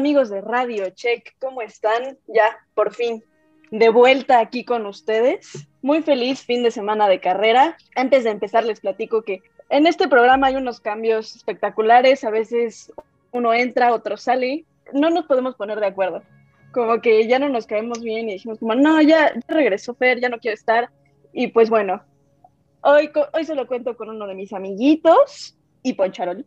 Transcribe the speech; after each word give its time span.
amigos 0.00 0.30
de 0.30 0.40
Radio 0.40 0.90
Check? 0.90 1.34
¿Cómo 1.38 1.62
están? 1.62 2.18
Ya, 2.26 2.66
por 2.74 2.94
fin, 2.94 3.22
de 3.70 3.88
vuelta 3.88 4.40
aquí 4.40 4.64
con 4.64 4.86
ustedes. 4.86 5.68
Muy 5.82 6.02
feliz 6.02 6.44
fin 6.44 6.62
de 6.62 6.70
semana 6.70 7.08
de 7.08 7.20
carrera. 7.20 7.76
Antes 7.94 8.24
de 8.24 8.30
empezar, 8.30 8.64
les 8.64 8.80
platico 8.80 9.22
que 9.22 9.42
en 9.68 9.86
este 9.86 10.08
programa 10.08 10.48
hay 10.48 10.56
unos 10.56 10.80
cambios 10.80 11.36
espectaculares. 11.36 12.24
A 12.24 12.30
veces 12.30 12.92
uno 13.32 13.54
entra, 13.54 13.94
otro 13.94 14.16
sale. 14.16 14.64
No 14.92 15.10
nos 15.10 15.26
podemos 15.26 15.54
poner 15.54 15.78
de 15.80 15.86
acuerdo. 15.86 16.22
Como 16.72 17.00
que 17.00 17.26
ya 17.26 17.38
no 17.38 17.48
nos 17.48 17.66
caemos 17.66 18.00
bien 18.00 18.28
y 18.28 18.34
dijimos 18.34 18.58
como, 18.58 18.74
no, 18.74 19.00
ya, 19.02 19.32
regresó 19.48 19.94
Fer, 19.94 20.20
ya 20.20 20.28
no 20.28 20.38
quiero 20.38 20.54
estar. 20.54 20.90
Y 21.32 21.48
pues 21.48 21.70
bueno, 21.70 22.02
hoy, 22.82 23.10
hoy 23.32 23.44
se 23.44 23.54
lo 23.54 23.66
cuento 23.66 23.96
con 23.96 24.08
uno 24.08 24.26
de 24.26 24.34
mis 24.34 24.52
amiguitos 24.52 25.56
y 25.82 25.94
Poncharoli. 25.94 26.44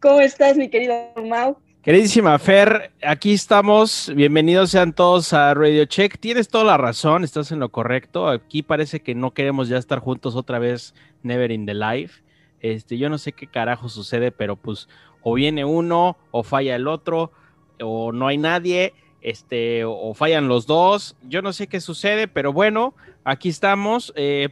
¿Cómo 0.00 0.20
estás, 0.20 0.56
mi 0.56 0.68
querido 0.70 0.94
Mau? 1.24 1.56
Queridísima 1.82 2.38
Fer, 2.38 2.92
aquí 3.02 3.32
estamos. 3.32 4.12
Bienvenidos 4.14 4.70
sean 4.70 4.92
todos 4.92 5.32
a 5.32 5.54
Radio 5.54 5.86
Check. 5.86 6.18
Tienes 6.18 6.48
toda 6.48 6.64
la 6.64 6.76
razón, 6.76 7.24
estás 7.24 7.52
en 7.52 7.58
lo 7.58 7.70
correcto. 7.70 8.28
Aquí 8.28 8.62
parece 8.62 9.00
que 9.00 9.14
no 9.14 9.30
queremos 9.30 9.70
ya 9.70 9.78
estar 9.78 9.98
juntos 9.98 10.36
otra 10.36 10.58
vez, 10.58 10.94
Never 11.22 11.50
in 11.50 11.64
the 11.64 11.72
Life. 11.72 12.22
Este, 12.60 12.98
yo 12.98 13.08
no 13.08 13.16
sé 13.16 13.32
qué 13.32 13.46
carajo 13.46 13.88
sucede, 13.88 14.30
pero 14.30 14.56
pues 14.56 14.90
o 15.22 15.32
viene 15.32 15.64
uno, 15.64 16.18
o 16.32 16.42
falla 16.42 16.76
el 16.76 16.86
otro, 16.86 17.32
o 17.80 18.12
no 18.12 18.26
hay 18.26 18.36
nadie, 18.36 18.92
este, 19.22 19.86
o 19.86 20.12
fallan 20.12 20.48
los 20.48 20.66
dos. 20.66 21.16
Yo 21.22 21.40
no 21.40 21.54
sé 21.54 21.66
qué 21.66 21.80
sucede, 21.80 22.28
pero 22.28 22.52
bueno, 22.52 22.94
aquí 23.24 23.48
estamos. 23.48 24.12
Eh, 24.16 24.50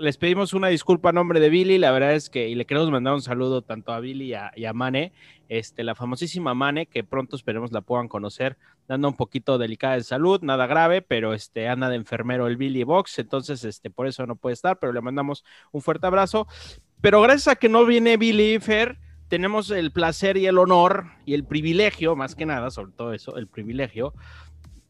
les 0.00 0.16
pedimos 0.16 0.54
una 0.54 0.68
disculpa 0.68 1.10
a 1.10 1.12
nombre 1.12 1.40
de 1.40 1.50
Billy, 1.50 1.78
la 1.78 1.90
verdad 1.92 2.14
es 2.14 2.30
que, 2.30 2.48
y 2.48 2.54
le 2.54 2.64
queremos 2.64 2.90
mandar 2.90 3.12
un 3.14 3.22
saludo 3.22 3.62
tanto 3.62 3.92
a 3.92 4.00
Billy 4.00 4.34
y 4.56 4.64
a, 4.64 4.72
Mane, 4.72 5.12
este, 5.50 5.82
la 5.82 5.96
famosísima 5.96 6.54
Mane, 6.54 6.86
que 6.86 7.02
pronto 7.02 7.34
esperemos 7.34 7.72
la 7.72 7.80
puedan 7.80 8.06
conocer, 8.06 8.56
dando 8.86 9.08
un 9.08 9.16
poquito 9.16 9.58
delicada 9.58 9.96
de 9.96 10.04
salud, 10.04 10.40
nada 10.42 10.68
grave, 10.68 11.02
pero 11.02 11.34
este, 11.34 11.66
anda 11.66 11.88
de 11.88 11.96
enfermero 11.96 12.46
el 12.46 12.56
Billy 12.56 12.84
Box, 12.84 13.18
entonces 13.18 13.64
este, 13.64 13.90
por 13.90 14.06
eso 14.06 14.24
no 14.26 14.36
puede 14.36 14.54
estar, 14.54 14.78
pero 14.78 14.92
le 14.92 15.00
mandamos 15.00 15.44
un 15.72 15.82
fuerte 15.82 16.06
abrazo. 16.06 16.46
Pero 17.00 17.20
gracias 17.20 17.48
a 17.48 17.56
que 17.56 17.68
no 17.68 17.84
viene 17.84 18.16
Billy 18.16 18.60
Fer, 18.60 18.98
tenemos 19.26 19.72
el 19.72 19.90
placer 19.90 20.36
y 20.36 20.46
el 20.46 20.56
honor 20.56 21.06
y 21.26 21.34
el 21.34 21.42
privilegio, 21.44 22.14
más 22.14 22.36
que 22.36 22.46
nada, 22.46 22.70
sobre 22.70 22.92
todo 22.92 23.12
eso, 23.12 23.36
el 23.36 23.48
privilegio 23.48 24.14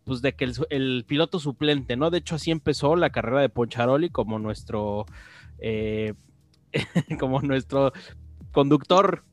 pues 0.04 0.20
de 0.20 0.34
que 0.34 0.50
el, 0.70 1.04
piloto 1.06 1.38
suplente, 1.38 1.96
¿no? 1.96 2.10
De 2.10 2.18
hecho, 2.18 2.34
así 2.34 2.50
empezó 2.50 2.96
la 2.96 3.10
carrera 3.10 3.40
de 3.40 3.48
Poncharoli 3.48 4.10
como 4.10 4.38
nuestro, 4.38 5.06
eh, 5.58 6.14
como 7.18 7.40
nuestro 7.40 7.92
conductor 8.50 9.24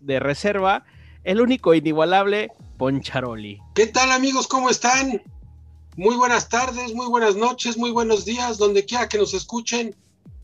de 0.00 0.20
reserva, 0.20 0.84
el 1.24 1.40
único 1.40 1.74
inigualable 1.74 2.50
Poncharoli. 2.76 3.60
¿Qué 3.74 3.86
tal 3.86 4.12
amigos? 4.12 4.46
¿Cómo 4.46 4.70
están? 4.70 5.22
Muy 5.96 6.16
buenas 6.16 6.48
tardes, 6.48 6.94
muy 6.94 7.06
buenas 7.06 7.36
noches, 7.36 7.76
muy 7.76 7.90
buenos 7.90 8.24
días, 8.24 8.56
donde 8.56 8.84
quiera 8.84 9.08
que 9.08 9.18
nos 9.18 9.34
escuchen. 9.34 9.96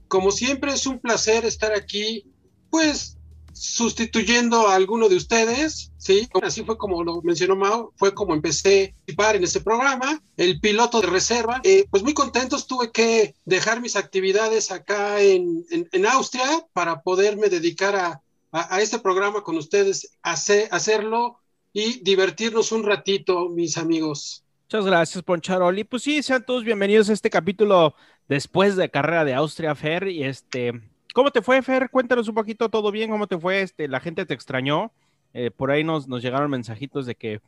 Como 0.08 0.30
siempre 0.33 0.72
es 0.72 0.86
un 0.86 0.98
placer 0.98 1.44
estar 1.44 1.72
aquí, 1.72 2.24
pues 2.70 3.16
sustituyendo 3.55 4.67
a 4.67 4.74
alguno 4.74 5.08
de 5.08 5.17
ustedes, 5.17 5.92
¿sí? 5.96 6.28
Así 6.42 6.64
fue 6.64 6.77
como 6.77 7.05
lo 7.05 7.23
mencionó 7.23 7.55
Mao, 7.55 7.92
fue 7.96 8.12
como 8.12 8.34
empecé 8.34 8.84
a 8.84 9.14
participar 9.14 9.36
en 9.36 9.45
ese 9.45 9.61
programa, 9.61 10.20
el 10.36 10.61
piloto 10.61 11.01
de 11.01 11.07
reserva. 11.07 11.61
Eh, 11.62 11.86
pues 11.90 12.02
muy 12.02 12.14
contentos, 12.14 12.67
tuve 12.67 12.90
que 12.90 13.34
dejar 13.45 13.80
mis 13.80 13.96
actividades 13.96 14.73
acá 14.73 15.20
en, 15.20 15.64
en, 15.70 16.07
Austria 16.07 16.67
para 16.73 17.02
poderme 17.02 17.48
dedicar 17.48 17.95
a, 17.95 18.23
a, 18.54 18.80
este 18.80 19.00
programa 19.00 19.42
con 19.42 19.56
ustedes, 19.56 20.16
hacer, 20.22 20.68
hacerlo 20.70 21.40
y 21.72 22.00
divertirnos 22.04 22.70
un 22.70 22.84
ratito, 22.84 23.48
mis 23.48 23.76
amigos. 23.76 24.44
Muchas 24.66 24.86
gracias, 24.86 25.24
Poncharoli. 25.24 25.82
Pues 25.82 26.04
sí, 26.04 26.22
sean 26.22 26.44
todos 26.46 26.62
bienvenidos 26.62 27.10
a 27.10 27.12
este 27.12 27.30
capítulo 27.30 27.94
después 28.28 28.76
de 28.76 28.88
carrera 28.88 29.24
de 29.24 29.34
Austria 29.34 29.74
Fer 29.74 30.08
y 30.08 30.22
este 30.22 30.72
¿Cómo 31.12 31.30
te 31.30 31.42
fue, 31.42 31.62
Fer? 31.62 31.90
Cuéntanos 31.90 32.28
un 32.28 32.34
poquito, 32.34 32.68
¿todo 32.68 32.90
bien? 32.90 33.10
¿Cómo 33.10 33.26
te 33.26 33.38
fue? 33.38 33.60
Este, 33.60 33.86
la 33.86 34.00
gente 34.00 34.26
te 34.26 34.34
extrañó. 34.34 34.90
Eh, 35.32 35.50
por 35.50 35.70
ahí 35.70 35.84
nos, 35.84 36.08
nos 36.08 36.22
llegaron 36.22 36.50
mensajitos 36.50 37.06
de 37.06 37.14
que 37.14 37.40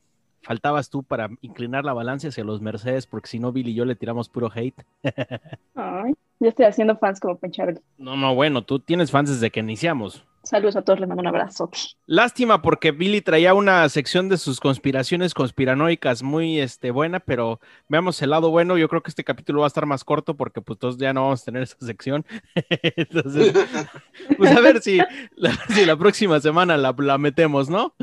faltabas 0.43 0.91
tú 0.91 1.03
para 1.03 1.31
inclinar 1.41 1.85
la 1.85 1.93
balanza 1.93 2.29
hacia 2.29 2.45
los 2.45 2.61
Mercedes, 2.61 3.07
porque 3.07 3.29
si 3.29 3.41
no, 3.41 3.51
Billy 3.51 3.73
y 3.73 3.75
yo 3.75 3.85
le 3.85 3.97
tiramos 3.97 4.29
puro 4.29 4.51
hate. 4.55 4.85
Ay, 5.75 6.15
yo 6.39 6.49
estoy 6.49 6.67
haciendo 6.67 6.97
fans 6.97 7.19
como 7.19 7.39
Pencharoli. 7.39 7.81
No, 7.99 8.17
no, 8.17 8.35
bueno, 8.37 8.63
tú 8.63 8.79
tienes 8.79 9.11
fans 9.11 9.31
desde 9.31 9.51
que 9.51 9.61
iniciamos. 9.61 10.25
Saludos 10.47 10.77
a 10.77 10.83
todos, 10.83 11.01
les 11.01 11.09
mando 11.09 11.23
un 11.23 11.27
abrazo. 11.27 11.69
Lástima 12.07 12.63
porque 12.63 12.93
Billy 12.93 13.21
traía 13.21 13.53
una 13.53 13.89
sección 13.89 14.29
de 14.29 14.37
sus 14.37 14.61
conspiraciones 14.61 15.35
conspiranoicas 15.35 16.23
muy 16.23 16.61
este, 16.61 16.93
buena, 16.93 17.19
pero 17.19 17.59
veamos 17.89 18.23
el 18.23 18.31
lado 18.31 18.51
bueno. 18.51 18.79
Yo 18.79 18.89
creo 18.89 19.03
que 19.03 19.11
este 19.11 19.25
capítulo 19.25 19.63
va 19.63 19.67
a 19.67 19.75
estar 19.75 19.87
más 19.87 20.05
corto 20.05 20.37
porque 20.37 20.61
pues 20.61 20.79
todos 20.79 20.99
ya 20.99 21.13
no 21.13 21.25
vamos 21.25 21.43
a 21.43 21.45
tener 21.47 21.65
esa 21.65 21.77
sección. 21.81 22.25
Entonces, 22.81 23.55
pues 24.39 24.57
a 24.57 24.61
ver 24.61 24.81
si, 24.83 25.01
si 25.75 25.85
la 25.85 25.97
próxima 25.97 26.39
semana 26.39 26.77
la, 26.77 26.95
la 26.97 27.19
metemos, 27.19 27.69
¿no? 27.69 27.97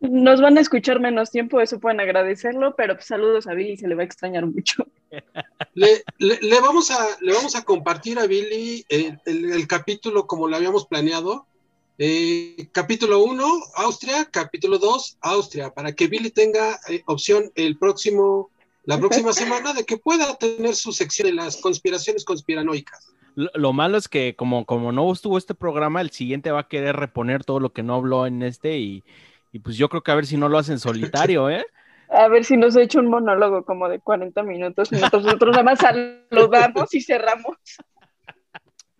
Nos 0.00 0.40
van 0.40 0.56
a 0.56 0.62
escuchar 0.62 0.98
menos 0.98 1.30
tiempo, 1.30 1.60
eso 1.60 1.78
pueden 1.78 2.00
agradecerlo, 2.00 2.74
pero 2.74 2.94
pues, 2.94 3.06
saludos 3.06 3.46
a 3.46 3.52
Billy, 3.52 3.76
se 3.76 3.86
le 3.86 3.94
va 3.94 4.02
a 4.02 4.06
extrañar 4.06 4.46
mucho. 4.46 4.86
Le, 5.74 6.02
le, 6.18 6.60
vamos, 6.60 6.90
a, 6.90 7.06
le 7.20 7.34
vamos 7.34 7.54
a 7.54 7.62
compartir 7.62 8.18
a 8.18 8.26
Billy 8.26 8.84
el, 8.88 9.66
capítulo 9.68 10.26
como 10.26 10.48
lo 10.48 10.56
habíamos 10.56 10.86
planeado. 10.86 11.46
Eh, 11.98 12.68
capítulo 12.72 13.22
1, 13.22 13.46
Austria, 13.76 14.24
capítulo 14.30 14.78
2, 14.78 15.18
Austria, 15.20 15.70
para 15.70 15.92
que 15.92 16.06
Billy 16.06 16.30
tenga 16.30 16.80
eh, 16.88 17.02
opción 17.04 17.52
el 17.54 17.76
próximo, 17.76 18.48
la 18.84 18.98
próxima 18.98 19.32
semana 19.34 19.74
de 19.74 19.84
que 19.84 19.98
pueda 19.98 20.34
tener 20.36 20.74
su 20.76 20.92
sección 20.92 21.28
de 21.28 21.34
las 21.34 21.58
conspiraciones 21.58 22.24
conspiranoicas. 22.24 23.12
Lo, 23.34 23.74
malo 23.74 23.98
es 23.98 24.08
que 24.08 24.34
como, 24.34 24.64
como 24.64 24.92
no 24.92 25.12
estuvo 25.12 25.36
este 25.36 25.54
programa, 25.54 26.00
el 26.00 26.10
siguiente 26.10 26.50
va 26.50 26.60
a 26.60 26.68
querer 26.68 26.96
reponer 26.96 27.44
todo 27.44 27.60
lo 27.60 27.72
que 27.74 27.82
no 27.82 27.94
habló 27.94 28.26
en 28.26 28.42
este 28.42 28.78
y, 28.78 29.04
y 29.52 29.58
pues 29.60 29.76
yo 29.76 29.88
creo 29.88 30.02
que 30.02 30.10
a 30.10 30.14
ver 30.14 30.26
si 30.26 30.36
no 30.36 30.48
lo 30.48 30.58
hacen 30.58 30.78
solitario, 30.78 31.50
¿eh? 31.50 31.64
A 32.12 32.26
ver 32.26 32.44
si 32.44 32.56
nos 32.56 32.76
ha 32.76 32.82
hecho 32.82 32.98
un 32.98 33.06
monólogo 33.06 33.64
como 33.64 33.88
de 33.88 34.00
40 34.00 34.42
minutos, 34.42 34.90
nosotros 34.90 35.52
nada 35.52 35.62
más 35.62 35.78
saludamos 35.78 36.92
y 36.92 37.00
cerramos. 37.02 37.56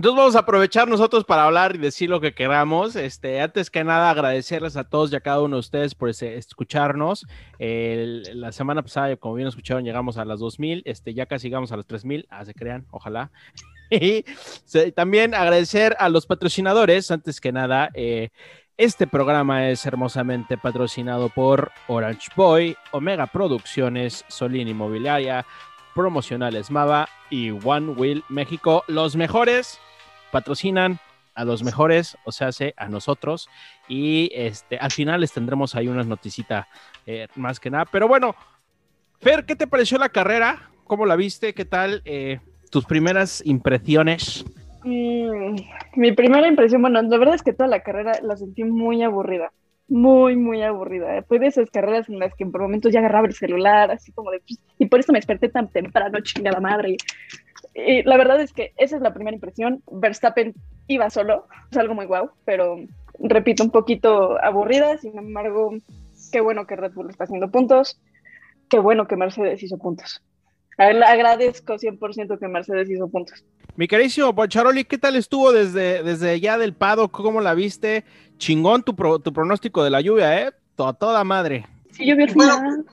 Entonces 0.00 0.16
vamos 0.16 0.36
a 0.36 0.38
aprovechar 0.38 0.88
nosotros 0.88 1.24
para 1.24 1.44
hablar 1.44 1.74
y 1.74 1.78
decir 1.78 2.08
lo 2.08 2.22
que 2.22 2.32
queramos. 2.32 2.96
Este, 2.96 3.38
antes 3.42 3.68
que 3.68 3.84
nada, 3.84 4.08
agradecerles 4.08 4.78
a 4.78 4.84
todos 4.84 5.12
y 5.12 5.16
a 5.16 5.20
cada 5.20 5.42
uno 5.42 5.56
de 5.56 5.60
ustedes 5.60 5.94
por 5.94 6.08
escucharnos. 6.08 7.26
la 7.58 8.50
semana 8.52 8.80
pasada, 8.80 9.14
como 9.16 9.34
bien 9.34 9.48
escucharon, 9.48 9.84
llegamos 9.84 10.16
a 10.16 10.24
las 10.24 10.40
2000. 10.40 10.84
Este, 10.86 11.12
ya 11.12 11.26
casi 11.26 11.48
llegamos 11.48 11.70
a 11.72 11.76
las 11.76 11.86
3000. 11.86 12.28
Ah, 12.30 12.46
se 12.46 12.54
crean, 12.54 12.86
ojalá. 12.90 13.30
y 13.90 14.24
también 14.94 15.34
agradecer 15.34 15.94
a 15.98 16.08
los 16.08 16.24
patrocinadores, 16.24 17.10
antes 17.10 17.38
que 17.38 17.52
nada. 17.52 17.90
Eh, 17.92 18.30
este 18.76 19.06
programa 19.06 19.69
es 19.69 19.84
hermosamente 19.86 20.56
patrocinado 20.56 21.28
por 21.28 21.70
Orange 21.86 22.28
Boy, 22.34 22.76
Omega 22.92 23.26
Producciones, 23.26 24.25
Solín 24.28 24.69
Inmobiliaria, 24.69 25.44
Promocionales 25.94 26.71
Mava 26.71 27.09
y 27.28 27.50
One 27.50 27.92
Wheel 27.92 28.24
México. 28.28 28.84
Los 28.86 29.16
mejores 29.16 29.78
patrocinan 30.30 30.98
a 31.34 31.44
los 31.44 31.62
mejores, 31.62 32.16
o 32.24 32.33
sea, 32.33 32.50
a 32.77 32.89
nosotros. 32.89 33.48
Y 33.89 34.30
este, 34.34 34.78
al 34.78 34.91
final 34.91 35.21
les 35.21 35.33
tendremos 35.33 35.74
ahí 35.74 35.89
una 35.89 36.04
noticita 36.04 36.68
eh, 37.06 37.28
más 37.34 37.60
que 37.60 37.71
nada. 37.71 37.84
Pero 37.86 38.09
bueno, 38.09 38.34
Fer, 39.21 39.44
¿qué 39.44 39.56
te 39.56 39.66
pareció 39.66 39.98
la 39.98 40.09
carrera? 40.09 40.71
¿Cómo 40.84 41.06
la 41.06 41.16
viste? 41.16 41.54
¿Qué 41.54 41.65
tal? 41.65 42.03
Eh, 42.04 42.41
tus 42.71 42.84
primeras 42.84 43.42
impresiones. 43.44 44.44
Mm, 44.84 45.56
mi 45.97 46.12
primera 46.12 46.48
impresión, 46.48 46.80
bueno, 46.80 47.03
la 47.03 47.18
verdad 47.18 47.34
es 47.34 47.42
que 47.42 47.53
toda 47.53 47.68
la 47.68 47.82
carrera 47.82 48.12
la 48.22 48.36
sentí 48.36 48.65
muy 48.65 49.03
aburrida, 49.03 49.53
muy, 49.88 50.36
muy 50.36 50.62
aburrida. 50.62 51.22
Fue 51.22 51.38
de 51.38 51.48
esas 51.48 51.71
carreras 51.71 52.09
en 52.09 52.18
las 52.18 52.34
que 52.34 52.47
por 52.47 52.62
momentos 52.62 52.92
ya 52.92 53.00
agarraba 53.00 53.27
el 53.27 53.34
celular, 53.34 53.91
así 53.91 54.12
como 54.12 54.30
de, 54.30 54.41
pues, 54.41 54.59
y 54.78 54.86
por 54.86 55.00
eso 55.00 55.12
me 55.12 55.18
desperté 55.18 55.48
tan 55.48 55.68
temprano, 55.68 56.21
chingada 56.22 56.60
madre. 56.60 56.97
Y, 57.74 58.03
la 58.04 58.16
verdad 58.16 58.41
es 58.41 58.53
que 58.53 58.72
esa 58.77 58.97
es 58.97 59.03
la 59.03 59.12
primera 59.12 59.34
impresión. 59.34 59.82
Verstappen 59.91 60.54
iba 60.86 61.10
solo, 61.10 61.47
es 61.71 61.77
algo 61.77 61.94
muy 61.94 62.06
guau, 62.06 62.30
pero 62.44 62.78
repito, 63.18 63.62
un 63.62 63.71
poquito 63.71 64.42
aburrida, 64.42 64.97
sin 64.98 65.18
embargo, 65.18 65.72
qué 66.32 66.41
bueno 66.41 66.66
que 66.66 66.77
Red 66.77 66.92
Bull 66.94 67.10
está 67.10 67.24
haciendo 67.24 67.50
puntos, 67.50 68.00
qué 68.71 68.78
bueno 68.78 69.06
que 69.06 69.16
Mercedes 69.16 69.62
hizo 69.62 69.77
puntos. 69.78 70.22
Agradezco 70.76 71.74
100% 71.74 72.38
que 72.38 72.48
Mercedes 72.48 72.90
hizo 72.90 73.08
puntos. 73.08 73.44
Mi 73.76 73.86
carísimo 73.86 74.34
Poncharoli, 74.34 74.84
¿qué 74.84 74.98
tal 74.98 75.16
estuvo 75.16 75.52
desde, 75.52 76.02
desde 76.02 76.40
ya 76.40 76.58
del 76.58 76.74
Pado? 76.74 77.08
¿Cómo 77.08 77.40
la 77.40 77.54
viste? 77.54 78.04
Chingón 78.38 78.82
tu, 78.82 78.94
tu 78.94 79.32
pronóstico 79.32 79.84
de 79.84 79.90
la 79.90 80.00
lluvia, 80.00 80.42
¿eh? 80.42 80.52
Toda, 80.74 80.92
toda 80.92 81.24
madre. 81.24 81.66
Sí 81.92 82.06
llovió 82.06 82.24
el 82.24 82.30
final. 82.30 82.84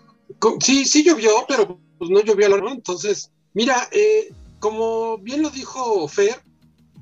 sí, 0.59 0.85
sí 0.85 1.03
llovió, 1.03 1.31
pero 1.47 1.79
pues 1.97 2.09
no 2.09 2.21
llovió 2.21 2.49
la 2.49 2.71
Entonces, 2.71 3.31
mira, 3.53 3.87
eh, 3.91 4.29
como 4.59 5.17
bien 5.19 5.41
lo 5.41 5.49
dijo 5.49 6.07
Fer, 6.07 6.41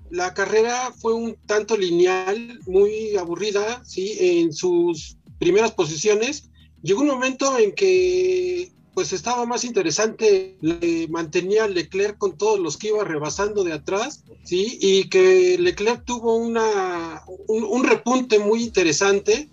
la 0.09 0.33
carrera 0.33 0.91
fue 0.99 1.13
un 1.13 1.35
tanto 1.45 1.75
lineal, 1.75 2.59
muy 2.67 3.15
aburrida, 3.17 3.83
¿sí? 3.83 4.17
En 4.19 4.53
sus 4.53 5.17
primeras 5.39 5.71
posiciones. 5.71 6.49
Llegó 6.81 7.01
un 7.01 7.07
momento 7.07 7.57
en 7.57 7.73
que 7.73 8.71
pues 8.95 9.11
estaba 9.11 9.45
más 9.45 9.65
interesante, 9.65 10.55
le 10.61 11.07
mantenía 11.09 11.67
Leclerc 11.67 12.17
con 12.17 12.37
todos 12.37 12.59
los 12.59 12.77
que 12.77 12.87
iba 12.87 13.03
rebasando 13.03 13.65
de 13.65 13.73
atrás, 13.73 14.23
¿sí? 14.45 14.79
Y 14.81 15.09
que 15.09 15.57
Leclerc 15.59 16.05
tuvo 16.05 16.37
una, 16.37 17.21
un, 17.47 17.83
repunte 17.83 18.39
muy 18.39 18.63
interesante 18.63 19.49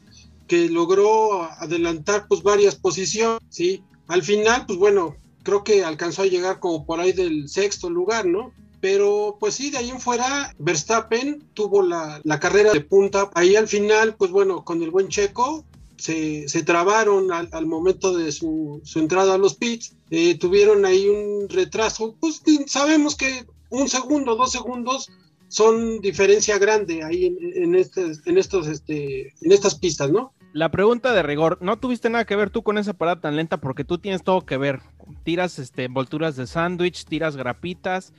que 0.47 0.69
logró 0.71 1.43
adelantar 1.43 2.27
pues 2.29 2.45
varias 2.45 2.77
posiciones, 2.77 3.41
¿sí? 3.51 3.83
Al 4.07 4.23
final, 4.23 4.65
pues 4.65 4.79
bueno, 4.79 5.17
creo 5.43 5.65
que 5.65 5.85
alcanzó 5.85 6.23
a 6.23 6.27
llegar 6.27 6.61
como 6.61 6.87
por 6.87 7.01
ahí 7.01 7.13
del 7.13 7.49
sexto 7.49 7.91
lugar, 7.91 8.27
¿no? 8.27 8.53
Pero 8.81 9.39
pues 9.41 9.55
sí, 9.55 9.71
de 9.71 9.79
ahí 9.79 9.91
en 9.91 10.01
fuera, 10.01 10.55
Verstappen 10.59 11.43
tuvo 11.55 11.83
la, 11.83 12.21
la, 12.23 12.39
carrera 12.39 12.73
de 12.73 12.81
punta. 12.81 13.29
Ahí 13.35 13.57
al 13.57 13.67
final, 13.67 14.15
pues 14.15 14.31
bueno, 14.31 14.65
con 14.65 14.83
el 14.83 14.91
buen 14.91 15.09
Checo, 15.09 15.65
se, 16.03 16.63
trabaron 16.65 17.31
al, 17.33 17.67
momento 17.67 18.17
de 18.17 18.33
su, 18.33 18.83
entrada 18.97 19.35
a 19.35 19.39
los 19.39 19.55
pits, 19.55 19.95
eh, 20.11 20.37
tuvieron 20.37 20.85
ahí 20.85 21.09
un 21.09 21.49
retraso, 21.49 22.17
pues 22.19 22.43
sabemos 22.67 23.15
que 23.15 23.47
un 23.71 23.89
segundo, 23.89 24.35
dos 24.35 24.51
segundos 24.51 25.11
son 25.49 26.01
diferencia 26.01 26.59
grande 26.59 27.05
ahí 27.05 27.37
en, 27.55 27.75
este, 27.75 28.13
en, 28.25 28.39
estos, 28.39 28.67
este, 28.67 29.33
en 29.43 29.53
estas 29.53 29.77
pistas, 29.77 30.11
¿no? 30.11 30.33
La 30.53 30.71
pregunta 30.71 31.15
de 31.15 31.23
rigor, 31.23 31.59
¿no 31.61 31.79
tuviste 31.79 32.11
nada 32.11 32.25
que 32.25 32.37
ver 32.37 32.51
tú 32.51 32.63
con 32.63 32.79
esa 32.79 32.95
parada 32.95 33.21
tan 33.21 33.37
lenta? 33.37 33.59
Porque 33.59 33.85
tú 33.85 33.99
tienes 33.99 34.23
todo 34.23 34.45
que 34.45 34.59
ver. 34.59 34.81
Tiras 35.25 35.59
este, 35.59 35.85
envolturas 35.85 36.37
de 36.37 36.47
sándwich, 36.47 37.07
tiras 37.07 37.37
grapitas. 37.37 38.13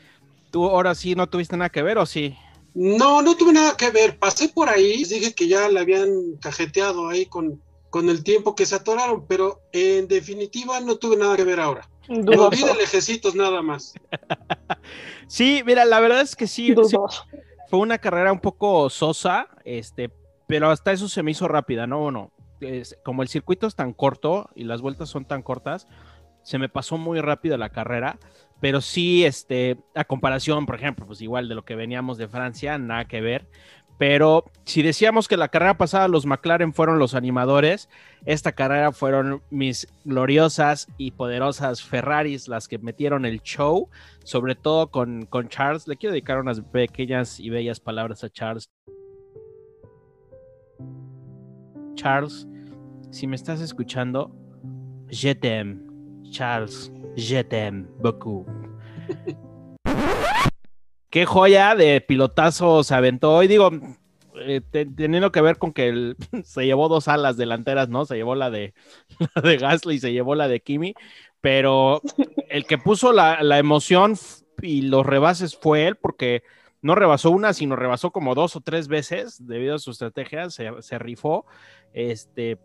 ¿Tú 0.49 0.65
ahora 0.65 0.95
sí 0.95 1.13
no 1.13 1.27
tuviste 1.27 1.57
nada 1.57 1.69
que 1.69 1.83
ver 1.83 1.99
o 1.99 2.07
sí? 2.07 2.35
No, 2.73 3.21
no 3.21 3.35
tuve 3.35 3.53
nada 3.53 3.77
que 3.77 3.91
ver. 3.91 4.17
Pasé 4.17 4.49
por 4.49 4.69
ahí, 4.69 5.03
dije 5.03 5.33
que 5.33 5.47
ya 5.47 5.69
le 5.69 5.79
habían 5.79 6.09
cajeteado 6.41 7.07
ahí 7.07 7.27
con, 7.27 7.61
con 7.93 8.09
el 8.09 8.23
tiempo 8.23 8.55
que 8.55 8.65
se 8.65 8.73
atoraron, 8.73 9.27
pero 9.27 9.61
en 9.71 10.07
definitiva 10.07 10.79
no 10.79 10.95
tuve 10.95 11.15
nada 11.15 11.35
que 11.35 11.43
ver 11.43 11.59
ahora. 11.59 11.87
Me 12.09 12.35
olvidé 12.35 12.65
de 12.65 12.73
lejecitos 12.73 13.35
nada 13.35 13.61
más. 13.61 13.93
sí, 15.27 15.61
mira, 15.63 15.85
la 15.85 15.99
verdad 15.99 16.21
es 16.21 16.35
que 16.35 16.47
sí, 16.47 16.73
fue 17.69 17.79
una 17.79 17.99
carrera 17.99 18.31
un 18.31 18.39
poco 18.39 18.89
sosa, 18.89 19.47
este, 19.63 20.09
pero 20.47 20.71
hasta 20.71 20.91
eso 20.91 21.07
se 21.07 21.21
me 21.21 21.29
hizo 21.29 21.47
rápida, 21.47 21.85
¿no? 21.85 21.99
Bueno, 21.99 22.31
como 23.05 23.21
el 23.21 23.27
circuito 23.27 23.67
es 23.67 23.75
tan 23.75 23.93
corto 23.93 24.49
y 24.55 24.63
las 24.63 24.81
vueltas 24.81 25.09
son 25.09 25.25
tan 25.25 25.43
cortas, 25.43 25.85
se 26.41 26.57
me 26.57 26.69
pasó 26.69 26.97
muy 26.97 27.21
rápido 27.21 27.57
la 27.57 27.69
carrera, 27.69 28.17
pero 28.59 28.81
sí, 28.81 29.23
este, 29.23 29.77
a 29.93 30.03
comparación, 30.05 30.65
por 30.65 30.73
ejemplo, 30.73 31.05
pues 31.05 31.21
igual 31.21 31.47
de 31.47 31.53
lo 31.53 31.63
que 31.63 31.75
veníamos 31.75 32.17
de 32.17 32.27
Francia, 32.27 32.79
nada 32.79 33.05
que 33.05 33.21
ver. 33.21 33.47
Pero 33.97 34.45
si 34.65 34.81
decíamos 34.81 35.27
que 35.27 35.37
la 35.37 35.49
carrera 35.49 35.77
pasada 35.77 36.07
los 36.07 36.25
McLaren 36.25 36.73
fueron 36.73 36.99
los 36.99 37.13
animadores, 37.15 37.89
esta 38.25 38.51
carrera 38.51 38.91
fueron 38.91 39.41
mis 39.49 39.87
gloriosas 40.03 40.87
y 40.97 41.11
poderosas 41.11 41.83
Ferraris 41.83 42.47
las 42.47 42.67
que 42.67 42.79
metieron 42.79 43.25
el 43.25 43.41
show, 43.41 43.89
sobre 44.23 44.55
todo 44.55 44.89
con, 44.89 45.25
con 45.25 45.47
Charles. 45.47 45.87
Le 45.87 45.95
quiero 45.95 46.13
dedicar 46.13 46.39
unas 46.39 46.61
pequeñas 46.61 47.39
y 47.39 47.49
bellas 47.49 47.79
palabras 47.79 48.23
a 48.23 48.29
Charles. 48.29 48.69
Charles, 51.95 52.47
si 53.11 53.27
me 53.27 53.35
estás 53.35 53.61
escuchando, 53.61 54.31
je 55.09 55.35
t'aime. 55.35 55.79
Charles, 56.31 56.91
je 57.15 57.43
t'aime 57.43 57.87
beaucoup. 58.01 58.45
qué 61.13 61.27
joya 61.27 61.75
de 61.75 62.01
pilotazo 62.01 62.83
se 62.83 62.95
aventó. 62.95 63.35
hoy 63.35 63.47
digo, 63.47 63.69
eh, 64.33 64.61
teniendo 64.71 65.31
que 65.31 65.41
ver 65.41 65.59
con 65.59 65.71
que 65.71 66.15
se 66.43 66.65
llevó 66.65 66.89
dos 66.89 67.07
alas 67.07 67.37
delanteras, 67.37 67.87
¿no? 67.87 68.05
Se 68.05 68.15
llevó 68.15 68.33
la 68.33 68.49
de, 68.49 68.73
la 69.35 69.41
de 69.43 69.57
Gasly 69.57 69.93
y 69.93 69.99
se 69.99 70.11
llevó 70.11 70.33
la 70.33 70.47
de 70.47 70.61
Kimi, 70.61 70.95
pero 71.39 72.01
el 72.49 72.65
que 72.65 72.79
puso 72.79 73.13
la, 73.13 73.37
emoción 73.59 74.15
y 74.59 74.81
los 74.81 75.05
rebases 75.05 75.55
fue 75.55 75.85
él, 75.85 75.97
porque 75.97 76.41
no 76.81 76.95
rebasó 76.95 77.29
una, 77.29 77.53
sino 77.53 77.75
rebasó 77.75 78.09
como 78.09 78.33
dos 78.33 78.55
o 78.55 78.61
tres 78.61 78.87
veces 78.87 79.37
debido 79.45 79.75
a 79.75 79.79
su 79.79 79.91
estrategia, 79.91 80.49
se, 80.49 80.71
se 80.81 80.97
rifó. 80.97 81.45
Este, 81.93 82.57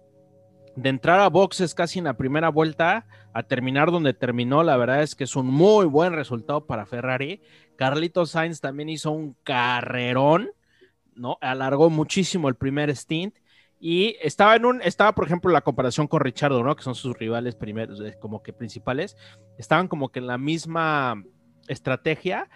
de 0.79 0.91
entrar 0.91 1.19
a 1.19 1.29
boxes 1.29 1.75
casi 1.75 1.99
en 1.99 2.05
la 2.05 2.17
primera 2.17 2.51
vuelta 2.51 3.07
a 3.33 3.43
terminar 3.43 3.91
donde 3.91 4.15
terminó, 4.15 4.63
la 4.63 4.77
verdad 4.77 5.03
es 5.03 5.17
que 5.17 5.25
es 5.25 5.35
un 5.35 5.47
muy 5.47 5.87
buen 5.87 6.13
resultado 6.13 6.67
para 6.67 6.87
Ferrari. 6.87 7.43
Carlito 7.77 8.27
Sainz 8.27 8.61
también 8.61 8.89
hizo 8.89 9.11
un 9.11 9.37
carrerón, 9.43 10.51
¿no? 11.15 11.37
Alargó 11.41 11.91
muchísimo 11.91 12.49
el 12.49 12.55
primer 12.55 12.95
stint 12.95 13.35
y 13.81 14.17
estaba 14.23 14.55
en 14.55 14.67
un, 14.67 14.83
estaba 14.83 15.15
por 15.15 15.27
ejemplo 15.27 15.51
la 15.51 15.63
comparación 15.63 16.07
con 16.07 16.21
Richardo, 16.21 16.63
¿no? 16.63 16.77
Que 16.77 16.85
son 16.85 16.95
sus 16.95 17.19
rivales 17.19 17.57
primeros, 17.57 18.01
eh, 18.01 18.17
como 18.21 18.43
que 18.43 18.53
principales, 18.53 19.17
estaban 19.59 19.89
como 19.89 20.11
que 20.11 20.21
en 20.21 20.29
la 20.29 20.39
misma 20.39 21.25
estrategia, 21.67 22.49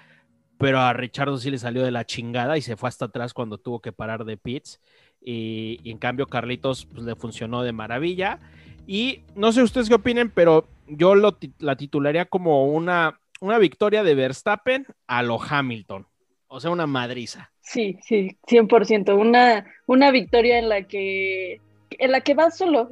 pero 0.59 0.79
a 0.79 0.93
Richardo 0.93 1.39
sí 1.39 1.51
le 1.51 1.59
salió 1.59 1.83
de 1.83 1.91
la 1.91 2.07
chingada 2.07 2.57
y 2.57 2.63
se 2.63 2.77
fue 2.77 2.89
hasta 2.89 3.07
atrás 3.07 3.35
cuando 3.35 3.59
tuvo 3.59 3.81
que 3.81 3.91
parar 3.91 4.25
de 4.25 4.37
pits. 4.37 4.81
Y, 5.25 5.79
en 5.85 5.99
cambio 5.99 6.27
Carlitos 6.27 6.87
pues, 6.87 7.05
le 7.05 7.15
funcionó 7.15 7.63
de 7.63 7.73
maravilla. 7.73 8.41
Y 8.87 9.21
no 9.37 9.53
sé 9.53 9.63
ustedes 9.63 9.89
qué 9.89 9.95
opinen, 9.95 10.31
pero 10.31 10.67
yo 10.89 11.15
lo, 11.15 11.39
la 11.59 11.77
titularía 11.77 12.25
como 12.25 12.67
una, 12.67 13.21
una 13.41 13.59
victoria 13.59 14.03
de 14.03 14.15
Verstappen 14.15 14.87
a 15.07 15.23
lo 15.23 15.41
Hamilton. 15.41 16.07
O 16.49 16.61
sea, 16.61 16.71
una 16.71 16.87
madriza. 16.87 17.51
Sí, 17.61 17.99
sí, 18.03 18.37
100%. 18.49 19.19
Una, 19.19 19.65
una 19.87 20.11
victoria 20.11 20.59
en 20.59 20.69
la 20.69 20.83
que 20.83 21.61
en 21.99 22.11
la 22.11 22.21
que 22.21 22.35
va 22.35 22.51
solo. 22.51 22.89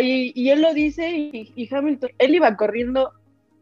y 0.00 0.48
él 0.48 0.62
lo 0.62 0.74
dice 0.74 1.10
y, 1.10 1.68
Hamilton, 1.70 2.10
él 2.18 2.34
iba 2.34 2.56
corriendo 2.56 3.12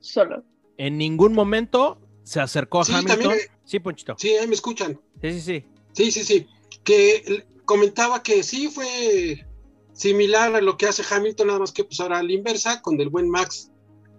solo. 0.01 0.45
En 0.77 0.99
ningún 0.99 1.33
momento 1.33 1.99
se 2.23 2.41
acercó 2.41 2.81
a 2.81 2.85
Hamilton. 2.85 3.35
sí, 3.65 3.79
Ponchito. 3.81 4.15
Sí, 4.19 4.31
ahí 4.31 4.47
me 4.47 4.55
escuchan. 4.55 4.99
Sí, 5.21 5.33
sí, 5.33 5.41
sí. 5.41 5.65
Sí, 5.93 6.11
sí, 6.11 6.25
sí. 6.25 6.47
Que 6.85 7.45
comentaba 7.65 8.23
que 8.23 8.43
sí 8.43 8.69
fue 8.69 9.47
similar 9.93 10.55
a 10.55 10.61
lo 10.61 10.77
que 10.77 10.87
hace 10.87 11.03
Hamilton, 11.09 11.47
nada 11.49 11.59
más 11.61 11.73
que 11.73 11.85
pues 11.85 12.01
ahora 12.01 12.19
a 12.19 12.23
la 12.23 12.33
inversa, 12.33 12.81
con 12.83 13.01
el 13.01 13.09
buen 13.09 13.29
Max 13.29 13.71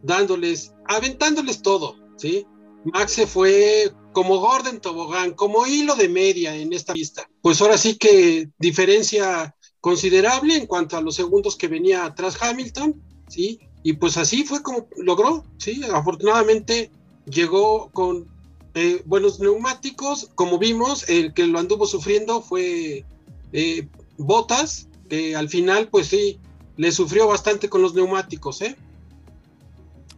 dándoles, 0.01 0.73
aventándoles 0.85 1.62
todo, 1.62 1.95
¿sí? 2.17 2.45
Max 2.85 3.13
se 3.13 3.27
fue 3.27 3.91
como 4.12 4.39
Gordon 4.39 4.79
Tobogán, 4.79 5.33
como 5.33 5.65
hilo 5.65 5.95
de 5.95 6.09
media 6.09 6.55
en 6.55 6.73
esta 6.73 6.93
pista. 6.93 7.27
Pues 7.41 7.62
ahora 7.62 7.77
sí 7.77 7.97
que 7.97 8.50
diferencia 8.59 9.55
considerable 9.79 10.55
en 10.55 10.67
cuanto 10.67 10.97
a 10.97 11.01
los 11.01 11.15
segundos 11.15 11.55
que 11.55 11.67
venía 11.67 12.05
atrás 12.05 12.38
Hamilton, 12.41 13.01
¿sí? 13.27 13.59
Y 13.83 13.93
pues 13.93 14.17
así 14.17 14.43
fue 14.43 14.62
como 14.62 14.88
logró, 14.97 15.43
¿sí? 15.57 15.81
Afortunadamente 15.91 16.91
llegó 17.25 17.89
con 17.91 18.27
eh, 18.75 19.01
buenos 19.05 19.39
neumáticos, 19.39 20.29
como 20.35 20.57
vimos, 20.57 21.07
el 21.09 21.33
que 21.33 21.47
lo 21.47 21.59
anduvo 21.59 21.85
sufriendo 21.85 22.41
fue 22.41 23.05
eh, 23.53 23.88
Botas, 24.17 24.89
que 25.10 25.36
al 25.36 25.48
final, 25.48 25.88
pues 25.89 26.07
sí, 26.07 26.39
le 26.75 26.91
sufrió 26.91 27.27
bastante 27.27 27.69
con 27.69 27.81
los 27.81 27.93
neumáticos, 27.93 28.62
¿eh? 28.62 28.75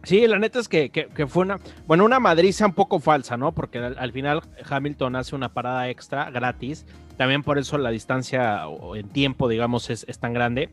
Sí, 0.04 0.26
la 0.26 0.38
neta 0.38 0.60
es 0.60 0.68
que, 0.68 1.08
fue 1.28 1.42
una, 1.42 1.58
bueno, 1.86 2.04
una 2.04 2.20
madriza 2.20 2.66
un 2.66 2.74
poco 2.74 3.00
falsa, 3.00 3.36
¿no? 3.36 3.52
Porque 3.52 3.78
al, 3.78 4.12
final 4.12 4.40
Hamilton 4.68 5.16
hace 5.16 5.34
una 5.34 5.52
parada 5.52 5.90
extra 5.90 6.30
gratis. 6.30 6.86
También 7.16 7.42
por 7.42 7.58
eso 7.58 7.76
la 7.76 7.90
distancia 7.90 8.62
en 8.94 9.08
tiempo, 9.08 9.48
digamos, 9.48 9.90
es, 9.90 10.04
es 10.08 10.20
tan 10.20 10.32
grande. 10.32 10.70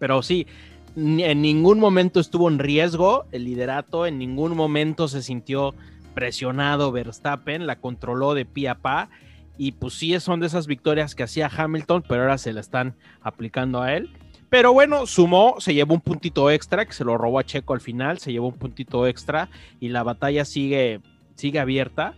Pero 0.00 0.22
sí, 0.22 0.48
en 0.96 1.42
ningún 1.42 1.78
momento 1.78 2.18
estuvo 2.18 2.48
en 2.48 2.58
riesgo 2.58 3.24
el 3.30 3.44
liderato, 3.44 4.04
en 4.04 4.18
ningún 4.18 4.56
momento 4.56 5.06
se 5.06 5.22
sintió 5.22 5.74
presionado 6.14 6.90
Verstappen, 6.90 7.68
la 7.68 7.76
controló 7.76 8.34
de 8.34 8.46
pie 8.46 8.70
a 8.70 8.74
pa 8.74 9.10
y 9.60 9.72
pues 9.72 9.92
sí 9.92 10.18
son 10.20 10.40
de 10.40 10.46
esas 10.46 10.66
victorias 10.66 11.14
que 11.14 11.22
hacía 11.22 11.50
Hamilton, 11.54 12.02
pero 12.08 12.22
ahora 12.22 12.38
se 12.38 12.54
la 12.54 12.60
están 12.60 12.96
aplicando 13.20 13.82
a 13.82 13.94
él. 13.94 14.10
Pero 14.48 14.72
bueno, 14.72 15.04
sumó, 15.04 15.56
se 15.58 15.74
llevó 15.74 15.92
un 15.92 16.00
puntito 16.00 16.50
extra, 16.50 16.86
que 16.86 16.94
se 16.94 17.04
lo 17.04 17.18
robó 17.18 17.38
a 17.38 17.44
Checo 17.44 17.74
al 17.74 17.82
final, 17.82 18.18
se 18.18 18.32
llevó 18.32 18.48
un 18.48 18.56
puntito 18.56 19.06
extra 19.06 19.50
y 19.78 19.90
la 19.90 20.02
batalla 20.02 20.46
sigue, 20.46 21.02
sigue 21.34 21.58
abierta. 21.58 22.14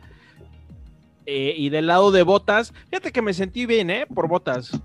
Eh, 1.27 1.55
y 1.59 1.71
del 1.71 1.89
lado 1.89 2.13
de 2.13 2.23
Botas, 2.23 2.73
fíjate 2.91 3.11
que 3.11 3.23
me 3.23 3.35
sentí 3.35 3.67
bien, 3.67 3.91
¿eh? 3.91 4.07
Por 4.07 4.29
Botas. 4.29 4.81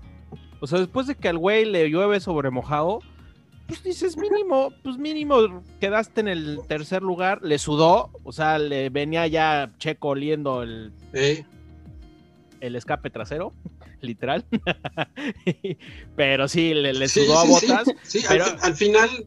O 0.58 0.66
sea, 0.66 0.80
después 0.80 1.06
de 1.06 1.14
que 1.14 1.28
al 1.28 1.38
güey 1.38 1.64
le 1.64 1.88
llueve 1.88 2.18
sobre 2.18 2.50
mojado, 2.50 2.98
pues 3.68 3.84
dices 3.84 4.16
mínimo, 4.16 4.72
pues 4.82 4.98
mínimo 4.98 5.62
quedaste 5.78 6.22
en 6.22 6.28
el 6.28 6.58
tercer 6.66 7.02
lugar, 7.02 7.40
le 7.40 7.60
sudó, 7.60 8.10
o 8.24 8.32
sea, 8.32 8.58
le 8.58 8.90
venía 8.90 9.28
ya 9.28 9.70
Checo 9.78 10.08
oliendo 10.08 10.64
el, 10.64 10.92
el 12.60 12.76
escape 12.76 13.10
trasero, 13.10 13.52
literal. 14.00 14.44
pero 16.16 16.48
sí, 16.48 16.74
le, 16.74 17.08
sudó 17.08 17.38
a 17.38 17.44
botas. 17.44 17.88
Sí, 18.02 18.20
al, 18.28 18.74
final. 18.74 19.26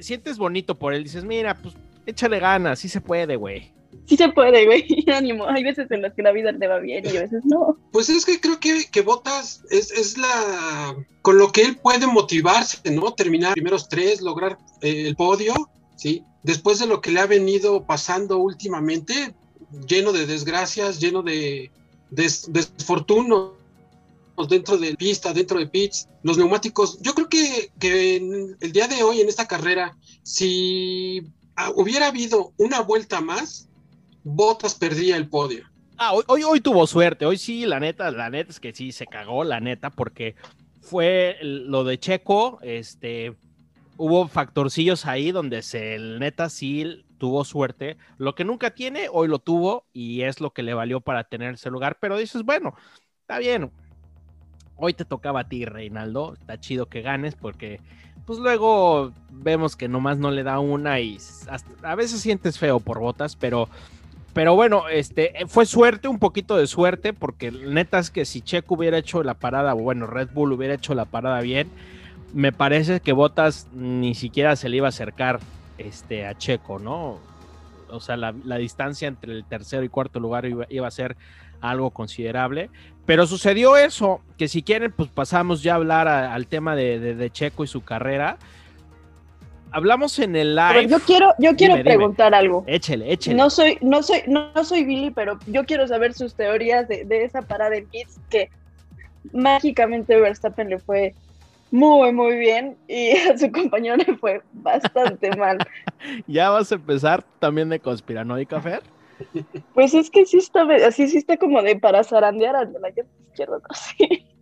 sientes 0.00 0.38
bonito 0.38 0.78
por 0.78 0.94
él, 0.94 1.04
dices, 1.04 1.24
mira, 1.24 1.54
pues 1.54 1.74
échale 2.06 2.38
ganas, 2.38 2.78
sí 2.78 2.88
se 2.88 3.00
puede, 3.00 3.36
güey 3.36 3.72
sí 4.08 4.16
se 4.16 4.28
puede, 4.30 4.64
güey, 4.66 4.86
ánimo. 5.14 5.46
Hay 5.48 5.62
veces 5.62 5.90
en 5.90 6.02
las 6.02 6.14
que 6.14 6.22
la 6.22 6.32
vida 6.32 6.56
te 6.56 6.66
va 6.66 6.78
bien 6.78 7.04
y 7.04 7.16
a 7.16 7.22
veces 7.22 7.44
no. 7.44 7.76
Pues 7.92 8.08
es 8.08 8.24
que 8.24 8.40
creo 8.40 8.58
que, 8.58 8.86
que 8.90 9.02
Botas 9.02 9.62
es, 9.70 9.90
es 9.90 10.18
la. 10.18 10.96
con 11.22 11.38
lo 11.38 11.52
que 11.52 11.62
él 11.62 11.76
puede 11.76 12.06
motivarse, 12.06 12.90
¿no? 12.90 13.12
Terminar 13.12 13.52
primeros 13.52 13.88
tres, 13.88 14.20
lograr 14.20 14.58
eh, 14.80 15.06
el 15.06 15.16
podio, 15.16 15.54
¿sí? 15.96 16.24
Después 16.42 16.78
de 16.78 16.86
lo 16.86 17.00
que 17.00 17.10
le 17.10 17.20
ha 17.20 17.26
venido 17.26 17.84
pasando 17.84 18.38
últimamente, 18.38 19.34
lleno 19.86 20.12
de 20.12 20.26
desgracias, 20.26 20.98
lleno 21.00 21.22
de, 21.22 21.70
desfortunos 22.10 23.52
dentro 24.48 24.78
de 24.78 24.94
pista, 24.94 25.32
dentro 25.32 25.58
de 25.58 25.66
pits, 25.66 26.08
los 26.22 26.38
neumáticos. 26.38 26.98
Yo 27.00 27.14
creo 27.14 27.28
que, 27.28 27.70
que 27.80 28.16
el 28.60 28.72
día 28.72 28.86
de 28.86 29.02
hoy 29.02 29.20
en 29.20 29.28
esta 29.28 29.48
carrera, 29.48 29.96
si 30.22 31.22
hubiera 31.74 32.08
habido 32.08 32.52
una 32.56 32.80
vuelta 32.80 33.20
más, 33.20 33.68
Botas 34.24 34.74
perdía 34.74 35.16
el 35.16 35.28
podio. 35.28 35.64
Ah, 35.96 36.12
hoy, 36.12 36.42
hoy, 36.44 36.60
tuvo 36.60 36.86
suerte, 36.86 37.26
hoy 37.26 37.38
sí, 37.38 37.66
la 37.66 37.80
neta, 37.80 38.10
la 38.12 38.30
neta 38.30 38.50
es 38.50 38.60
que 38.60 38.72
sí 38.72 38.92
se 38.92 39.06
cagó, 39.06 39.42
la 39.42 39.58
neta, 39.58 39.90
porque 39.90 40.36
fue 40.80 41.36
lo 41.42 41.82
de 41.82 41.98
Checo, 41.98 42.60
este, 42.62 43.34
hubo 43.96 44.28
factorcillos 44.28 45.06
ahí 45.06 45.32
donde 45.32 45.62
se, 45.62 45.96
el 45.96 46.20
neta 46.20 46.50
sí 46.50 47.04
tuvo 47.18 47.44
suerte, 47.44 47.96
lo 48.16 48.34
que 48.34 48.44
nunca 48.44 48.70
tiene, 48.70 49.08
hoy 49.12 49.28
lo 49.28 49.38
tuvo 49.38 49.84
y 49.92 50.22
es 50.22 50.40
lo 50.40 50.52
que 50.52 50.62
le 50.62 50.74
valió 50.74 51.00
para 51.00 51.24
tener 51.24 51.54
ese 51.54 51.70
lugar, 51.70 51.98
pero 52.00 52.16
dices, 52.16 52.42
bueno, 52.44 52.74
está 53.20 53.38
bien, 53.38 53.70
hoy 54.76 54.94
te 54.94 55.04
tocaba 55.04 55.40
a 55.40 55.48
ti, 55.48 55.64
Reinaldo, 55.64 56.34
está 56.34 56.58
chido 56.58 56.86
que 56.86 57.02
ganes 57.02 57.34
porque 57.34 57.80
pues 58.24 58.38
luego 58.38 59.12
vemos 59.30 59.74
que 59.74 59.88
nomás 59.88 60.18
no 60.18 60.30
le 60.30 60.42
da 60.42 60.58
una 60.58 61.00
y 61.00 61.18
a 61.82 61.94
veces 61.94 62.20
sientes 62.20 62.58
feo 62.58 62.78
por 62.80 63.00
botas, 63.00 63.36
pero 63.36 63.68
pero 64.34 64.54
bueno, 64.54 64.88
este, 64.88 65.32
fue 65.48 65.66
suerte, 65.66 66.06
un 66.06 66.20
poquito 66.20 66.56
de 66.56 66.68
suerte, 66.68 67.12
porque 67.12 67.50
neta 67.50 67.98
es 67.98 68.10
que 68.10 68.24
si 68.24 68.40
Checo 68.40 68.76
hubiera 68.76 68.98
hecho 68.98 69.24
la 69.24 69.34
parada, 69.34 69.72
bueno, 69.72 70.06
Red 70.06 70.28
Bull 70.32 70.52
hubiera 70.52 70.74
hecho 70.74 70.94
la 70.94 71.06
parada 71.06 71.40
bien, 71.40 71.68
me 72.32 72.52
parece 72.52 73.00
que 73.00 73.12
Botas 73.12 73.66
ni 73.72 74.14
siquiera 74.14 74.54
se 74.54 74.68
le 74.68 74.76
iba 74.76 74.86
a 74.86 74.90
acercar 74.90 75.40
este, 75.78 76.26
a 76.26 76.36
Checo, 76.36 76.78
¿no? 76.78 77.18
O 77.90 78.00
sea, 78.00 78.16
la, 78.16 78.32
distancia 78.58 79.08
entre 79.08 79.32
el 79.32 79.44
tercero 79.44 79.82
y 79.82 79.88
cuarto 79.88 80.20
lugar 80.20 80.44
iba, 80.46 80.86
a 80.86 80.90
ser 80.90 81.16
algo 81.60 81.90
considerable. 81.90 82.70
Pero 83.06 83.26
sucedió 83.26 83.76
eso, 83.76 84.20
que 84.36 84.48
si 84.48 84.62
quieren, 84.62 84.92
pues 84.92 85.08
pasamos 85.08 85.62
ya 85.62 85.72
a 85.72 85.76
hablar 85.76 86.06
al 86.06 86.46
tema 86.46 86.76
de 86.76 87.30
Checo 87.32 87.64
y 87.64 87.66
su 87.66 87.82
carrera 87.82 88.38
hablamos 89.70 90.18
en 90.18 90.36
el 90.36 90.54
live. 90.54 90.88
yo 90.88 91.00
quiero, 91.00 91.34
yo 91.38 91.56
quiero 91.56 91.82
preguntar 91.82 92.34
algo. 92.34 92.64
Échele, 92.66 93.12
échele. 93.12 93.36
No 93.36 93.50
soy, 93.50 93.78
no 93.80 94.02
soy, 94.02 94.22
no, 94.26 94.52
soy 94.64 94.84
Billy, 94.84 95.10
pero 95.10 95.38
yo 95.46 95.64
quiero 95.64 95.86
saber 95.86 96.14
sus 96.14 96.34
teorías 96.34 96.88
de, 96.88 97.06
esa 97.24 97.42
parada 97.42 97.76
en 97.76 97.86
pits 97.86 98.18
que 98.30 98.50
mágicamente 99.32 100.18
Verstappen 100.20 100.70
le 100.70 100.78
fue 100.78 101.14
muy, 101.70 102.12
muy 102.12 102.36
bien 102.36 102.76
y 102.88 103.10
a 103.10 103.36
su 103.38 103.50
compañero 103.50 103.96
le 103.96 104.16
fue 104.16 104.42
bastante 104.52 105.30
mal. 105.36 105.58
¿Ya 106.26 106.50
vas 106.50 106.72
a 106.72 106.76
empezar 106.76 107.24
también 107.38 107.68
de 107.68 107.80
conspiranoica, 107.80 108.60
Fer? 108.60 108.82
Pues 109.74 109.94
es 109.94 110.10
que 110.10 110.24
sí 110.26 110.38
está, 110.38 110.62
así 110.86 111.08
sí 111.08 111.18
está 111.18 111.36
como 111.36 111.60
de 111.62 111.76
para 111.76 112.04
zarandear 112.04 112.54
a 112.54 112.64
la 112.64 112.88
izquierda, 112.90 113.60
así. 113.68 113.96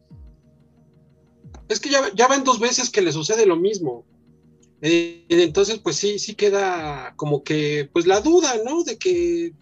Es 1.68 1.80
que 1.80 1.90
ya, 1.90 1.98
ya 2.14 2.28
ven 2.28 2.44
dos 2.44 2.60
veces 2.60 2.90
que 2.90 3.02
le 3.02 3.10
sucede 3.10 3.44
lo 3.44 3.56
mismo. 3.56 4.04
Eh, 4.82 5.26
entonces, 5.28 5.78
pues 5.78 5.96
sí, 5.96 6.20
sí 6.20 6.36
queda 6.36 7.14
como 7.16 7.42
que, 7.42 7.88
pues 7.92 8.06
la 8.06 8.20
duda, 8.20 8.54
¿no? 8.64 8.84
De 8.84 8.98
que 8.98 9.52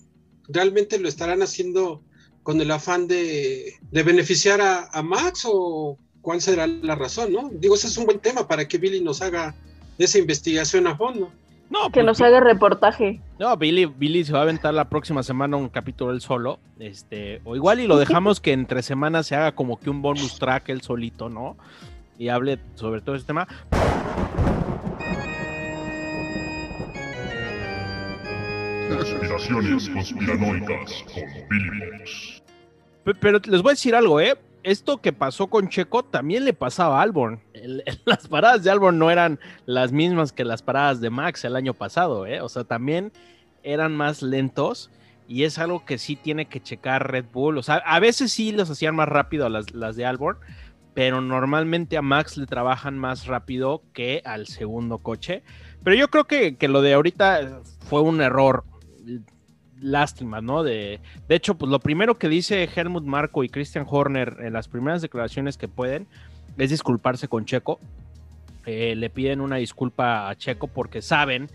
realmente 0.49 0.99
lo 0.99 1.09
estarán 1.09 1.43
haciendo 1.43 2.03
con 2.43 2.61
el 2.61 2.71
afán 2.71 3.09
de, 3.09 3.75
beneficiar 3.91 4.61
a, 4.61 5.03
Max 5.03 5.47
o 5.47 5.99
cuál 6.25 6.41
será 6.41 6.67
la 6.67 6.97
razón, 6.97 7.33
¿no? 7.33 7.51
Digo, 7.53 7.77
ese 7.77 7.87
es 7.87 7.97
un 7.99 8.07
buen 8.07 8.19
tema 8.19 8.49
para 8.49 8.67
que 8.67 8.79
Billy 8.79 9.01
nos 9.01 9.21
haga 9.21 9.55
esa 9.99 10.19
investigación 10.19 10.87
a 10.87 10.97
fondo. 10.97 11.31
No, 11.69 11.85
que 11.87 11.93
pues, 11.93 12.07
nos 12.07 12.21
haga 12.23 12.41
reportaje. 12.41 13.21
No, 13.39 13.57
Billy, 13.57 13.85
Billy 13.85 14.25
se 14.25 14.33
va 14.33 14.41
a 14.41 14.43
aventar 14.43 14.73
la 14.75 14.89
próxima 14.89 15.23
semana 15.23 15.57
un 15.57 15.69
capítulo 15.69 16.13
él 16.13 16.21
solo, 16.21 16.59
este, 16.79 17.41
o 17.45 17.55
igual 17.57 17.81
y 17.81 17.87
lo 17.87 17.99
dejamos 17.99 18.41
que 18.41 18.53
entre 18.53 18.83
semanas 18.83 19.27
se 19.27 19.37
haga 19.37 19.53
como 19.53 19.79
que 19.79 19.91
un 19.91 20.03
bonus 20.03 20.39
track 20.39 20.71
él 20.71 20.81
solito, 20.81 21.29
¿no? 21.29 21.57
Y 22.19 22.29
hable 22.29 22.59
sobre 22.75 23.03
todo 23.03 23.17
ese 23.17 23.27
tema. 23.27 23.47
Conspiraciones 28.89 29.89
conspiranoicas 29.91 31.05
con 31.13 31.25
Billy 31.51 33.15
Pero 33.21 33.41
les 33.45 33.63
voy 33.63 33.71
a 33.71 33.75
decir 33.75 33.95
algo, 33.95 34.21
¿eh? 34.21 34.39
Esto 34.65 34.97
que 34.97 35.13
pasó 35.13 35.49
con 35.49 35.69
Checo 35.69 36.03
también 36.05 36.47
le 36.47 36.55
pasaba 36.55 36.99
a 36.99 37.03
Albon. 37.03 37.41
las 38.07 38.27
paradas 38.27 38.65
de 38.65 38.71
Albon 38.71 38.99
no 38.99 39.11
eran 39.11 39.39
las 39.67 39.93
mismas 39.93 40.33
que 40.33 40.45
las 40.45 40.63
paradas 40.63 41.03
de 41.03 41.11
Max 41.11 41.45
el 41.45 41.55
año 41.55 41.75
pasado, 41.75 42.27
¿eh? 42.27 42.41
O 42.41 42.49
sea, 42.49 42.65
también 42.65 43.13
eran 43.63 43.95
más 43.95 44.23
lentos 44.23 44.91
y 45.29 45.45
es 45.45 45.59
algo 45.59 45.85
que 45.85 45.99
sí 45.99 46.17
tiene 46.17 46.47
que 46.47 46.63
checar 46.63 47.11
Red 47.11 47.27
Bull. 47.31 47.59
O 47.59 47.63
sea, 47.63 47.77
a 47.77 48.01
veces 48.01 48.33
sí 48.33 48.53
los 48.53 48.71
hacían 48.71 48.97
más 48.97 49.09
rápido 49.09 49.51
las, 49.51 49.73
las 49.75 49.97
de 49.97 50.07
Albon, 50.07 50.39
pero 50.95 51.21
normalmente 51.21 51.99
a 51.99 52.03
Max 52.03 52.39
le 52.39 52.47
trabajan 52.47 52.99
más 52.99 53.27
rápido 53.27 53.83
que 53.93 54.23
al 54.25 54.47
segundo 54.47 54.99
coche. 54.99 55.43
Pero 55.83 55.95
yo 55.95 56.09
creo 56.09 56.25
que, 56.25 56.57
que 56.57 56.69
lo 56.69 56.81
de 56.81 56.95
ahorita 56.95 57.61
fue 57.81 58.01
un 58.01 58.23
error 58.23 58.65
lástima, 59.81 60.41
¿no? 60.41 60.63
De, 60.63 61.01
de 61.29 61.35
hecho, 61.35 61.57
pues 61.57 61.71
lo 61.71 61.81
primero 61.81 62.19
que 62.19 62.29
dice 62.29 62.69
Helmut 62.75 63.05
Marco 63.05 63.45
y 63.45 63.49
Christian 63.49 63.87
Horner 63.89 64.39
en 64.41 64.53
las 64.53 64.69
primeras 64.69 65.03
declaraciones 65.03 65.57
que 65.57 65.69
pueden 65.69 66.07
es 66.59 66.71
disculparse 66.71 67.29
con 67.29 67.45
Checo. 67.45 67.81
Eh, 68.67 68.95
le 68.97 69.11
piden 69.11 69.41
una 69.41 69.57
disculpa 69.57 70.29
a 70.29 70.37
Checo 70.37 70.69
porque 70.69 71.03
saben 71.03 71.49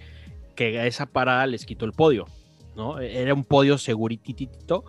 que 0.55 0.85
esa 0.85 1.07
parada 1.07 1.47
les 1.47 1.65
quitó 1.65 1.85
el 1.85 1.93
podio, 1.93 2.27
¿no? 2.75 2.99
Era 2.99 3.33
un 3.33 3.43
podio 3.43 3.77
segurititito. 3.77 4.83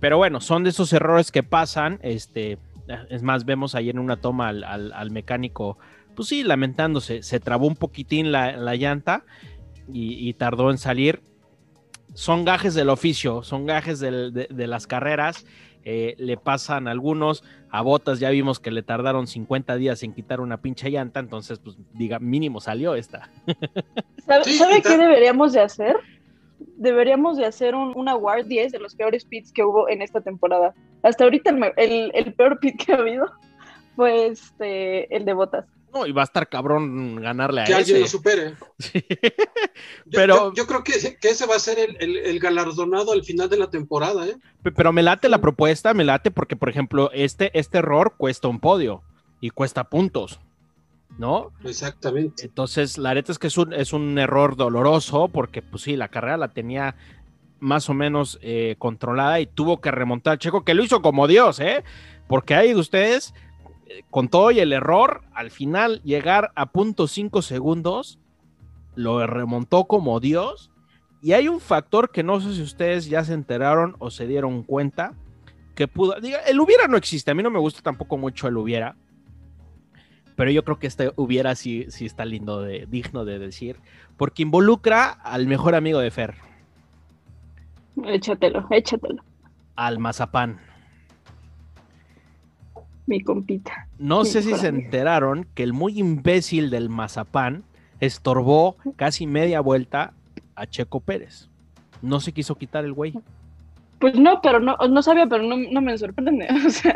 Pero 0.00 0.18
bueno, 0.18 0.40
son 0.40 0.64
de 0.64 0.70
esos 0.70 0.92
errores 0.92 1.32
que 1.32 1.42
pasan. 1.42 1.98
Este, 2.02 2.58
es 3.10 3.22
más, 3.22 3.44
vemos 3.44 3.74
ahí 3.74 3.90
en 3.90 3.98
una 3.98 4.16
toma 4.16 4.48
al, 4.48 5.10
mecánico, 5.10 5.78
pues 6.14 6.28
sí, 6.28 6.44
lamentándose. 6.44 7.22
Se 7.22 7.40
trabó 7.40 7.66
un 7.66 7.74
poquitín 7.74 8.30
la, 8.30 8.76
llanta 8.76 9.24
y, 9.92 10.28
y, 10.28 10.34
tardó 10.34 10.70
en 10.70 10.78
salir 10.78 11.22
son 12.18 12.44
gajes 12.44 12.74
del 12.74 12.88
oficio, 12.88 13.44
son 13.44 13.64
gajes 13.64 14.00
de, 14.00 14.66
las 14.66 14.88
carreras. 14.88 15.46
Eh, 15.84 16.16
le 16.18 16.36
pasan 16.36 16.88
algunos, 16.88 17.44
a 17.70 17.80
Botas 17.80 18.18
ya 18.18 18.30
vimos 18.30 18.58
que 18.58 18.72
le 18.72 18.82
tardaron 18.82 19.28
50 19.28 19.76
días 19.76 20.02
en 20.02 20.12
quitar 20.12 20.40
una 20.40 20.60
pinche 20.60 20.90
llanta, 20.90 21.20
entonces 21.20 21.60
pues 21.60 21.76
diga, 21.94 22.18
mínimo 22.18 22.60
salió 22.60 22.96
esta. 22.96 23.30
¿Sabe, 24.26 24.82
qué 24.82 24.98
deberíamos 24.98 25.52
de 25.52 25.60
hacer? 25.60 25.96
Deberíamos 26.58 27.36
de 27.36 27.46
hacer 27.46 27.76
un, 27.76 27.96
un, 27.96 28.08
award 28.08 28.46
10 28.46 28.72
de 28.72 28.80
los 28.80 28.96
peores 28.96 29.24
pits 29.24 29.52
que 29.52 29.62
hubo 29.62 29.88
en 29.88 30.02
esta 30.02 30.20
temporada. 30.20 30.74
Hasta 31.04 31.22
ahorita 31.22 31.56
el, 31.76 32.10
el 32.12 32.34
peor 32.34 32.58
pit 32.58 32.84
que 32.84 32.94
ha 32.94 32.96
habido 32.96 33.26
fue 33.94 34.26
este, 34.26 35.14
el 35.14 35.24
de 35.24 35.34
Botas. 35.34 35.66
No, 35.92 36.06
y 36.06 36.12
va 36.12 36.22
a 36.22 36.24
estar 36.24 36.48
cabrón 36.48 37.16
ganarle 37.16 37.62
a 37.62 37.64
que 37.64 37.72
ese. 37.72 37.80
alguien 37.80 38.00
lo 38.00 38.08
supere. 38.08 38.54
Pero 40.10 40.52
yo, 40.54 40.66
creo 40.66 40.84
que, 40.84 40.92
ese 40.92 41.46
va 41.46 41.56
a 41.56 41.60
ser 41.60 41.78
el, 41.78 42.38
galardonado 42.40 43.12
al 43.12 43.24
final 43.24 43.48
de 43.48 43.58
la 43.58 43.70
temporada, 43.70 44.26
¿eh? 44.26 44.36
Pero 44.62 44.92
me 44.92 45.02
late 45.02 45.28
la 45.28 45.40
propuesta, 45.40 45.94
me 45.94 46.04
late 46.04 46.30
porque, 46.30 46.56
por 46.56 46.68
ejemplo, 46.68 47.10
este, 47.12 47.56
este 47.58 47.78
error 47.78 48.14
cuesta 48.16 48.48
un 48.48 48.60
podio 48.60 49.02
y 49.40 49.50
cuesta 49.50 49.84
puntos. 49.84 50.40
¿No? 51.16 51.52
Exactamente. 51.64 52.44
Entonces, 52.44 52.96
la 52.96 53.14
neta 53.14 53.32
es 53.32 53.38
que 53.40 53.48
es 53.48 53.56
un, 53.58 53.72
es 53.72 53.92
un 53.92 54.18
error 54.18 54.54
doloroso 54.54 55.28
porque, 55.28 55.62
pues 55.62 55.82
sí, 55.82 55.96
la 55.96 56.08
carrera 56.08 56.36
la 56.36 56.52
tenía 56.52 56.94
más 57.60 57.88
o 57.88 57.94
menos 57.94 58.38
eh, 58.40 58.76
controlada 58.78 59.40
y 59.40 59.46
tuvo 59.46 59.80
que 59.80 59.90
remontar 59.90 60.34
a 60.34 60.38
Checo, 60.38 60.64
que 60.64 60.74
lo 60.74 60.84
hizo 60.84 61.02
como 61.02 61.26
Dios, 61.26 61.58
¿eh? 61.58 61.82
Porque 62.28 62.54
hay 62.54 62.68
de 62.68 62.76
ustedes 62.78 63.34
con 64.10 64.28
todo 64.28 64.50
y 64.50 64.60
el 64.60 64.72
error, 64.72 65.22
al 65.34 65.50
final 65.50 66.02
llegar 66.02 66.52
a 66.54 66.66
punto 66.66 67.06
5 67.06 67.42
segundos, 67.42 68.18
lo 68.94 69.26
remontó 69.26 69.84
como 69.84 70.20
Dios. 70.20 70.70
Y 71.20 71.32
hay 71.32 71.48
un 71.48 71.60
factor 71.60 72.10
que 72.10 72.22
no 72.22 72.40
sé 72.40 72.54
si 72.54 72.62
ustedes 72.62 73.08
ya 73.08 73.24
se 73.24 73.34
enteraron 73.34 73.96
o 73.98 74.10
se 74.10 74.26
dieron 74.26 74.62
cuenta, 74.62 75.14
que 75.74 75.88
pudo, 75.88 76.20
diga, 76.20 76.38
el 76.46 76.60
hubiera 76.60 76.86
no 76.86 76.96
existe, 76.96 77.30
a 77.30 77.34
mí 77.34 77.42
no 77.42 77.50
me 77.50 77.58
gusta 77.58 77.82
tampoco 77.82 78.16
mucho 78.16 78.48
el 78.48 78.56
hubiera, 78.56 78.96
pero 80.36 80.52
yo 80.52 80.64
creo 80.64 80.78
que 80.78 80.86
este 80.86 81.12
hubiera 81.16 81.56
sí, 81.56 81.86
sí 81.88 82.06
está 82.06 82.24
lindo, 82.24 82.62
de, 82.62 82.86
digno 82.86 83.24
de 83.24 83.40
decir, 83.40 83.80
porque 84.16 84.42
involucra 84.42 85.08
al 85.10 85.48
mejor 85.48 85.74
amigo 85.74 85.98
de 85.98 86.12
Fer. 86.12 86.36
Échatelo, 88.04 88.64
échatelo. 88.70 89.22
Al 89.74 89.98
mazapán. 89.98 90.60
Mi 93.08 93.22
compita. 93.22 93.88
No 93.98 94.26
sé 94.26 94.42
si 94.42 94.54
se 94.54 94.68
enteraron 94.68 95.46
que 95.54 95.62
el 95.62 95.72
muy 95.72 95.98
imbécil 95.98 96.68
del 96.68 96.90
mazapán 96.90 97.64
estorbó 98.00 98.76
casi 98.96 99.26
media 99.26 99.60
vuelta 99.62 100.12
a 100.54 100.66
Checo 100.66 101.00
Pérez. 101.00 101.48
No 102.02 102.20
se 102.20 102.32
quiso 102.32 102.56
quitar 102.56 102.84
el 102.84 102.92
güey. 102.92 103.14
Pues 103.98 104.14
no, 104.18 104.42
pero 104.42 104.60
no, 104.60 104.76
no 104.76 105.02
sabía, 105.02 105.26
pero 105.26 105.42
no, 105.42 105.56
no 105.56 105.80
me 105.80 105.96
sorprende. 105.96 106.48
O 106.66 106.68
sea. 106.68 106.94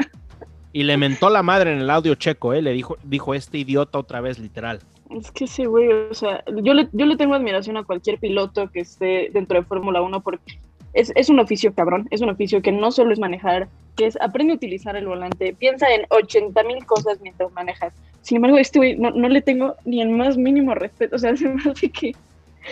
Y 0.75 0.83
le 0.83 0.99
mentó 0.99 1.31
la 1.31 1.42
madre 1.42 1.73
en 1.73 1.81
el 1.81 1.88
audio 1.88 2.14
checo, 2.14 2.52
¿eh? 2.52 2.61
Le 2.61 2.75
dijo, 2.75 2.99
dijo 3.04 3.33
este 3.33 3.57
idiota 3.57 3.99
otra 3.99 4.21
vez, 4.21 4.38
literal. 4.38 4.81
Es 5.09 5.31
que 5.31 5.47
sí, 5.47 5.64
güey, 5.64 5.90
o 5.92 6.12
sea, 6.12 6.45
yo 6.62 6.75
le, 6.75 6.90
yo 6.92 7.07
le 7.07 7.16
tengo 7.16 7.35
admiración 7.35 7.78
a 7.78 7.85
cualquier 7.85 8.19
piloto 8.19 8.71
que 8.71 8.81
esté 8.81 9.31
dentro 9.33 9.59
de 9.59 9.64
Fórmula 9.64 10.02
1 10.02 10.21
porque 10.23 10.59
es, 10.93 11.13
es, 11.15 11.29
un 11.29 11.41
oficio 11.41 11.75
cabrón, 11.75 12.09
es 12.11 12.21
un 12.21 12.31
oficio 12.31 12.63
que 12.63 12.73
no 12.73 12.93
solo 12.93 13.13
es 13.13 13.19
manejar, 13.19 13.69
que 13.97 14.07
es 14.07 14.21
aprende 14.21 14.53
a 14.53 14.57
utilizar 14.57 14.97
el 14.97 15.07
volante, 15.07 15.55
piensa 15.55 15.93
en 15.93 16.07
80 16.09 16.63
mil 16.65 16.85
cosas 16.85 17.19
mientras 17.21 17.53
manejas. 17.53 17.93
Sin 18.23 18.37
embargo, 18.37 18.59
este 18.59 18.79
güey 18.79 18.97
no, 18.97 19.11
no, 19.11 19.29
le 19.29 19.43
tengo 19.43 19.75
ni 19.85 20.01
el 20.01 20.11
más 20.11 20.37
mínimo 20.37 20.75
respeto, 20.75 21.17
o 21.17 21.19
sea, 21.19 21.37
se 21.37 21.49
me 21.49 21.63
hace 21.71 21.91
que 21.91 22.15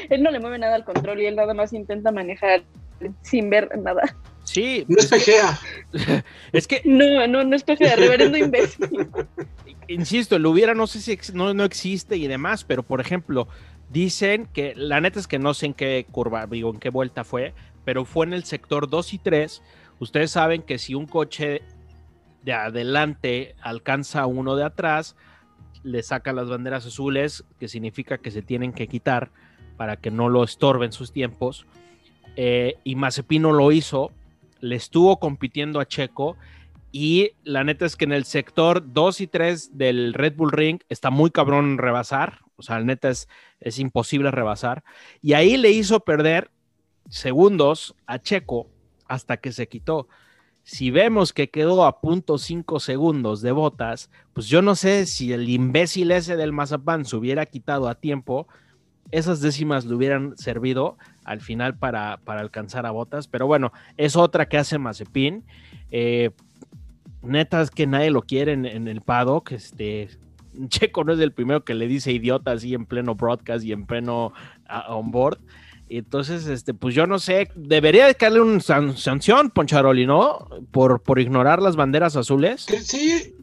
él 0.08 0.22
no 0.22 0.30
le 0.30 0.40
mueve 0.40 0.58
nada 0.58 0.76
al 0.76 0.84
control 0.84 1.20
y 1.20 1.26
él 1.26 1.36
nada 1.36 1.54
más 1.54 1.72
intenta 1.72 2.12
manejar 2.12 2.62
sin 3.22 3.50
ver 3.50 3.70
nada. 3.78 4.16
Sí. 4.44 4.84
No 4.88 4.98
es 4.98 5.06
pejea. 5.06 5.58
es 6.52 6.66
que. 6.66 6.82
No, 6.84 7.26
no, 7.26 7.44
no 7.44 7.56
es 7.56 7.62
pejea, 7.62 7.96
reverendo 7.96 8.36
imbécil. 8.36 9.08
Insisto, 9.88 10.36
el 10.36 10.46
hubiera 10.46 10.74
no 10.74 10.86
sé 10.86 11.00
si 11.00 11.18
no, 11.32 11.52
no 11.52 11.64
existe 11.64 12.16
y 12.16 12.28
demás, 12.28 12.64
pero 12.64 12.84
por 12.84 13.00
ejemplo, 13.00 13.48
dicen 13.90 14.48
que 14.52 14.72
la 14.76 15.00
neta 15.00 15.18
es 15.18 15.26
que 15.26 15.40
no 15.40 15.52
sé 15.52 15.66
en 15.66 15.74
qué 15.74 16.06
curva, 16.10 16.46
digo, 16.46 16.70
en 16.70 16.78
qué 16.78 16.90
vuelta 16.90 17.24
fue, 17.24 17.54
pero 17.84 18.04
fue 18.04 18.26
en 18.26 18.32
el 18.32 18.44
sector 18.44 18.88
2 18.88 19.14
y 19.14 19.18
3. 19.18 19.62
Ustedes 19.98 20.30
saben 20.30 20.62
que 20.62 20.78
si 20.78 20.94
un 20.94 21.06
coche 21.06 21.62
de 22.42 22.52
adelante 22.52 23.54
alcanza 23.60 24.22
a 24.22 24.26
uno 24.26 24.56
de 24.56 24.64
atrás, 24.64 25.16
le 25.82 26.02
saca 26.02 26.32
las 26.32 26.48
banderas 26.48 26.86
azules, 26.86 27.44
que 27.58 27.68
significa 27.68 28.18
que 28.18 28.30
se 28.30 28.42
tienen 28.42 28.72
que 28.72 28.86
quitar 28.86 29.30
para 29.76 29.96
que 29.96 30.10
no 30.10 30.28
lo 30.28 30.44
estorben 30.44 30.92
sus 30.92 31.12
tiempos. 31.12 31.66
Eh, 32.36 32.76
y 32.84 32.96
Mazepino 32.96 33.52
lo 33.52 33.72
hizo, 33.72 34.12
le 34.60 34.76
estuvo 34.76 35.18
compitiendo 35.18 35.80
a 35.80 35.86
Checo 35.86 36.36
y 36.92 37.32
la 37.44 37.64
neta 37.64 37.86
es 37.86 37.96
que 37.96 38.04
en 38.04 38.12
el 38.12 38.24
sector 38.24 38.92
2 38.92 39.20
y 39.20 39.26
3 39.26 39.78
del 39.78 40.12
Red 40.14 40.34
Bull 40.36 40.52
Ring 40.52 40.80
está 40.88 41.10
muy 41.10 41.30
cabrón 41.30 41.78
rebasar, 41.78 42.40
o 42.56 42.62
sea, 42.62 42.78
la 42.78 42.84
neta 42.84 43.10
es, 43.10 43.28
es 43.60 43.78
imposible 43.78 44.30
rebasar. 44.30 44.82
Y 45.22 45.34
ahí 45.34 45.56
le 45.56 45.70
hizo 45.70 46.00
perder 46.00 46.50
segundos 47.10 47.94
a 48.06 48.18
Checo 48.18 48.68
hasta 49.06 49.36
que 49.36 49.52
se 49.52 49.68
quitó. 49.68 50.08
Si 50.62 50.90
vemos 50.90 51.32
que 51.32 51.50
quedó 51.50 51.84
a 51.84 52.00
punto 52.00 52.38
5 52.38 52.80
segundos 52.80 53.42
de 53.42 53.52
botas, 53.52 54.10
pues 54.32 54.46
yo 54.46 54.62
no 54.62 54.74
sé 54.74 55.04
si 55.04 55.32
el 55.32 55.48
imbécil 55.48 56.10
ese 56.12 56.36
del 56.36 56.52
Mazapán 56.52 57.04
se 57.04 57.16
hubiera 57.16 57.44
quitado 57.44 57.88
a 57.88 57.96
tiempo, 57.96 58.46
esas 59.10 59.40
décimas 59.40 59.84
le 59.84 59.94
hubieran 59.94 60.36
servido 60.38 60.96
al 61.24 61.40
final 61.40 61.76
para, 61.76 62.20
para 62.24 62.40
alcanzar 62.40 62.86
a 62.86 62.92
botas. 62.92 63.26
Pero 63.26 63.46
bueno, 63.46 63.72
es 63.96 64.16
otra 64.16 64.48
que 64.48 64.58
hace 64.58 64.78
Mazepin. 64.78 65.44
Eh, 65.90 66.30
neta 67.22 67.60
es 67.60 67.70
que 67.70 67.86
nadie 67.86 68.10
lo 68.10 68.22
quiere 68.22 68.52
en, 68.52 68.88
el 68.88 69.00
paddock. 69.00 69.52
Este, 69.52 70.08
Checo 70.68 71.04
no 71.04 71.12
es 71.12 71.20
el 71.20 71.32
primero 71.32 71.64
que 71.64 71.74
le 71.74 71.88
dice 71.88 72.12
idiota 72.12 72.52
así 72.52 72.74
en 72.74 72.86
pleno 72.86 73.14
broadcast 73.14 73.64
y 73.64 73.72
en 73.72 73.86
pleno 73.86 74.32
uh, 74.68 74.92
on 74.92 75.10
board. 75.10 75.38
Entonces, 75.90 76.46
este, 76.46 76.72
pues 76.72 76.94
yo 76.94 77.06
no 77.08 77.18
sé, 77.18 77.48
debería 77.56 78.06
de 78.06 78.16
darle 78.18 78.40
una 78.40 78.60
san 78.60 78.96
sanción, 78.96 79.50
Poncharoli, 79.50 80.06
¿no? 80.06 80.48
Por, 80.70 81.02
por 81.02 81.18
ignorar 81.18 81.60
las 81.60 81.74
banderas 81.74 82.14
azules. 82.14 82.66
Sí, 82.84 83.34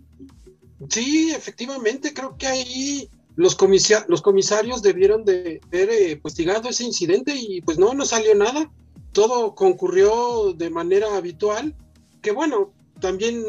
sí, 0.89 1.31
efectivamente, 1.35 2.13
creo 2.13 2.37
que 2.37 2.47
ahí 2.47 3.09
los, 3.35 3.55
comisa 3.55 4.05
los 4.07 4.21
comisarios 4.21 4.81
debieron 4.81 5.25
de 5.25 5.59
haber 5.67 5.89
eh, 5.89 6.11
investigado 6.11 6.69
ese 6.69 6.85
incidente 6.85 7.33
y 7.35 7.61
pues 7.61 7.77
no, 7.77 7.93
no 7.93 8.05
salió 8.05 8.33
nada. 8.33 8.71
Todo 9.11 9.53
concurrió 9.53 10.53
de 10.53 10.69
manera 10.69 11.17
habitual, 11.17 11.75
que 12.21 12.31
bueno, 12.31 12.71
también 13.01 13.43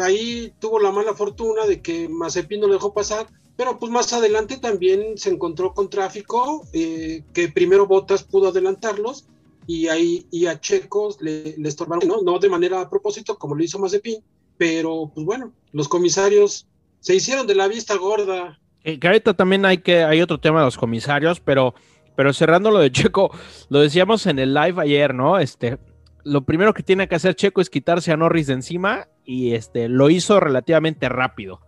ahí 0.00 0.52
tuvo 0.60 0.78
la 0.78 0.92
mala 0.92 1.14
fortuna 1.14 1.66
de 1.66 1.82
que 1.82 2.08
Mazepin 2.08 2.60
no 2.60 2.68
lo 2.68 2.74
dejó 2.74 2.94
pasar, 2.94 3.26
pero 3.56 3.78
pues 3.78 3.90
más 3.90 4.12
adelante 4.12 4.58
también 4.58 5.16
se 5.16 5.30
encontró 5.30 5.72
con 5.72 5.88
tráfico, 5.88 6.66
eh, 6.72 7.22
que 7.32 7.48
primero 7.48 7.86
Botas 7.86 8.22
pudo 8.22 8.48
adelantarlos 8.48 9.26
y 9.66 9.88
ahí 9.88 10.26
y 10.30 10.46
a 10.46 10.60
Checos 10.60 11.18
le, 11.20 11.56
estorbaron, 11.64 12.06
¿no? 12.06 12.22
no 12.22 12.38
de 12.38 12.50
manera 12.50 12.80
a 12.80 12.90
propósito 12.90 13.38
como 13.38 13.54
lo 13.54 13.64
hizo 13.64 13.78
Mazepin, 13.78 14.22
pero 14.58 15.10
pues 15.14 15.24
bueno, 15.24 15.52
los 15.72 15.88
comisarios 15.88 16.66
se 17.00 17.14
hicieron 17.14 17.46
de 17.46 17.54
la 17.54 17.66
vista 17.66 17.96
gorda. 17.96 18.58
Eh, 18.84 18.98
que 19.00 19.06
ahorita 19.06 19.34
también 19.34 19.64
hay 19.64 19.78
que 19.78 20.04
hay 20.04 20.20
otro 20.20 20.38
tema 20.38 20.60
de 20.60 20.66
los 20.66 20.76
comisarios, 20.76 21.40
pero 21.40 21.74
pero 22.14 22.32
cerrando 22.32 22.70
lo 22.70 22.78
de 22.78 22.90
Checo, 22.90 23.30
lo 23.68 23.80
decíamos 23.80 24.26
en 24.26 24.38
el 24.38 24.54
live 24.54 24.80
ayer, 24.80 25.14
¿no? 25.14 25.38
Este, 25.38 25.78
lo 26.24 26.44
primero 26.44 26.72
que 26.72 26.82
tiene 26.82 27.08
que 27.08 27.14
hacer 27.14 27.34
Checo 27.34 27.60
es 27.60 27.68
quitarse 27.68 28.10
a 28.10 28.16
Norris 28.16 28.46
de 28.46 28.54
encima 28.54 29.08
y 29.24 29.52
este 29.52 29.88
lo 29.88 30.08
hizo 30.08 30.40
relativamente 30.40 31.08
rápido 31.08 31.60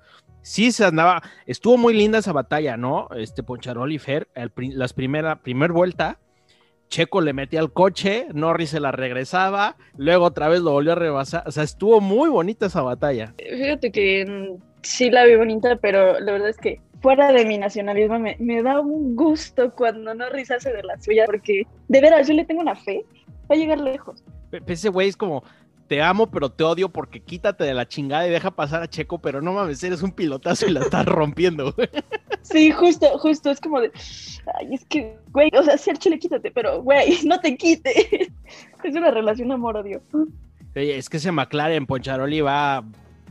sí 0.49 0.73
se 0.73 0.87
andaba, 0.87 1.23
estuvo 1.45 1.77
muy 1.77 1.93
linda 1.93 2.19
esa 2.19 2.33
batalla, 2.33 2.79
¿no? 2.79 3.09
Este 3.15 3.43
Poncharoli 3.43 3.99
Fer, 3.99 4.29
el, 4.35 4.51
las 4.73 4.95
primera, 4.95 5.43
primer 5.43 5.73
vuelta, 5.73 6.19
Checo 6.89 7.21
le 7.21 7.35
metía 7.35 7.61
al 7.61 7.71
coche, 7.71 8.27
Norris 8.33 8.71
se 8.71 8.81
la 8.81 8.91
regresaba, 8.91 9.77
luego 9.99 10.25
otra 10.25 10.49
vez 10.49 10.61
lo 10.61 10.73
volvió 10.73 10.93
a 10.93 10.95
rebasar, 10.95 11.43
o 11.47 11.51
sea, 11.51 11.65
estuvo 11.65 12.01
muy 12.01 12.31
bonita 12.31 12.67
esa 12.67 12.81
batalla. 12.81 13.35
Fíjate 13.37 13.93
que 13.93 14.57
sí 14.81 15.11
la 15.11 15.27
vi 15.27 15.37
bonita, 15.37 15.77
pero 15.77 16.19
la 16.19 16.33
verdad 16.33 16.49
es 16.49 16.57
que 16.57 16.81
fuera 17.03 17.31
de 17.31 17.45
mi 17.45 17.59
nacionalismo 17.59 18.19
me, 18.19 18.37
me 18.41 18.63
da 18.63 18.81
un 18.81 19.15
gusto 19.15 19.71
cuando 19.75 20.15
Norris 20.15 20.51
hace 20.51 20.73
de 20.73 20.83
la 20.83 20.99
suya, 20.99 21.27
porque 21.27 21.67
de 21.89 22.01
veras 22.01 22.27
yo 22.27 22.33
le 22.33 22.47
tengo 22.47 22.63
una 22.63 22.75
fe, 22.75 23.05
va 23.51 23.55
a 23.55 23.59
llegar 23.59 23.81
lejos. 23.81 24.25
Ese 24.67 24.89
güey 24.89 25.09
es 25.09 25.17
como, 25.19 25.45
te 25.89 26.03
amo, 26.03 26.31
pero 26.31 26.51
te 26.51 26.63
odio 26.65 26.91
porque 26.91 27.21
quítate 27.21 27.65
de 27.65 27.75
la 27.75 27.89
chingada 27.89 28.27
y 28.27 28.31
deja 28.31 28.51
pasar 28.51 28.83
a 28.83 28.89
Checo, 28.89 29.19
pero 29.19 29.41
no 29.41 29.55
mames, 29.55 29.83
eres 29.83 30.03
un 30.03 30.13
pilotazo 30.13 30.67
y 30.67 30.73
la 30.73 30.81
estás 30.81 31.07
rompiendo, 31.07 31.73
güey. 31.73 31.89
Sí, 32.43 32.71
justo, 32.71 33.07
justo, 33.19 33.51
es 33.51 33.61
como 33.61 33.81
de, 33.81 33.91
ay, 34.55 34.75
es 34.75 34.85
que, 34.85 35.19
güey, 35.33 35.51
o 35.59 35.63
sea, 35.63 35.79
sí 35.79 35.91
al 35.91 35.99
chile 35.99 36.19
quítate, 36.19 36.51
pero, 36.51 36.83
güey, 36.83 37.19
no 37.25 37.41
te 37.41 37.57
quite. 37.57 38.31
Es 38.85 38.95
una 38.95 39.11
relación 39.11 39.51
amor-odio. 39.51 40.01
Es 40.75 41.09
que 41.09 41.17
ese 41.17 41.33
McLaren 41.33 41.87
Poncharoli 41.87 42.41
va, 42.43 42.85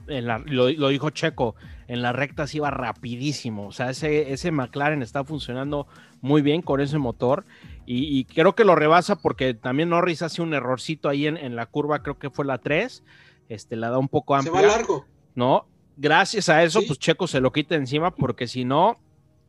en 0.07 0.27
la, 0.27 0.39
lo, 0.39 0.69
lo, 0.69 0.89
dijo 0.89 1.09
Checo, 1.09 1.55
en 1.87 2.01
las 2.01 2.13
rectas 2.13 2.53
iba 2.53 2.69
rapidísimo, 2.69 3.67
o 3.67 3.71
sea, 3.71 3.91
ese, 3.91 4.33
ese 4.33 4.51
McLaren 4.51 5.01
está 5.01 5.23
funcionando 5.23 5.87
muy 6.21 6.41
bien 6.41 6.61
con 6.61 6.81
ese 6.81 6.97
motor 6.97 7.45
y, 7.87 8.19
y, 8.19 8.25
creo 8.25 8.53
que 8.53 8.65
lo 8.65 8.75
rebasa 8.75 9.15
porque 9.15 9.53
también 9.53 9.89
Norris 9.89 10.21
hace 10.21 10.41
un 10.41 10.53
errorcito 10.53 11.07
ahí 11.07 11.25
en, 11.25 11.37
en, 11.37 11.55
la 11.55 11.67
curva, 11.67 12.03
creo 12.03 12.19
que 12.19 12.29
fue 12.29 12.43
la 12.43 12.57
3, 12.57 13.01
este, 13.47 13.77
la 13.77 13.89
da 13.89 13.97
un 13.97 14.09
poco 14.09 14.35
amplia. 14.35 14.59
Se 14.59 14.67
va 14.67 14.73
largo. 14.73 15.05
No, 15.35 15.65
gracias 15.95 16.49
a 16.49 16.63
eso, 16.63 16.81
¿Sí? 16.81 16.87
pues 16.87 16.99
Checo 16.99 17.27
se 17.27 17.39
lo 17.39 17.53
quita 17.53 17.75
encima 17.75 18.13
porque 18.13 18.45
si 18.45 18.65
no, 18.65 18.97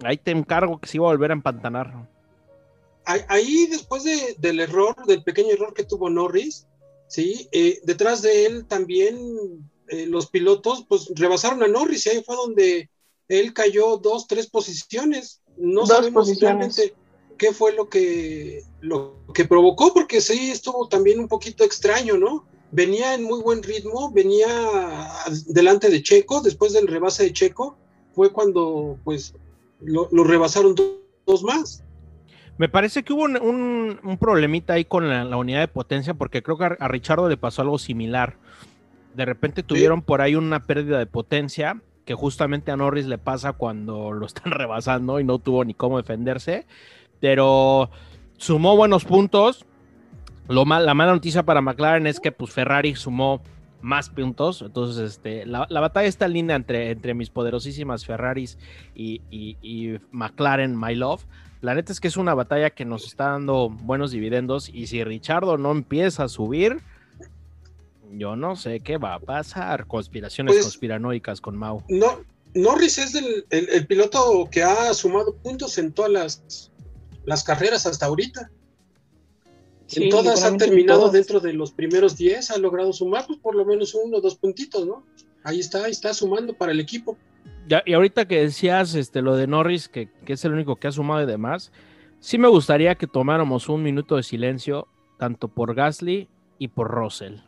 ahí 0.05 0.16
te 0.18 0.31
encargo 0.31 0.81
que 0.81 0.88
se 0.88 0.98
iba 0.98 1.07
a 1.07 1.11
volver 1.11 1.33
a 1.33 1.35
empantanar. 1.35 2.09
Ahí 3.05 3.66
después 3.66 4.05
de, 4.05 4.37
del 4.38 4.61
error, 4.61 4.94
del 5.07 5.24
pequeño 5.24 5.51
error 5.55 5.74
que 5.74 5.83
tuvo 5.83 6.09
Norris, 6.09 6.66
sí, 7.09 7.48
eh, 7.51 7.81
detrás 7.83 8.22
de 8.22 8.46
él 8.46 8.66
también 8.66 9.18
eh, 9.88 10.07
los 10.07 10.29
pilotos 10.29 10.85
pues 10.88 11.11
rebasaron 11.16 11.62
a 11.62 11.68
Norris 11.68 12.07
y 12.07 12.11
ahí 12.11 12.22
fue 12.22 12.37
donde 12.37 12.90
él 13.29 13.53
cayó 13.53 13.96
dos, 13.96 14.27
tres 14.29 14.46
posiciones. 14.46 15.40
No 15.57 15.81
dos 15.81 15.88
sabemos 15.88 16.29
posiciones. 16.29 16.77
realmente 16.77 17.08
qué 17.38 17.53
fue 17.53 17.74
lo 17.74 17.88
que, 17.88 18.62
lo 18.81 19.16
que 19.33 19.44
provocó, 19.46 19.94
porque 19.94 20.20
sí 20.20 20.51
estuvo 20.51 20.88
también 20.88 21.18
un 21.18 21.29
poquito 21.29 21.64
extraño, 21.64 22.18
¿no? 22.18 22.44
Venía 22.70 23.14
en 23.14 23.24
muy 23.24 23.40
buen 23.40 23.62
ritmo, 23.62 24.12
venía 24.12 24.48
delante 25.46 25.88
de 25.88 26.03
Checo, 26.03 26.42
después 26.42 26.74
del 26.74 26.87
rebase 26.87 27.24
de 27.24 27.33
Checo, 27.33 27.79
fue 28.12 28.31
cuando 28.31 28.98
pues 29.05 29.35
lo, 29.81 30.09
lo 30.12 30.24
rebasaron 30.24 30.74
dos, 30.74 30.96
dos, 31.24 31.42
más. 31.42 31.83
Me 32.59 32.68
parece 32.68 33.05
que 33.05 33.12
hubo 33.12 33.22
un, 33.22 33.40
un, 33.40 34.01
un 34.03 34.18
problemita 34.18 34.74
ahí 34.74 34.85
con 34.85 35.09
la, 35.09 35.24
la, 35.24 35.37
unidad 35.37 35.61
de 35.61 35.68
potencia, 35.68 36.12
porque 36.14 36.42
creo 36.42 36.59
que 36.59 36.64
a, 36.64 36.77
a 36.79 36.88
Richardo 36.88 37.29
le 37.29 37.37
pasó 37.37 37.62
algo 37.62 37.79
similar. 37.79 38.37
De 39.14 39.24
repente 39.24 39.62
tuvieron 39.62 40.01
sí. 40.01 40.05
por 40.07 40.20
ahí 40.20 40.35
una 40.35 40.62
pérdida 40.64 40.98
de 40.98 41.07
potencia, 41.07 41.81
que 42.05 42.14
justamente 42.14 42.70
a 42.70 42.77
Norris 42.77 43.07
le 43.07 43.18
pasa 43.18 43.53
cuando 43.53 44.12
lo 44.12 44.27
están 44.27 44.53
rebasando 44.53 45.20
y 45.20 45.24
no 45.24 45.38
tuvo 45.38 45.64
ni 45.64 45.74
cómo 45.74 45.98
defenderse 45.98 46.66
pero 47.20 47.90
sumó 48.37 48.76
buenos 48.76 49.04
puntos. 49.04 49.64
Lo 50.48 50.64
mal, 50.64 50.87
la 50.87 50.94
mala 50.94 51.12
noticia 51.12 51.42
para 51.42 51.61
McLaren 51.61 52.07
es 52.07 52.20
que 52.20 52.33
pues, 52.33 52.52
Ferrari 52.52 52.94
sumó 52.94 53.42
más 53.81 54.11
puntos. 54.11 54.62
Entonces, 54.62 55.12
este, 55.12 55.46
la, 55.46 55.66
batalla 55.68 56.09
está 56.09 56.26
en 56.26 56.33
línea 56.33 56.57
entre, 56.57 56.90
entre 56.90 57.14
mis 57.14 57.31
poderosísimas 57.31 58.04
Ferraris 58.04 58.59
y, 58.94 59.20
y, 59.31 59.98
McLaren, 60.11 60.78
My 60.78 60.94
Love. 60.94 61.24
La 61.61 61.74
neta 61.74 61.92
es 61.92 62.00
que 62.00 62.09
es 62.09 62.16
una 62.16 62.35
batalla 62.35 62.70
que 62.70 62.85
nos 62.85 63.04
está 63.04 63.31
dando 63.31 63.68
buenos 63.68 64.11
dividendos. 64.11 64.68
Y 64.68 64.87
si 64.87 65.02
Richardo 65.04 65.59
no 65.59 65.72
empieza 65.72 66.24
a 66.24 66.28
subir, 66.28 66.78
yo 68.12 68.37
no 68.37 68.57
sé 68.57 68.81
qué 68.81 68.96
va 68.96 69.14
a 69.14 69.20
pasar. 69.20 69.87
Conspiraciones 69.87 70.54
pues, 70.54 70.64
conspiranoicas 70.64 71.40
con 71.40 71.57
Mau. 71.57 71.83
No, 71.88 72.20
Norris 72.54 72.98
es 72.98 73.14
el, 73.14 73.87
piloto 73.87 74.48
que 74.50 74.62
ha 74.62 74.92
sumado 74.94 75.35
puntos 75.37 75.78
en 75.78 75.92
todas 75.92 76.11
las, 76.11 76.70
las 77.29 77.45
carreras 77.45 77.85
hasta 77.85 78.07
ahorita. 78.07 78.51
en 79.97 80.09
todas 80.09 80.45
han 80.45 80.57
terminado 80.57 81.11
dentro 81.11 81.41
de 81.41 81.53
los 81.53 81.73
primeros 81.73 82.17
10, 82.17 82.53
ha 82.53 82.59
logrado 82.59 82.91
sumar 82.95 83.27
pues, 83.27 83.38
por 83.38 83.55
lo 83.55 83.67
menos 83.67 83.95
uno 83.95 84.17
o 84.17 84.21
dos 84.23 84.37
puntitos, 84.37 84.87
¿no? 84.87 85.05
Ahí 85.45 85.61
está, 85.61 85.85
ahí 85.85 85.91
está 85.91 86.14
sumando 86.14 86.55
para 86.55 86.73
el 86.73 86.81
equipo. 86.81 87.19
Ya, 87.69 87.83
y 87.85 87.93
ahorita 87.93 88.27
que 88.27 88.41
decías 88.41 88.95
este, 88.95 89.21
lo 89.21 89.37
de 89.37 89.47
Norris, 89.47 89.91
que, 89.91 90.11
que 90.25 90.33
es 90.33 90.45
el 90.47 90.55
único 90.55 90.77
que 90.77 90.88
ha 90.88 90.93
sumado 90.93 91.23
y 91.23 91.27
demás, 91.27 91.71
sí 92.19 92.38
me 92.38 92.49
gustaría 92.49 92.95
que 92.95 93.07
tomáramos 93.07 93.69
un 93.69 93.83
minuto 93.83 94.17
de 94.17 94.23
silencio, 94.23 94.88
tanto 95.19 95.49
por 95.49 95.75
Gasly 95.75 96.31
y 96.59 96.69
por 96.69 96.91
Russell. 96.91 97.41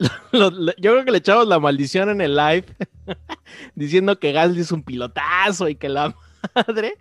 yo 0.32 0.50
creo 0.76 1.04
que 1.04 1.12
le 1.12 1.18
echamos 1.18 1.46
la 1.46 1.60
maldición 1.60 2.10
en 2.10 2.20
el 2.20 2.34
live 2.34 2.66
diciendo 3.76 4.18
que 4.18 4.32
Gasly 4.32 4.62
es 4.62 4.72
un 4.72 4.82
pilotazo 4.82 5.68
y 5.68 5.76
que 5.76 5.88
la 5.88 6.16
madre. 6.54 6.96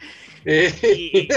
Eh. 0.46 1.28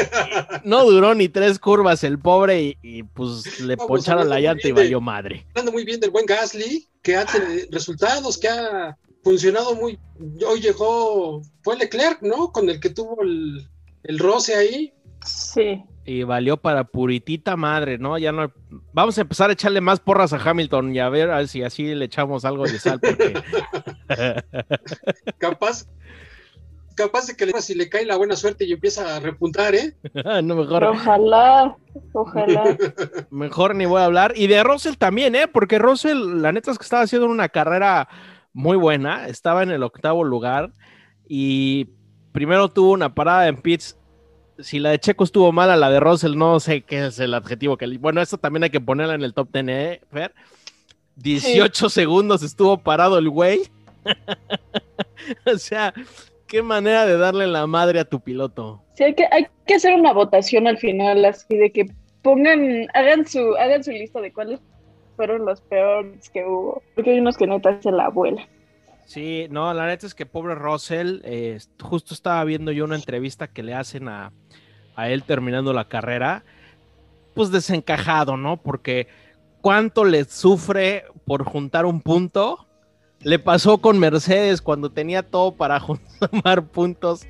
no 0.65 0.85
duró 0.85 1.15
ni 1.15 1.29
tres 1.29 1.59
curvas 1.59 2.05
el 2.05 2.19
pobre 2.19 2.79
y, 2.83 3.03
pues 3.03 3.61
le 3.61 3.77
pues, 3.77 3.87
poncharon 3.87 4.29
la 4.29 4.41
llanta 4.41 4.69
y 4.69 4.73
valió 4.73 5.01
madre. 5.01 5.47
Hablando 5.51 5.73
muy 5.73 5.85
bien 5.85 6.01
del 6.01 6.11
buen 6.11 6.27
Gasly, 6.27 6.89
que 7.03 7.17
ha 7.17 7.27
tenido 7.27 7.67
resultados, 7.71 8.39
que 8.39 8.49
ha 8.49 8.97
funcionado 9.23 9.75
muy. 9.75 9.99
Hoy 10.47 10.61
llegó, 10.61 11.43
fue 11.63 11.77
Leclerc, 11.77 12.23
¿no? 12.23 12.53
Con 12.53 12.69
el 12.69 12.81
que 12.81 12.91
tuvo 12.91 13.23
el, 13.23 13.69
el 14.05 14.19
roce 14.19 14.55
ahí. 14.55 14.95
Sí 15.25 15.83
y 16.07 16.23
valió 16.23 16.57
para 16.57 16.85
puritita 16.85 17.57
madre, 17.57 17.99
¿no? 17.99 18.19
Ya 18.19 18.33
no. 18.33 18.53
Vamos 18.93 19.17
a 19.17 19.23
empezar 19.23 19.51
a 19.51 19.55
echarle 19.55 19.81
más 19.81 20.01
porras 20.01 20.33
a 20.33 20.39
Hamilton 20.39 20.95
y 20.95 20.99
a 20.99 21.09
ver, 21.09 21.49
si 21.49 21.63
así 21.63 21.95
le 21.95 22.05
echamos 22.05 22.45
algo 22.45 22.65
de 22.65 22.79
sal. 22.79 23.01
Porque... 23.01 23.35
capaz, 25.39 25.87
capaz 26.95 27.27
de 27.27 27.37
que 27.37 27.47
le, 27.47 27.61
si 27.61 27.75
le 27.75 27.89
cae 27.89 28.05
la 28.05 28.17
buena 28.17 28.37
suerte 28.37 28.65
y 28.65 28.73
empieza 28.73 29.17
a 29.17 29.21
repuntar, 29.21 29.75
¿eh? 29.75 29.95
no, 30.43 30.57
mejor. 30.57 30.85
Ojalá, 30.85 31.77
ojalá. 32.13 32.77
mejor 33.31 33.75
ni 33.75 33.87
voy 33.87 34.01
a 34.01 34.07
hablar. 34.07 34.33
Y 34.37 34.47
de 34.47 34.63
Russell 34.63 34.95
también, 34.95 35.35
¿eh? 35.35 35.49
Porque 35.49 35.79
Russell, 35.79 36.41
la 36.41 36.53
neta 36.53 36.71
es 36.71 36.79
que 36.79 36.85
estaba 36.85 37.03
haciendo 37.03 37.27
una 37.27 37.49
carrera 37.49 38.09
muy 38.53 38.77
buena, 38.77 39.27
estaba 39.29 39.63
en 39.63 39.71
el 39.71 39.83
octavo 39.83 40.25
lugar 40.25 40.71
y 41.27 41.89
primero 42.33 42.69
tuvo 42.69 42.93
una 42.93 43.15
parada 43.15 43.49
en 43.49 43.57
pits 43.57 43.97
si 44.59 44.79
la 44.79 44.91
de 44.91 45.01
Checo 45.01 45.25
estuvo 45.25 45.51
mala, 45.53 45.77
la 45.77 45.91
de 45.91 46.01
Russell 46.01 46.37
no 46.37 46.61
sé 46.61 46.83
qué 46.83 47.07
es 47.07 47.19
el 47.19 47.35
adjetivo 47.35 47.77
que... 47.77 47.99
Bueno, 47.99 48.21
eso 48.21 48.39
también 48.39 48.65
hay 48.65 48.71
que 48.71 48.81
ponerla 48.81 49.15
en 49.15 49.23
el 49.23 49.35
top 49.35 49.49
10, 49.53 49.65
¿eh, 49.69 50.01
Fer? 50.13 50.35
18 51.17 51.91
segundos 51.91 52.43
estuvo 52.43 52.79
parado 52.79 53.19
el 53.19 53.29
güey. 53.29 53.63
o 55.47 55.59
sea, 55.59 55.95
qué 56.47 56.63
manera 56.63 57.07
de 57.07 57.17
darle 57.17 57.47
la 57.47 57.67
madre 57.67 58.01
a 58.01 58.05
tu 58.05 58.21
piloto. 58.21 58.83
Sí, 58.95 59.05
hay 59.05 59.15
que, 59.15 59.27
hay 59.31 59.47
que 59.67 59.75
hacer 59.75 59.95
una 59.95 60.13
votación 60.13 60.67
al 60.67 60.79
final, 60.79 61.25
así 61.25 61.57
de 61.57 61.71
que 61.71 61.87
pongan, 62.23 62.87
hagan 62.95 63.27
su, 63.27 63.55
hagan 63.57 63.83
su 63.85 63.93
lista 63.93 64.21
de 64.21 64.33
cuáles 64.33 64.61
fueron 65.17 65.45
los 65.45 65.61
peores 65.61 66.29
que 66.31 66.45
hubo. 66.45 66.83
Porque 66.95 67.13
hay 67.13 67.21
unos 67.21 67.37
que 67.37 67.47
neta 67.47 67.81
se 67.81 67.91
la 67.91 68.07
abuela. 68.07 68.47
Sí, 69.07 69.47
no, 69.51 69.73
la 69.75 69.87
neta 69.87 70.07
es 70.07 70.15
que 70.15 70.27
pobre 70.27 70.55
Russell, 70.55 71.21
eh, 71.25 71.59
justo 71.81 72.15
estaba 72.15 72.43
viendo 72.45 72.73
yo 72.73 72.85
una 72.85 72.97
entrevista 72.97 73.49
que 73.49 73.63
le 73.63 73.75
hacen 73.75 74.09
a, 74.09 74.33
a 74.97 75.11
él 75.11 75.25
terminando 75.25 75.73
la 75.73 75.89
carrera, 75.89 76.45
pues 77.35 77.51
desencajado, 77.51 78.37
¿no? 78.37 78.57
Porque 78.57 79.09
cuánto 79.61 80.05
le 80.05 80.25
sufre 80.25 81.05
por 81.27 81.45
juntar 81.45 81.87
un 81.87 82.01
punto. 82.01 82.64
Le 83.25 83.39
pasó 83.39 83.79
con 83.79 83.99
Mercedes 83.99 84.63
cuando 84.63 84.91
tenía 84.91 85.23
todo 85.23 85.53
para 85.53 85.81
sumar 86.31 86.67
puntos, 86.67 87.23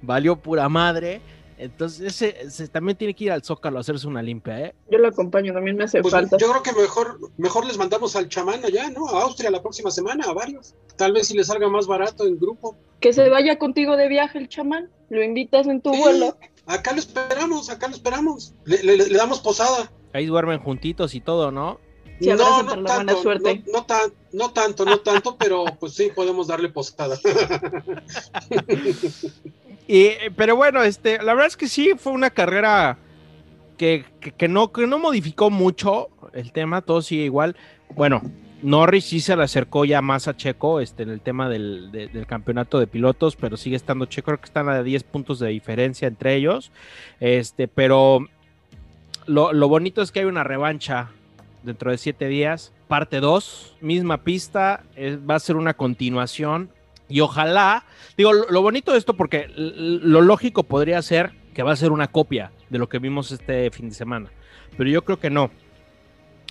valió 0.00 0.36
pura 0.36 0.68
madre. 0.68 1.20
Entonces, 1.58 2.20
ese, 2.20 2.66
también 2.68 2.96
tiene 2.98 3.14
que 3.14 3.24
ir 3.24 3.30
al 3.30 3.44
Zócalo 3.44 3.78
a 3.78 3.82
hacerse 3.82 4.08
una 4.08 4.20
limpia, 4.20 4.60
¿eh? 4.60 4.74
Yo 4.90 4.98
lo 4.98 5.06
acompaño, 5.06 5.52
también 5.52 5.76
me 5.76 5.84
hace 5.84 6.00
pues, 6.00 6.10
falta. 6.10 6.36
Yo 6.38 6.50
creo 6.50 6.62
que 6.62 6.72
mejor, 6.72 7.20
mejor 7.36 7.66
les 7.66 7.78
mandamos 7.78 8.16
al 8.16 8.28
chamán 8.28 8.64
allá, 8.64 8.90
¿no? 8.90 9.08
A 9.08 9.22
Austria 9.22 9.48
la 9.48 9.62
próxima 9.62 9.92
semana, 9.92 10.24
a 10.24 10.32
varios. 10.32 10.74
Tal 10.96 11.12
vez 11.12 11.28
si 11.28 11.36
les 11.36 11.46
salga 11.46 11.68
más 11.68 11.86
barato 11.86 12.26
en 12.26 12.36
grupo. 12.36 12.76
Que 12.98 13.12
se 13.12 13.28
vaya 13.28 13.58
contigo 13.58 13.96
de 13.96 14.08
viaje 14.08 14.38
el 14.38 14.48
chamán, 14.48 14.90
lo 15.08 15.22
invitas 15.22 15.68
en 15.68 15.80
tu 15.80 15.94
vuelo. 15.94 16.36
Acá 16.66 16.92
lo 16.92 16.98
esperamos, 16.98 17.70
acá 17.70 17.86
lo 17.86 17.94
esperamos. 17.94 18.54
Le, 18.64 19.08
damos 19.10 19.40
posada. 19.40 19.92
Ahí 20.12 20.26
duermen 20.26 20.58
juntitos 20.58 21.14
y 21.14 21.20
todo, 21.20 21.52
¿no? 21.52 21.78
No, 22.20 22.62
no 22.62 22.84
tanto, 22.84 23.22
suerte. 23.22 23.62
No, 23.72 23.86
no, 24.32 24.52
tanto, 24.52 24.84
no 24.84 25.00
tanto, 25.00 25.36
pero 25.38 25.64
pues 25.78 25.94
sí, 25.94 26.10
podemos 26.14 26.46
darle 26.46 26.68
posada. 26.68 27.16
y, 29.88 30.10
pero 30.36 30.56
bueno, 30.56 30.82
este, 30.82 31.18
la 31.18 31.34
verdad 31.34 31.48
es 31.48 31.56
que 31.56 31.68
sí, 31.68 31.92
fue 31.98 32.12
una 32.12 32.30
carrera 32.30 32.98
que, 33.76 34.04
que, 34.36 34.48
no, 34.48 34.72
que 34.72 34.86
no 34.86 34.98
modificó 34.98 35.50
mucho 35.50 36.08
el 36.32 36.52
tema, 36.52 36.82
todo 36.82 37.02
sigue 37.02 37.24
igual. 37.24 37.56
Bueno, 37.94 38.22
Norris 38.62 39.06
sí 39.06 39.20
se 39.20 39.36
le 39.36 39.42
acercó 39.42 39.84
ya 39.84 40.00
más 40.00 40.28
a 40.28 40.36
Checo 40.36 40.80
este, 40.80 41.02
en 41.02 41.10
el 41.10 41.20
tema 41.20 41.48
del, 41.48 42.24
campeonato 42.28 42.78
de 42.78 42.86
pilotos, 42.86 43.36
pero 43.36 43.56
sigue 43.56 43.76
estando 43.76 44.06
Checo, 44.06 44.26
creo 44.26 44.38
que 44.38 44.46
están 44.46 44.68
a 44.68 44.82
10 44.82 45.02
puntos 45.04 45.40
de 45.40 45.48
diferencia 45.48 46.08
entre 46.08 46.36
ellos. 46.36 46.70
Este, 47.20 47.66
pero 47.66 48.26
lo, 49.26 49.68
bonito 49.68 50.00
es 50.00 50.12
que 50.12 50.20
hay 50.20 50.26
una 50.26 50.44
revancha 50.44 51.10
dentro 51.62 51.90
de 51.90 51.98
7 51.98 52.28
días, 52.28 52.72
parte 52.88 53.20
2, 53.20 53.76
misma 53.80 54.24
pista, 54.24 54.84
va 55.28 55.34
a 55.34 55.40
ser 55.40 55.56
una 55.56 55.74
continuación. 55.74 56.70
Y 57.08 57.20
ojalá, 57.20 57.84
digo, 58.16 58.32
lo, 58.32 58.48
lo 58.48 58.62
bonito 58.62 58.92
de 58.92 58.98
esto, 58.98 59.14
porque 59.14 59.50
lo 59.56 60.22
lógico 60.22 60.62
podría 60.62 61.00
ser 61.02 61.32
que 61.54 61.62
va 61.62 61.72
a 61.72 61.76
ser 61.76 61.92
una 61.92 62.08
copia 62.08 62.52
de 62.70 62.78
lo 62.78 62.88
que 62.88 62.98
vimos 62.98 63.30
este 63.32 63.70
fin 63.70 63.90
de 63.90 63.94
semana, 63.94 64.30
pero 64.76 64.88
yo 64.88 65.04
creo 65.04 65.20
que 65.20 65.28
no 65.30 65.50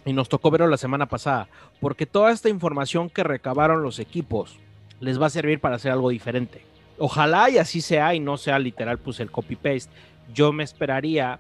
y 0.06 0.14
nos 0.14 0.30
tocó 0.30 0.52
verlo 0.52 0.68
la 0.68 0.78
semana 0.78 1.08
pasada, 1.08 1.48
porque 1.80 2.06
toda 2.06 2.32
esta 2.32 2.50
información 2.50 3.10
que 3.10 3.24
recabaron 3.24 3.84
los 3.84 4.00
equipos 4.00 4.58
les 5.00 5.22
va 5.22 5.28
a 5.28 5.32
servir 5.32 5.60
para 5.60 5.76
hacer 5.76 5.92
algo 5.92 6.10
diferente. 6.10 6.64
Ojalá 6.98 7.50
y 7.50 7.58
así 7.58 7.82
sea 7.82 8.14
y 8.14 8.20
no 8.20 8.38
sea 8.38 8.60
literal 8.60 9.00
pues 9.00 9.20
el 9.20 9.32
copy-paste. 9.32 9.92
Yo 10.34 10.54
me 10.54 10.64
esperaría 10.64 11.40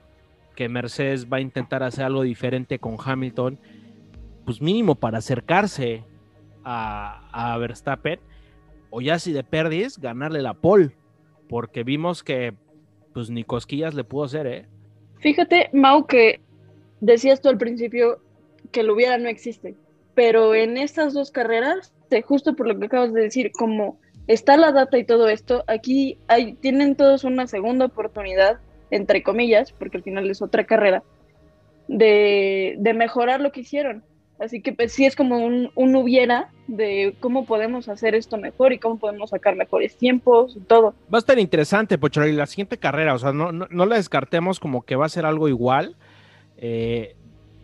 que 0.55 0.69
Mercedes 0.69 1.27
va 1.31 1.37
a 1.37 1.41
intentar 1.41 1.83
hacer 1.83 2.05
algo 2.05 2.23
diferente 2.23 2.79
con 2.79 2.97
Hamilton, 3.03 3.59
pues 4.45 4.61
mínimo 4.61 4.95
para 4.95 5.19
acercarse 5.19 6.03
a, 6.63 7.57
Verstappen, 7.59 8.19
o 8.89 9.01
ya 9.01 9.19
si 9.19 9.31
de 9.31 9.43
perdis, 9.43 9.97
ganarle 9.99 10.41
la 10.41 10.53
pole, 10.53 10.91
porque 11.49 11.83
vimos 11.83 12.23
que 12.23 12.53
pues 13.13 13.29
ni 13.29 13.43
cosquillas 13.43 13.93
le 13.93 14.03
pudo 14.03 14.25
hacer, 14.25 14.47
¿eh? 14.47 14.65
Fíjate, 15.19 15.69
Mau, 15.73 16.05
que 16.07 16.39
decías 16.99 17.41
tú 17.41 17.49
al 17.49 17.57
principio 17.57 18.19
que 18.71 18.83
lo 18.83 18.93
hubiera 18.93 19.17
no 19.17 19.29
existe. 19.29 19.75
Pero 20.15 20.55
en 20.55 20.77
estas 20.77 21.13
dos 21.13 21.31
carreras, 21.31 21.93
justo 22.25 22.55
por 22.55 22.67
lo 22.67 22.77
que 22.77 22.85
acabas 22.85 23.13
de 23.13 23.21
decir, 23.21 23.51
como 23.51 23.99
está 24.27 24.57
la 24.57 24.71
data 24.71 24.97
y 24.97 25.05
todo 25.05 25.29
esto, 25.29 25.63
aquí 25.67 26.17
hay, 26.27 26.53
tienen 26.53 26.95
todos 26.95 27.23
una 27.23 27.47
segunda 27.47 27.85
oportunidad, 27.85 28.59
entre 28.91 29.23
comillas, 29.23 29.71
porque 29.71 29.97
al 29.97 30.03
final 30.03 30.29
es 30.29 30.41
otra 30.41 30.65
carrera, 30.65 31.03
de, 31.87 32.77
mejorar 32.95 33.41
lo 33.41 33.51
que 33.51 33.61
hicieron. 33.61 34.03
Así 34.39 34.61
que 34.61 34.73
pues 34.73 34.91
sí 34.91 35.05
es 35.05 35.15
como 35.15 35.37
un, 35.37 35.71
hubiera 35.75 36.49
de 36.67 37.15
cómo 37.19 37.45
podemos 37.45 37.89
hacer 37.89 38.15
esto 38.15 38.37
mejor 38.37 38.73
y 38.73 38.79
cómo 38.79 38.97
podemos 38.97 39.29
sacar 39.29 39.55
mejores 39.55 39.97
tiempos 39.97 40.55
y 40.55 40.61
todo. 40.61 40.95
Va 41.13 41.17
a 41.17 41.19
estar 41.19 41.37
interesante, 41.37 41.97
Pocho, 41.97 42.25
y 42.25 42.31
la 42.31 42.47
siguiente 42.47 42.77
carrera, 42.77 43.13
o 43.13 43.19
sea, 43.19 43.33
no, 43.33 43.51
no, 43.51 43.67
no 43.69 43.85
la 43.85 43.97
descartemos 43.97 44.59
como 44.59 44.81
que 44.81 44.95
va 44.95 45.05
a 45.05 45.09
ser 45.09 45.25
algo 45.25 45.47
igual. 45.47 45.95
Eh, 46.57 47.15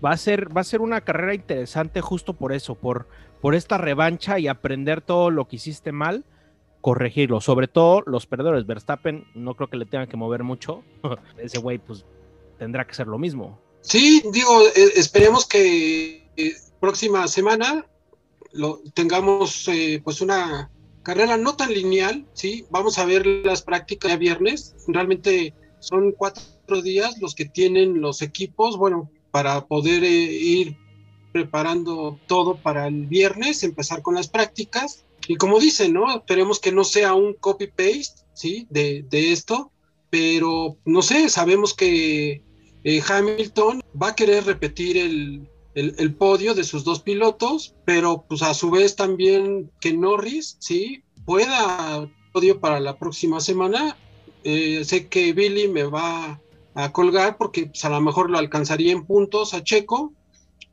va 0.03 0.11
a 0.11 0.17
ser, 0.17 0.55
va 0.55 0.61
a 0.61 0.63
ser 0.63 0.81
una 0.81 1.01
carrera 1.01 1.33
interesante 1.33 2.01
justo 2.01 2.33
por 2.33 2.53
eso, 2.53 2.75
por, 2.75 3.07
por 3.41 3.55
esta 3.55 3.77
revancha 3.77 4.39
y 4.39 4.47
aprender 4.47 5.01
todo 5.01 5.31
lo 5.31 5.47
que 5.47 5.57
hiciste 5.57 5.91
mal, 5.91 6.23
corregirlo. 6.81 7.41
Sobre 7.41 7.67
todo 7.67 8.03
los 8.05 8.25
perdedores. 8.25 8.65
Verstappen 8.65 9.25
no 9.35 9.55
creo 9.55 9.69
que 9.69 9.77
le 9.77 9.85
tengan 9.85 10.07
que 10.07 10.17
mover 10.17 10.43
mucho. 10.43 10.83
Ese 11.37 11.59
güey, 11.59 11.77
pues, 11.77 12.05
tendrá 12.57 12.85
que 12.85 12.93
ser 12.93 13.07
lo 13.07 13.17
mismo. 13.17 13.59
Sí, 13.81 14.21
digo, 14.31 14.61
eh, 14.75 14.91
esperemos 14.95 15.45
que 15.45 16.29
eh, 16.35 16.53
próxima 16.79 17.27
semana 17.27 17.85
lo, 18.51 18.81
tengamos 18.93 19.67
eh, 19.67 20.01
pues 20.03 20.21
una 20.21 20.69
carrera 21.03 21.37
no 21.37 21.55
tan 21.55 21.73
lineal, 21.73 22.25
¿sí? 22.33 22.65
Vamos 22.69 22.97
a 22.97 23.05
ver 23.05 23.25
las 23.25 23.61
prácticas 23.61 24.11
de 24.11 24.17
viernes. 24.17 24.75
Realmente 24.87 25.53
son 25.79 26.11
cuatro 26.11 26.81
días 26.81 27.17
los 27.21 27.33
que 27.33 27.45
tienen 27.45 28.01
los 28.01 28.21
equipos. 28.21 28.77
Bueno, 28.77 29.09
para 29.31 29.65
poder 29.67 30.03
eh, 30.03 30.09
ir 30.09 30.77
preparando 31.31 32.19
todo 32.27 32.57
para 32.57 32.87
el 32.87 33.05
viernes, 33.05 33.63
empezar 33.63 34.01
con 34.01 34.15
las 34.15 34.27
prácticas. 34.27 35.05
Y 35.27 35.35
como 35.35 35.59
dicen, 35.59 35.93
¿no? 35.93 36.15
Esperemos 36.15 36.59
que 36.59 36.71
no 36.71 36.83
sea 36.83 37.13
un 37.13 37.33
copy-paste, 37.33 38.23
¿sí? 38.33 38.67
De, 38.69 39.05
de, 39.09 39.31
esto, 39.31 39.71
pero 40.09 40.77
no 40.85 41.01
sé, 41.01 41.29
sabemos 41.29 41.73
que 41.73 42.41
eh, 42.83 43.01
Hamilton 43.07 43.83
va 44.01 44.09
a 44.09 44.15
querer 44.15 44.45
repetir 44.45 44.97
el, 44.97 45.49
el, 45.75 45.95
el, 45.97 46.15
podio 46.15 46.53
de 46.53 46.63
sus 46.63 46.83
dos 46.83 47.01
pilotos, 47.01 47.75
pero 47.85 48.25
pues 48.27 48.41
a 48.41 48.53
su 48.53 48.69
vez 48.69 48.95
también 48.95 49.69
que 49.81 49.93
Norris, 49.93 50.57
¿sí? 50.59 51.03
Pueda 51.25 52.09
podio 52.31 52.59
para 52.59 52.79
la 52.79 52.97
próxima 52.97 53.39
semana. 53.39 53.97
Eh, 54.43 54.83
sé 54.85 55.07
que 55.07 55.33
Billy 55.33 55.67
me 55.67 55.83
va 55.83 56.39
a 56.75 56.91
colgar 56.93 57.37
porque 57.37 57.65
pues, 57.65 57.83
a 57.83 57.89
lo 57.89 57.99
mejor 57.99 58.29
lo 58.29 58.37
alcanzaría 58.37 58.91
en 58.91 59.05
puntos 59.05 59.53
a 59.53 59.63
Checo, 59.63 60.13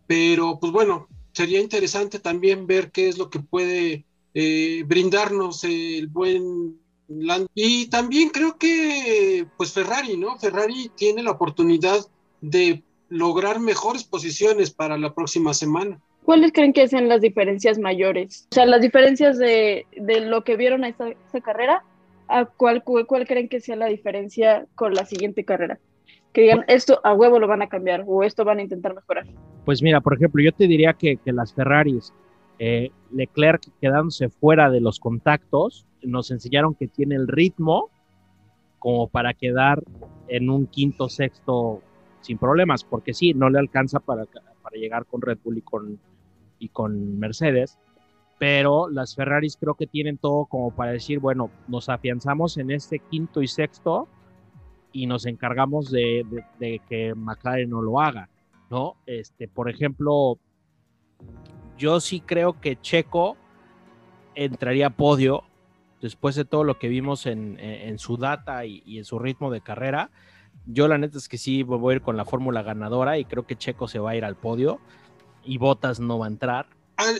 pero 0.07 0.59
pues 0.61 0.73
bueno, 0.73 1.09
sería 1.33 1.61
interesante 1.61 2.19
también 2.19 2.67
ver 2.67 2.93
qué 2.93 3.09
es 3.09 3.19
lo 3.19 3.31
que 3.31 3.41
puede 3.41 4.05
eh, 4.35 4.83
brindarnos 4.87 5.65
el 5.65 6.09
buen 6.09 6.79
Land. 7.09 7.49
Y 7.55 7.89
también 7.91 8.31
creo 8.31 8.57
que 8.57 9.47
pues 9.57 9.73
Ferrari, 9.73 10.17
¿no? 10.17 10.39
Ferrari 10.39 10.91
tiene 10.97 11.23
la 11.23 11.33
oportunidad 11.33 11.99
de 12.41 12.83
lograr 13.09 13.61
mejores 13.61 14.05
posiciones 14.05 14.71
para 14.71 14.99
la 14.99 15.15
próxima 15.15 15.55
semana. 15.55 16.01
¿Cuáles 16.25 16.53
creen 16.53 16.73
que 16.73 16.89
sean 16.89 17.09
las 17.09 17.21
diferencias 17.21 17.79
mayores? 17.79 18.49
O 18.51 18.55
sea, 18.55 18.65
las 18.65 18.81
diferencias 18.81 19.39
de, 19.39 19.87
de 19.97 20.21
lo 20.21 20.43
que 20.45 20.57
vieron 20.57 20.83
a 20.83 20.89
esta, 20.89 21.09
esta 21.11 21.41
carrera, 21.43 21.85
¿a 22.29 22.47
cuál, 22.47 22.83
cuál, 22.83 23.07
cuál 23.07 23.27
creen 23.27 23.51
que 23.51 23.61
sea 23.61 23.77
la 23.77 23.87
diferencia 23.87 24.67
con 24.75 24.95
la 24.95 25.05
siguiente 25.05 25.45
carrera? 25.45 25.79
que 26.35 26.43
digan 26.43 26.65
esto 26.67 27.01
a 27.05 27.15
huevo 27.15 27.39
lo 27.39 27.47
van 27.47 27.63
a 27.63 27.69
cambiar 27.69 28.03
o 28.07 28.25
esto 28.25 28.45
van 28.45 28.59
a 28.59 28.63
intentar 28.63 28.93
mejorar? 28.93 29.25
Pues 29.65 29.81
mira, 29.81 30.01
por 30.01 30.15
ejemplo, 30.15 30.43
yo 30.43 30.51
te 30.51 30.67
diría 30.67 30.93
que, 30.93 31.17
que 31.17 31.33
las 31.33 31.55
Ferraris, 31.55 32.13
eh, 32.59 32.91
Leclerc 33.11 33.63
quedándose 33.81 34.29
fuera 34.29 34.71
de 34.71 34.81
los 34.81 35.01
contactos, 35.01 35.87
nos 36.03 36.31
enseñaron 36.31 36.75
que 36.75 36.89
tiene 36.89 37.17
el 37.17 37.29
ritmo 37.29 37.91
como 38.79 39.09
para 39.09 39.33
quedar 39.35 39.83
en 40.29 40.51
un 40.51 40.67
quinto, 40.67 41.09
sexto 41.09 41.81
sin 42.21 42.39
problemas, 42.39 42.85
porque 42.85 43.15
sí, 43.15 43.35
no 43.35 43.51
le 43.51 43.59
alcanza 43.59 44.01
para, 44.01 44.25
para 44.25 44.77
llegar 44.77 45.07
con 45.07 45.23
Red 45.23 45.39
Bull 45.43 45.59
y 45.59 45.63
con, 45.63 45.99
y 46.59 46.69
con 46.69 47.19
Mercedes, 47.19 47.79
pero 48.39 48.89
las 48.89 49.15
Ferraris 49.15 49.57
creo 49.57 49.75
que 49.75 49.87
tienen 49.87 50.19
todo 50.19 50.47
como 50.47 50.75
para 50.75 50.93
decir, 50.93 51.19
bueno, 51.19 51.51
nos 51.69 51.89
afianzamos 51.89 52.57
en 52.59 52.71
este 52.71 52.99
quinto 52.99 53.43
y 53.43 53.49
sexto 53.49 54.09
y 54.93 55.07
nos 55.07 55.27
encargamos 55.27 55.91
de, 55.91 56.25
de, 56.31 56.45
de, 56.59 56.81
que 56.89 57.15
McLaren 57.15 57.71
no 57.71 57.83
lo 57.83 58.01
haga, 58.01 58.29
¿no? 58.71 58.97
Este, 59.07 59.49
por 59.49 59.69
ejemplo, 59.69 60.39
yo 61.79 62.01
sí 62.01 62.21
creo 62.21 62.61
que 62.61 62.81
Checo 62.81 63.37
entraría 64.35 64.89
a 64.89 64.91
podio 64.91 65.45
después 66.01 66.35
de 66.35 66.45
todo 66.45 66.65
lo 66.65 66.79
que 66.79 66.89
vimos 66.89 67.27
en, 67.27 67.99
su 67.99 68.17
data 68.17 68.67
y, 68.67 68.99
en 68.99 69.05
su 69.05 69.19
ritmo 69.19 69.51
de 69.51 69.61
carrera. 69.61 70.11
Yo 70.67 70.89
la 70.89 70.99
neta 70.99 71.19
es 71.19 71.29
que 71.29 71.39
sí 71.39 71.63
voy 71.63 71.93
a 71.93 71.97
ir 71.97 72.03
con 72.03 72.17
la 72.17 72.25
fórmula 72.25 72.63
ganadora 72.63 73.19
y 73.19 73.25
creo 73.25 73.47
que 73.47 73.57
Checo 73.57 73.89
se 73.89 73.99
va 73.99 74.11
a 74.11 74.17
ir 74.17 74.25
al 74.25 74.37
podio 74.37 74.81
y 75.45 75.59
Botas 75.59 76.01
no 76.01 76.19
va 76.19 76.27
a 76.27 76.29
entrar. 76.29 76.67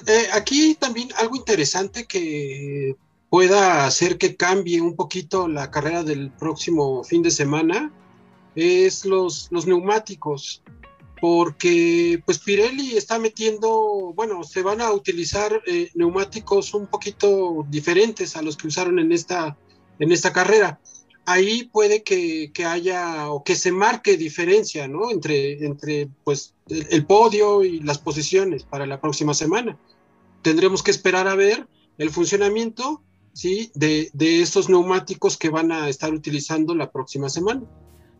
Eh, 0.07 0.27
aquí 0.35 0.75
también 0.75 1.09
algo 1.19 1.37
interesante 1.37 2.05
que 2.05 2.95
pueda 3.29 3.87
hacer 3.87 4.19
que 4.19 4.37
cambie 4.37 4.81
un 4.81 4.95
poquito 4.95 5.49
la 5.49 5.71
carrera 5.71 6.05
del 6.05 6.31
próximo 6.31 7.03
fin 7.05 7.23
de 7.23 7.31
semana 7.31 7.91
es 8.55 9.05
los 9.05 9.51
neumáticos, 9.51 10.63
porque 11.25 12.23
pues 12.27 12.39
Pirelli 12.39 12.99
está 12.99 13.19
metiendo, 13.19 14.13
bueno, 14.15 14.45
se 14.45 14.61
van 14.61 14.83
a 14.83 14.93
utilizar 14.93 15.63
eh, 15.67 15.91
neumáticos 15.95 16.75
un 16.75 16.87
poquito 16.87 17.65
diferentes 17.71 18.37
a 18.37 18.43
los 18.43 18.59
que 18.59 18.67
usaron 18.67 18.99
en 18.99 19.11
esta, 19.11 19.57
en 19.99 20.13
esta 20.13 20.35
carrera. 20.35 20.79
Ahí 21.25 21.71
puede 21.73 22.03
que, 22.03 22.53
que 22.53 22.67
haya 22.67 23.31
o 23.31 23.43
que 23.43 23.57
se 23.57 23.73
marque 23.73 24.19
diferencia, 24.19 24.87
¿no? 24.87 25.11
Entre, 25.11 25.65
entre 25.65 26.11
pues 26.25 26.53
el, 26.69 26.89
el 26.91 27.07
podio 27.07 27.65
y 27.65 27.81
las 27.81 27.97
posiciones 27.97 28.65
para 28.65 28.85
la 28.85 29.01
próxima 29.01 29.33
semana. 29.33 29.79
Tendremos 30.43 30.83
que 30.83 30.91
esperar 30.91 31.27
a 31.27 31.37
ver 31.37 31.67
el 31.97 32.11
funcionamiento 32.11 33.03
¿sí? 33.33 33.71
De, 33.75 34.11
de 34.13 34.43
estos 34.43 34.69
neumáticos 34.69 35.39
que 35.39 35.49
van 35.49 35.73
a 35.73 35.89
estar 35.89 36.13
utilizando 36.13 36.75
la 36.75 36.93
próxima 36.93 37.31
semana. 37.31 37.63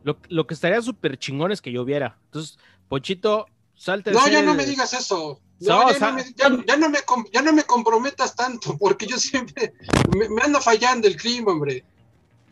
Lo, 0.05 0.19
lo 0.29 0.47
que 0.47 0.53
estaría 0.53 0.81
súper 0.83 1.19
chingón 1.19 1.51
es 1.51 1.63
que 1.63 1.73
lloviera. 1.73 2.19
Entonces, 2.27 2.59
Pochito, 2.89 3.47
salte. 3.75 4.13
No, 4.13 4.29
ya 4.29 4.43
no 4.43 4.55
me 4.55 4.67
digas 4.67 4.93
eso. 4.93 5.41
No, 5.61 5.85
no, 5.85 5.93
ya, 5.93 5.99
no 5.99 6.13
me, 6.15 6.25
ya, 6.25 6.65
ya, 6.67 6.77
no 6.77 6.91
me, 6.91 6.99
ya, 7.33 7.43
no 7.43 7.53
me, 7.53 7.63
comprometas 7.63 8.35
tanto, 8.35 8.77
porque 8.77 9.07
yo 9.07 9.17
siempre 9.19 9.73
me, 10.17 10.29
me, 10.29 10.43
ando 10.43 10.61
fallando 10.61 11.07
el 11.07 11.17
clima, 11.17 11.53
hombre. 11.53 11.85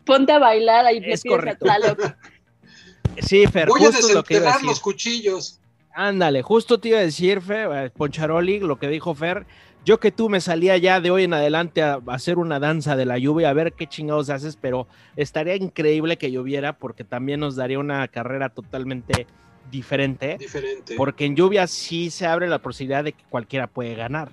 Ponte 0.05 0.31
a 0.31 0.39
bailar 0.39 0.85
ahí. 0.85 1.01
Es 1.03 1.23
correcto. 1.23 1.65
sí, 3.19 3.45
Fer, 3.47 3.67
Voy 3.67 3.83
a 3.83 3.91
desenterrar 3.91 4.63
los 4.63 4.79
cuchillos. 4.79 5.59
Ándale, 5.93 6.41
justo 6.41 6.79
te 6.79 6.89
iba 6.89 6.99
a 6.99 7.01
decir, 7.01 7.41
Fer, 7.41 7.91
Poncharoli, 7.91 8.59
lo 8.59 8.79
que 8.79 8.87
dijo 8.87 9.13
Fer, 9.13 9.45
yo 9.85 9.99
que 9.99 10.11
tú 10.11 10.29
me 10.29 10.39
salía 10.39 10.77
ya 10.77 11.01
de 11.01 11.11
hoy 11.11 11.25
en 11.25 11.33
adelante 11.33 11.83
a 11.83 11.99
hacer 12.07 12.37
una 12.37 12.59
danza 12.59 12.95
de 12.95 13.05
la 13.05 13.17
lluvia, 13.17 13.49
a 13.49 13.53
ver 13.53 13.73
qué 13.73 13.85
chingados 13.85 14.29
haces, 14.29 14.57
pero 14.59 14.87
estaría 15.17 15.55
increíble 15.55 16.17
que 16.17 16.31
lloviera 16.31 16.73
porque 16.73 17.03
también 17.03 17.41
nos 17.41 17.55
daría 17.55 17.79
una 17.79 18.07
carrera 18.07 18.49
totalmente 18.49 19.27
diferente. 19.71 20.37
Diferente. 20.37 20.95
Porque 20.95 21.25
en 21.25 21.35
lluvia 21.35 21.67
sí 21.67 22.09
se 22.09 22.25
abre 22.25 22.47
la 22.47 22.59
posibilidad 22.59 23.03
de 23.03 23.13
que 23.13 23.23
cualquiera 23.29 23.67
puede 23.67 23.95
ganar. 23.95 24.31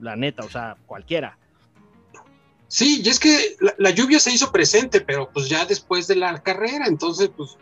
La 0.00 0.16
neta, 0.16 0.44
o 0.44 0.50
sea, 0.50 0.76
cualquiera. 0.86 1.38
Sí, 2.68 3.00
y 3.04 3.08
es 3.08 3.20
que 3.20 3.56
la, 3.60 3.74
la 3.78 3.90
lluvia 3.90 4.18
se 4.18 4.32
hizo 4.32 4.50
presente, 4.50 5.00
pero 5.00 5.30
pues 5.32 5.48
ya 5.48 5.64
después 5.64 6.06
de 6.08 6.16
la 6.16 6.42
carrera, 6.42 6.86
entonces 6.86 7.30
pues, 7.36 7.56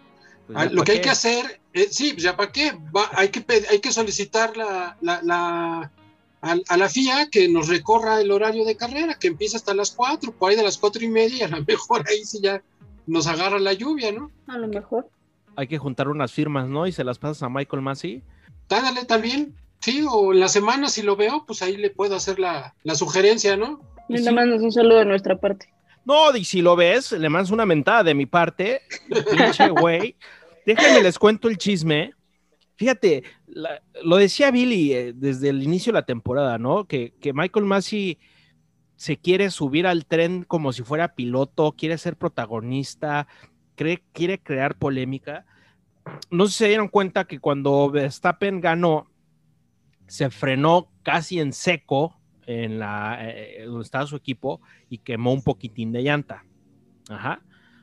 pues 0.47 0.73
lo 0.73 0.83
que 0.83 0.93
qué? 0.93 0.93
hay 0.93 1.01
que 1.03 1.11
hacer, 1.11 1.61
eh, 1.73 1.89
sí, 1.91 2.13
pues 2.13 2.23
ya 2.23 2.37
para 2.37 2.51
qué, 2.51 2.73
Va, 2.95 3.11
hay, 3.13 3.29
que, 3.29 3.45
hay 3.71 3.81
que 3.81 3.93
solicitar 3.93 4.57
la, 4.57 4.97
la, 5.03 5.21
la 5.23 5.93
a, 6.41 6.57
a, 6.69 6.77
la 6.77 6.89
FIA 6.89 7.29
que 7.31 7.49
nos 7.49 7.69
recorra 7.69 8.21
el 8.21 8.31
horario 8.31 8.65
de 8.65 8.77
carrera, 8.77 9.15
que 9.15 9.29
empieza 9.29 9.59
hasta 9.59 9.75
las 9.75 9.91
4, 9.91 10.33
por 10.33 10.51
ahí 10.51 10.57
de 10.57 10.63
las 10.63 10.79
4 10.79 11.05
y 11.05 11.09
media, 11.09 11.47
a 11.47 11.49
lo 11.49 11.65
mejor 11.67 12.05
ahí 12.09 12.25
sí 12.25 12.41
ya 12.43 12.63
nos 13.07 13.27
agarra 13.27 13.59
la 13.59 13.75
lluvia, 13.75 14.11
¿no? 14.13 14.31
A 14.47 14.59
lo 14.59 14.69
mejor. 14.69 15.09
Hay 15.57 15.67
que 15.67 15.79
juntar 15.79 16.09
unas 16.09 16.33
firmas, 16.33 16.69
¿no? 16.69 16.87
Y 16.87 16.93
se 16.93 17.05
las 17.05 17.19
pasas 17.19 17.43
a 17.43 17.49
Michael 17.49 17.83
Massey. 17.83 18.23
Dale 18.69 19.05
también, 19.05 19.55
sí, 19.81 20.05
o 20.09 20.33
en 20.33 20.41
la 20.41 20.49
semana 20.49 20.89
si 20.89 21.03
lo 21.03 21.17
veo, 21.17 21.45
pues 21.47 21.63
ahí 21.63 21.77
le 21.77 21.91
puedo 21.91 22.17
hacer 22.17 22.39
la, 22.39 22.75
la 22.83 22.95
sugerencia, 22.95 23.57
¿no? 23.57 23.81
Y 24.09 24.19
le 24.19 24.33
mandas 24.33 24.61
un 24.61 24.73
saludo 24.73 24.99
de 24.99 25.05
nuestra 25.07 25.39
parte. 25.39 25.73
No, 26.05 26.37
y 26.37 26.45
si 26.45 26.61
lo 26.61 26.77
ves, 26.77 27.13
le 27.13 27.29
mandas 27.29 27.51
una 27.51 27.65
mentada 27.65 28.05
de 28.05 28.15
mi 28.15 28.27
parte, 28.27 28.83
pinche 29.31 29.69
güey. 29.71 30.17
Déjenme 30.67 31.03
les 31.03 31.19
cuento 31.19 31.49
el 31.49 31.59
chisme. 31.59 32.13
Fíjate, 32.77 33.25
la, 33.47 33.83
lo 34.03 34.17
decía 34.17 34.51
Billy 34.51 34.93
eh, 34.93 35.13
desde 35.15 35.51
el 35.51 35.63
inicio 35.63 35.93
de 35.93 36.01
la 36.01 36.07
temporada, 36.07 36.59
¿no? 36.59 36.87
Que, 36.87 37.15
que, 37.21 37.33
Michael 37.33 37.67
Massey 37.67 38.19
se 38.97 39.17
quiere 39.17 39.51
subir 39.51 39.87
al 39.87 40.07
tren 40.07 40.45
como 40.45 40.73
si 40.73 40.83
fuera 40.83 41.15
piloto, 41.15 41.73
quiere 41.73 41.99
ser 41.99 42.17
protagonista, 42.17 43.29
cree, 43.75 44.03
quiere 44.13 44.39
crear 44.39 44.77
polémica. 44.77 45.45
No 46.31 46.47
sé 46.47 46.53
si 46.53 46.59
se 46.59 46.69
dieron 46.69 46.89
cuenta 46.89 47.25
que 47.25 47.39
cuando 47.39 47.91
Verstappen 47.91 48.61
ganó, 48.61 49.11
se 50.07 50.31
frenó 50.31 50.91
casi 51.03 51.41
en 51.41 51.53
seco 51.53 52.19
en 52.47 52.79
la 52.79 53.19
eh, 53.21 53.65
donde 53.67 53.85
estaba 53.85 54.07
su 54.07 54.17
equipo 54.17 54.61
y 54.89 54.99
quemó 54.99 55.33
un 55.33 55.43
poquitín 55.43 55.93
de 55.93 56.03
llanta. 56.03 56.45
Ajá. 57.09 57.41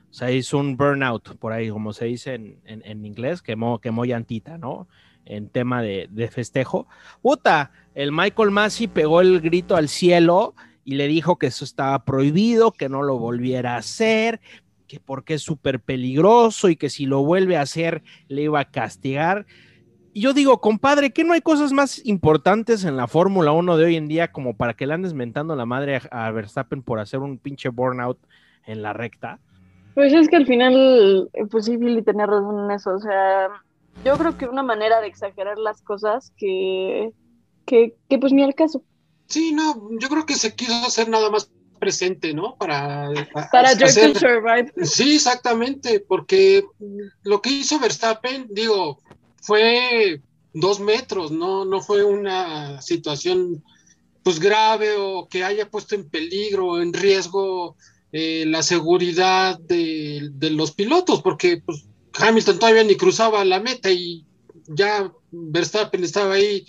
O 0.10 0.14
sea, 0.14 0.32
hizo 0.32 0.58
un 0.58 0.76
burnout, 0.76 1.38
por 1.38 1.54
ahí, 1.54 1.70
como 1.70 1.94
se 1.94 2.06
dice 2.06 2.34
en, 2.34 2.60
en, 2.66 2.82
en 2.86 3.06
inglés, 3.06 3.42
quemó, 3.42 3.80
quemó 3.80 4.04
llantita, 4.04 4.58
¿no? 4.58 4.88
En 5.24 5.48
tema 5.48 5.82
de, 5.82 6.10
de, 6.12 6.28
festejo. 6.28 6.88
Puta, 7.22 7.72
el 7.96 8.12
Michael 8.12 8.52
Massey 8.52 8.88
pegó 8.88 9.22
el 9.22 9.40
grito 9.40 9.78
al 9.78 9.88
cielo 9.88 10.54
y 10.84 10.96
le 10.96 11.08
dijo 11.08 11.38
que 11.38 11.48
eso 11.48 11.64
estaba 11.64 12.04
prohibido, 12.04 12.74
que 12.74 12.90
no 12.90 13.04
lo 13.04 13.20
volviera 13.20 13.76
a 13.76 13.78
hacer, 13.78 14.42
que 14.92 15.00
porque 15.00 15.36
es 15.36 15.42
súper 15.42 15.80
peligroso 15.80 16.68
y 16.68 16.76
que 16.76 16.90
si 16.90 17.06
lo 17.06 17.24
vuelve 17.24 17.56
a 17.56 17.62
hacer 17.62 18.04
le 18.28 18.42
iba 18.42 18.60
a 18.60 18.70
castigar. 18.70 19.46
Y 20.12 20.20
yo 20.20 20.34
digo, 20.34 20.60
compadre, 20.60 21.14
que 21.14 21.24
no 21.24 21.32
hay 21.32 21.40
cosas 21.40 21.72
más 21.72 22.06
importantes 22.06 22.84
en 22.84 22.98
la 22.98 23.08
Fórmula 23.08 23.54
1 23.54 23.78
de 23.78 23.86
hoy 23.86 23.96
en 23.96 24.10
día 24.10 24.34
como 24.34 24.58
para 24.58 24.74
que 24.74 24.86
le 24.86 24.94
andes 24.94 25.14
mentando 25.14 25.56
la 25.56 25.66
madre 25.66 25.96
a, 25.96 26.28
a 26.28 26.32
Verstappen 26.32 26.84
por 26.84 27.00
hacer 27.00 27.22
un 27.22 27.38
pinche 27.38 27.70
burnout 27.70 28.20
en 28.66 28.82
la 28.82 28.92
recta? 28.92 29.40
Pues 29.96 30.12
es 30.12 30.28
que 30.28 30.36
al 30.36 30.46
final, 30.46 31.30
pues 31.50 31.64
sí, 31.64 31.78
Billy 31.78 32.02
tenía 32.02 32.26
razón 32.26 32.66
en 32.66 32.72
eso. 32.72 32.94
O 32.94 33.00
sea, 33.00 33.48
yo 34.04 34.18
creo 34.18 34.38
que 34.38 34.46
una 34.46 34.64
manera 34.64 35.00
de 35.00 35.08
exagerar 35.08 35.58
las 35.58 35.82
cosas 35.82 36.34
que, 36.36 37.14
que, 37.66 37.96
que 38.10 38.20
pues 38.20 38.34
ni 38.34 38.44
al 38.44 38.56
caso. 38.56 38.84
Sí, 39.28 39.54
no, 39.54 39.90
yo 40.02 40.10
creo 40.10 40.26
que 40.26 40.34
se 40.34 40.54
quiso 40.54 40.74
hacer 40.86 41.08
nada 41.08 41.30
más 41.30 41.50
presente, 41.82 42.34
¿no? 42.34 42.56
Para, 42.56 43.10
para 43.52 43.72
hacer... 43.72 44.16
Survive. 44.18 44.72
Sí, 44.84 45.16
exactamente, 45.16 46.00
porque 46.00 46.64
lo 47.24 47.42
que 47.42 47.50
hizo 47.50 47.80
Verstappen, 47.80 48.48
digo, 48.52 49.02
fue 49.42 50.22
dos 50.54 50.80
metros, 50.80 51.32
no, 51.32 51.66
no 51.66 51.82
fue 51.82 52.04
una 52.04 52.82
situación 52.82 53.64
pues 54.24 54.40
grave 54.40 54.96
o 54.98 55.28
que 55.28 55.44
haya 55.44 55.70
puesto 55.70 55.96
en 55.96 56.08
peligro, 56.08 56.80
en 56.80 56.94
riesgo 56.94 57.76
eh, 58.12 58.46
la 58.46 58.62
seguridad 58.62 59.58
de, 59.60 60.30
de, 60.34 60.52
los 60.52 60.74
pilotos, 60.74 61.24
porque 61.24 61.64
pues, 61.66 61.86
Hamilton 62.14 62.60
todavía 62.60 62.84
ni 62.84 62.96
cruzaba 62.96 63.44
la 63.44 63.60
meta 63.60 63.90
y 63.90 64.24
ya 64.68 65.12
Verstappen 65.32 66.04
estaba 66.04 66.36
ahí 66.36 66.66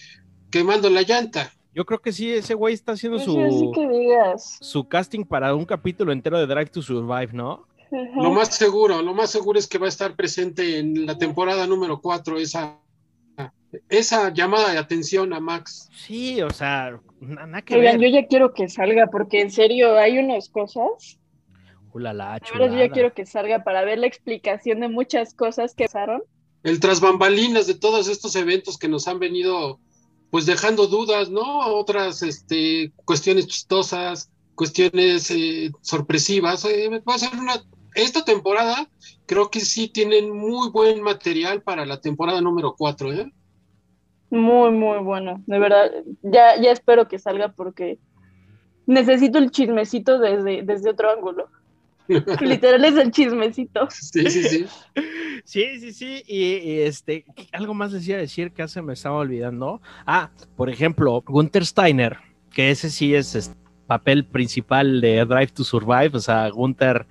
quemando 0.51 0.89
la 0.89 1.03
llanta. 1.03 1.53
Yo 1.75 1.87
creo 1.87 2.01
que 2.01 2.13
sí, 2.13 2.31
ese 2.31 2.55
güey 2.55 2.75
está 2.75 2.93
haciendo 2.93 3.19
su, 3.19 3.39
así 3.41 3.71
que 3.75 3.89
digas. 3.89 4.59
su 4.61 4.87
casting 4.87 5.25
para 5.25 5.55
un 5.55 5.65
capítulo 5.65 6.13
entero 6.13 6.39
de 6.39 6.47
Drive 6.47 6.67
to 6.67 6.83
Survive, 6.83 7.31
¿no? 7.33 7.67
Ajá. 7.87 8.23
Lo 8.23 8.31
más 8.31 8.55
seguro, 8.55 9.01
lo 9.03 9.15
más 9.15 9.31
seguro 9.31 9.59
es 9.59 9.67
que 9.67 9.79
va 9.79 9.87
a 9.87 9.89
estar 9.89 10.15
presente 10.15 10.79
en 10.79 11.07
la 11.07 11.17
temporada 11.17 11.67
número 11.67 12.01
4 12.01 12.39
esa, 12.39 12.79
esa 13.89 14.33
llamada 14.33 14.73
de 14.73 14.79
atención 14.79 15.33
a 15.33 15.41
Max. 15.41 15.89
Sí, 15.95 16.43
o 16.43 16.51
sea, 16.51 17.01
nada 17.21 17.63
que 17.63 17.77
Oigan, 17.77 18.01
yo 18.01 18.09
ya 18.09 18.27
quiero 18.27 18.53
que 18.53 18.69
salga, 18.69 19.07
porque 19.07 19.41
en 19.41 19.51
serio 19.51 19.99
hay 19.99 20.19
unas 20.19 20.49
cosas. 20.49 21.19
Ulala, 21.95 22.39
Ahora 22.53 22.67
yo 22.69 22.79
ya 22.79 22.89
quiero 22.91 23.13
que 23.13 23.27
salga 23.27 23.65
para 23.65 23.85
ver 23.85 23.99
la 23.99 24.07
explicación 24.07 24.81
de 24.81 24.89
muchas 24.89 25.35
cosas 25.35 25.75
que 25.75 25.85
pasaron. 25.85 26.23
El 26.63 26.81
tras 26.81 27.01
bambalinas 27.01 27.67
de 27.67 27.75
todos 27.75 28.09
estos 28.09 28.37
eventos 28.37 28.79
que 28.79 28.89
nos 28.89 29.09
han 29.09 29.19
venido 29.19 29.79
pues 30.33 30.47
dejando 30.47 30.87
dudas, 30.87 31.29
¿no? 31.29 31.43
Otras 31.77 32.23
este, 32.23 32.91
cuestiones 33.05 33.47
chistosas, 33.49 34.33
cuestiones 34.55 35.31
eh, 35.31 35.71
sorpresivas. 35.83 36.65
Va 36.65 37.15
a 37.15 37.19
ser 37.19 37.39
una... 37.39 37.63
Esta 37.95 38.25
temporada 38.25 38.89
creo 39.27 39.51
que 39.51 39.61
sí 39.61 39.89
tienen 39.89 40.35
muy 40.35 40.71
buen 40.71 41.03
material 41.03 41.61
para 41.61 41.85
la 41.85 42.01
temporada 42.01 42.41
número 42.41 42.75
4, 42.79 43.13
¿eh? 43.13 43.33
Muy, 44.31 44.71
muy 44.71 45.01
bueno. 45.01 45.43
De 45.47 45.59
verdad, 45.59 45.93
ya, 46.23 46.59
ya 46.59 46.71
espero 46.73 47.09
que 47.09 47.19
salga 47.19 47.53
porque 47.53 47.99
necesito 48.87 49.37
el 49.37 49.51
chismecito 49.51 50.19
desde, 50.19 50.63
desde 50.63 50.89
otro 50.89 51.11
ángulo. 51.11 51.51
Literal 52.41 52.85
es 52.85 52.97
el 52.97 53.11
chismecito. 53.11 53.89
Sí, 53.91 54.31
sí, 54.31 54.43
sí. 54.45 54.67
Sí, 55.45 55.81
sí, 55.81 55.93
sí. 55.93 56.23
Y, 56.27 56.43
y, 56.59 56.81
este, 56.81 57.25
algo 57.53 57.75
más 57.75 57.93
les 57.93 58.07
iba 58.07 58.19
a 58.19 58.21
decir 58.21 58.53
que 58.53 58.67
se 58.69 58.83
me 58.83 58.93
estaba 58.93 59.17
olvidando. 59.17 59.81
Ah, 60.07 60.31
por 60.57 60.71
ejemplo, 60.71 61.23
Gunther 61.27 61.67
Steiner, 61.67 62.19
que 62.53 62.71
ese 62.71 62.91
sí 62.91 63.15
es 63.15 63.35
este, 63.35 63.57
papel 63.87 64.25
principal 64.25 65.01
de 65.01 65.25
Drive 65.25 65.49
to 65.49 65.65
Survive. 65.65 66.11
O 66.15 66.21
sea, 66.21 66.49
Gunther, 66.51 67.07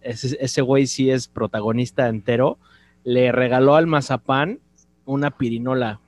ese, 0.00 0.36
ese 0.40 0.62
güey 0.62 0.86
sí 0.86 1.10
es 1.10 1.28
protagonista 1.28 2.08
entero. 2.08 2.58
Le 3.04 3.32
regaló 3.32 3.74
al 3.76 3.86
Mazapán 3.86 4.60
una 5.04 5.30
pirinola, 5.36 6.00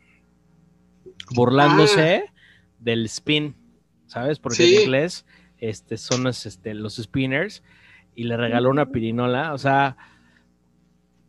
burlándose 1.30 2.24
del 2.78 3.04
spin, 3.06 3.54
¿sabes? 4.06 4.38
Porque 4.38 4.62
Sí. 4.62 4.76
en 4.76 4.82
inglés 4.82 5.26
este, 5.58 5.96
son 5.96 6.24
los, 6.24 6.46
este, 6.46 6.74
los 6.74 6.96
spinners. 6.96 7.62
Y 8.16 8.24
le 8.24 8.36
regaló 8.36 8.70
una 8.70 8.86
pirinola. 8.90 9.54
O 9.54 9.58
sea, 9.58 9.96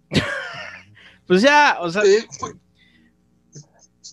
pues 1.28 1.41
ya, 1.41 1.78
o 1.82 1.89
sea, 1.91 2.04
Eh, 2.04 2.26
fue- 2.39 2.54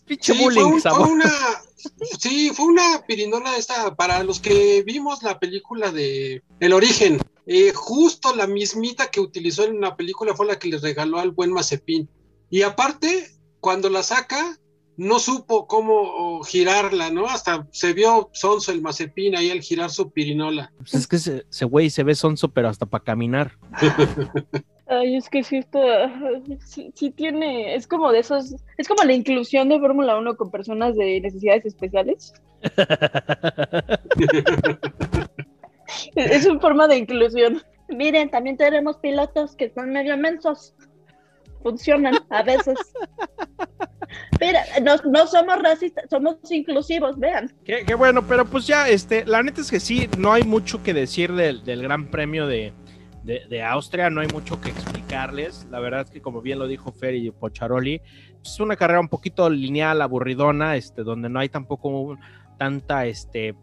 pinche 0.06 0.32
Sí, 0.32 0.38
fue, 0.38 0.44
bullying, 0.44 0.72
un- 0.74 0.80
fue 0.80 1.04
una, 1.12 1.32
sí, 2.18 2.50
fue 2.54 2.66
una 2.66 3.02
pirinola 3.06 3.56
esta, 3.56 3.94
para 3.94 4.22
los 4.22 4.40
que 4.40 4.82
vimos 4.84 5.22
la 5.22 5.38
película 5.38 5.90
de 5.92 6.42
El 6.60 6.72
Origen, 6.72 7.18
eh, 7.46 7.72
justo 7.74 8.34
la 8.34 8.46
mismita 8.46 9.10
que 9.10 9.20
utilizó 9.20 9.64
en 9.64 9.80
la 9.80 9.96
película 9.96 10.34
fue 10.34 10.46
la 10.46 10.58
que 10.58 10.68
le 10.68 10.78
regaló 10.78 11.18
al 11.20 11.30
buen 11.30 11.52
Mazepin. 11.52 12.08
Y 12.50 12.62
aparte, 12.62 13.30
cuando 13.60 13.88
la 13.88 14.02
saca, 14.02 14.58
no 14.96 15.18
supo 15.18 15.66
cómo 15.66 16.42
girarla, 16.44 17.10
¿no? 17.10 17.26
Hasta 17.26 17.66
se 17.70 17.92
vio 17.92 18.30
sonso 18.32 18.72
el 18.72 18.82
Mazepin 18.82 19.36
ahí 19.36 19.50
al 19.50 19.60
girar 19.60 19.90
su 19.90 20.10
pirinola. 20.10 20.72
Pues 20.78 20.94
es 20.94 21.06
que 21.06 21.16
ese 21.16 21.64
güey 21.64 21.90
se 21.90 22.04
ve 22.04 22.14
sonso, 22.14 22.48
pero 22.48 22.68
hasta 22.68 22.86
para 22.86 23.04
caminar. 23.04 23.52
Ay, 24.86 25.16
es 25.16 25.30
que 25.30 25.42
sí, 25.42 25.56
está, 25.56 26.12
sí, 26.64 26.92
sí 26.94 27.10
tiene, 27.10 27.74
es 27.74 27.86
como 27.86 28.12
de 28.12 28.18
esos, 28.18 28.54
es 28.76 28.86
como 28.86 29.02
la 29.02 29.14
inclusión 29.14 29.70
de 29.70 29.80
Fórmula 29.80 30.18
1 30.18 30.36
con 30.36 30.50
personas 30.50 30.94
de 30.94 31.20
necesidades 31.20 31.64
especiales. 31.64 32.34
Es 36.16 36.30
es 36.30 36.46
una 36.46 36.60
forma 36.60 36.88
de 36.88 36.96
inclusión. 36.96 37.62
Miren, 37.88 38.30
también 38.30 38.56
tenemos 38.56 38.96
pilotos 38.96 39.54
que 39.54 39.70
son 39.70 39.90
medio 39.90 40.16
mensos. 40.16 40.74
Funcionan 41.64 42.14
a 42.28 42.42
veces. 42.42 42.76
Mira, 44.38 44.62
no, 44.82 45.26
somos 45.26 45.62
racistas, 45.62 46.04
somos 46.10 46.36
inclusivos, 46.50 47.18
vean. 47.18 47.50
Qué, 47.64 47.94
bueno, 47.94 48.22
pero 48.26 48.44
pues 48.44 48.66
ya, 48.66 48.88
este, 48.88 49.24
la 49.24 49.42
neta 49.42 49.62
es 49.62 49.70
que 49.70 49.80
sí, 49.80 50.08
no 50.18 50.32
hay 50.32 50.42
mucho 50.42 50.82
que 50.82 50.92
decir 50.92 51.32
del, 51.32 51.64
del 51.64 51.82
Gran 51.82 52.08
Premio 52.10 52.46
de, 52.46 52.72
de- 53.24 53.62
Austria, 53.64 54.10
no 54.10 54.20
hay 54.20 54.28
mucho 54.28 54.60
que 54.60 54.68
explicarles. 54.68 55.66
La 55.70 55.80
verdad 55.80 56.02
es 56.02 56.10
que, 56.10 56.20
como 56.20 56.42
bien 56.42 56.58
lo 56.58 56.66
dijo 56.68 56.92
Fer 56.92 57.14
y 57.14 57.30
Pocharoli, 57.30 58.02
es 58.44 58.60
una 58.60 58.76
carrera 58.76 59.00
un 59.00 59.08
poquito 59.08 59.48
lineal, 59.48 60.02
aburridona, 60.02 60.76
este, 60.76 61.02
donde 61.02 61.30
no 61.30 61.40
hay 61.40 61.48
tampoco 61.48 61.88
un- 61.88 62.20
tanta 62.58 63.06
este, 63.06 63.54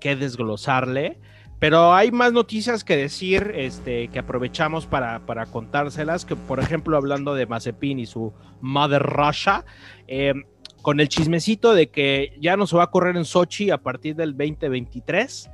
que 0.00 0.16
desglosarle. 0.16 1.20
Pero 1.60 1.92
hay 1.92 2.10
más 2.10 2.32
noticias 2.32 2.84
que 2.84 2.96
decir, 2.96 3.52
este, 3.54 4.08
que 4.08 4.18
aprovechamos 4.18 4.86
para, 4.86 5.20
para 5.26 5.44
contárselas, 5.44 6.24
que 6.24 6.34
por 6.34 6.58
ejemplo, 6.58 6.96
hablando 6.96 7.34
de 7.34 7.44
Mazepin 7.44 8.00
y 8.00 8.06
su 8.06 8.32
Mother 8.62 9.02
Russia, 9.02 9.66
eh, 10.08 10.32
con 10.80 11.00
el 11.00 11.08
chismecito 11.08 11.74
de 11.74 11.90
que 11.90 12.34
ya 12.40 12.56
no 12.56 12.66
se 12.66 12.78
va 12.78 12.84
a 12.84 12.90
correr 12.90 13.16
en 13.18 13.26
Sochi 13.26 13.70
a 13.70 13.76
partir 13.76 14.16
del 14.16 14.36
2023. 14.36 15.50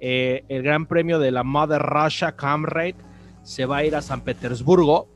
Eh, 0.00 0.44
el 0.48 0.62
Gran 0.62 0.86
Premio 0.86 1.18
de 1.18 1.30
la 1.30 1.44
Mother 1.44 1.82
Russia 1.82 2.32
Camrate 2.32 2.96
se 3.42 3.66
va 3.66 3.78
a 3.78 3.84
ir 3.84 3.94
a 3.94 4.00
San 4.00 4.22
Petersburgo, 4.22 5.08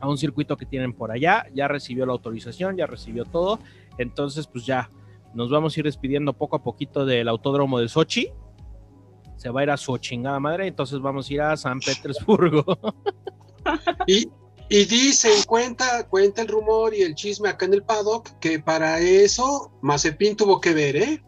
a 0.00 0.08
un 0.08 0.18
circuito 0.18 0.58
que 0.58 0.66
tienen 0.66 0.92
por 0.92 1.10
allá. 1.10 1.46
Ya 1.54 1.66
recibió 1.66 2.04
la 2.04 2.12
autorización, 2.12 2.76
ya 2.76 2.86
recibió 2.86 3.24
todo. 3.24 3.58
Entonces, 3.96 4.46
pues 4.46 4.66
ya 4.66 4.90
nos 5.32 5.50
vamos 5.50 5.74
a 5.74 5.80
ir 5.80 5.84
despidiendo 5.86 6.34
poco 6.34 6.56
a 6.56 6.62
poquito 6.62 7.06
del 7.06 7.26
autódromo 7.28 7.78
de 7.78 7.88
Sochi. 7.88 8.30
Se 9.40 9.48
va 9.48 9.60
a 9.60 9.62
ir 9.62 9.70
a 9.70 9.76
su 9.78 9.96
chingada 9.96 10.38
madre, 10.38 10.66
entonces 10.66 11.00
vamos 11.00 11.30
a 11.30 11.32
ir 11.32 11.40
a 11.40 11.56
San 11.56 11.80
Petersburgo. 11.80 12.64
Y, 14.06 14.26
y 14.70 14.84
dicen, 14.86 15.32
cuenta, 15.46 16.06
cuenta 16.08 16.40
el 16.42 16.48
rumor 16.48 16.94
y 16.94 17.02
el 17.02 17.14
chisme 17.14 17.48
acá 17.48 17.66
en 17.66 17.74
el 17.74 17.82
paddock 17.82 18.30
que 18.40 18.58
para 18.58 18.98
eso 19.00 19.70
Mazepin 19.82 20.34
tuvo 20.36 20.60
que 20.60 20.72
ver, 20.72 20.96
¿eh? 20.96 21.22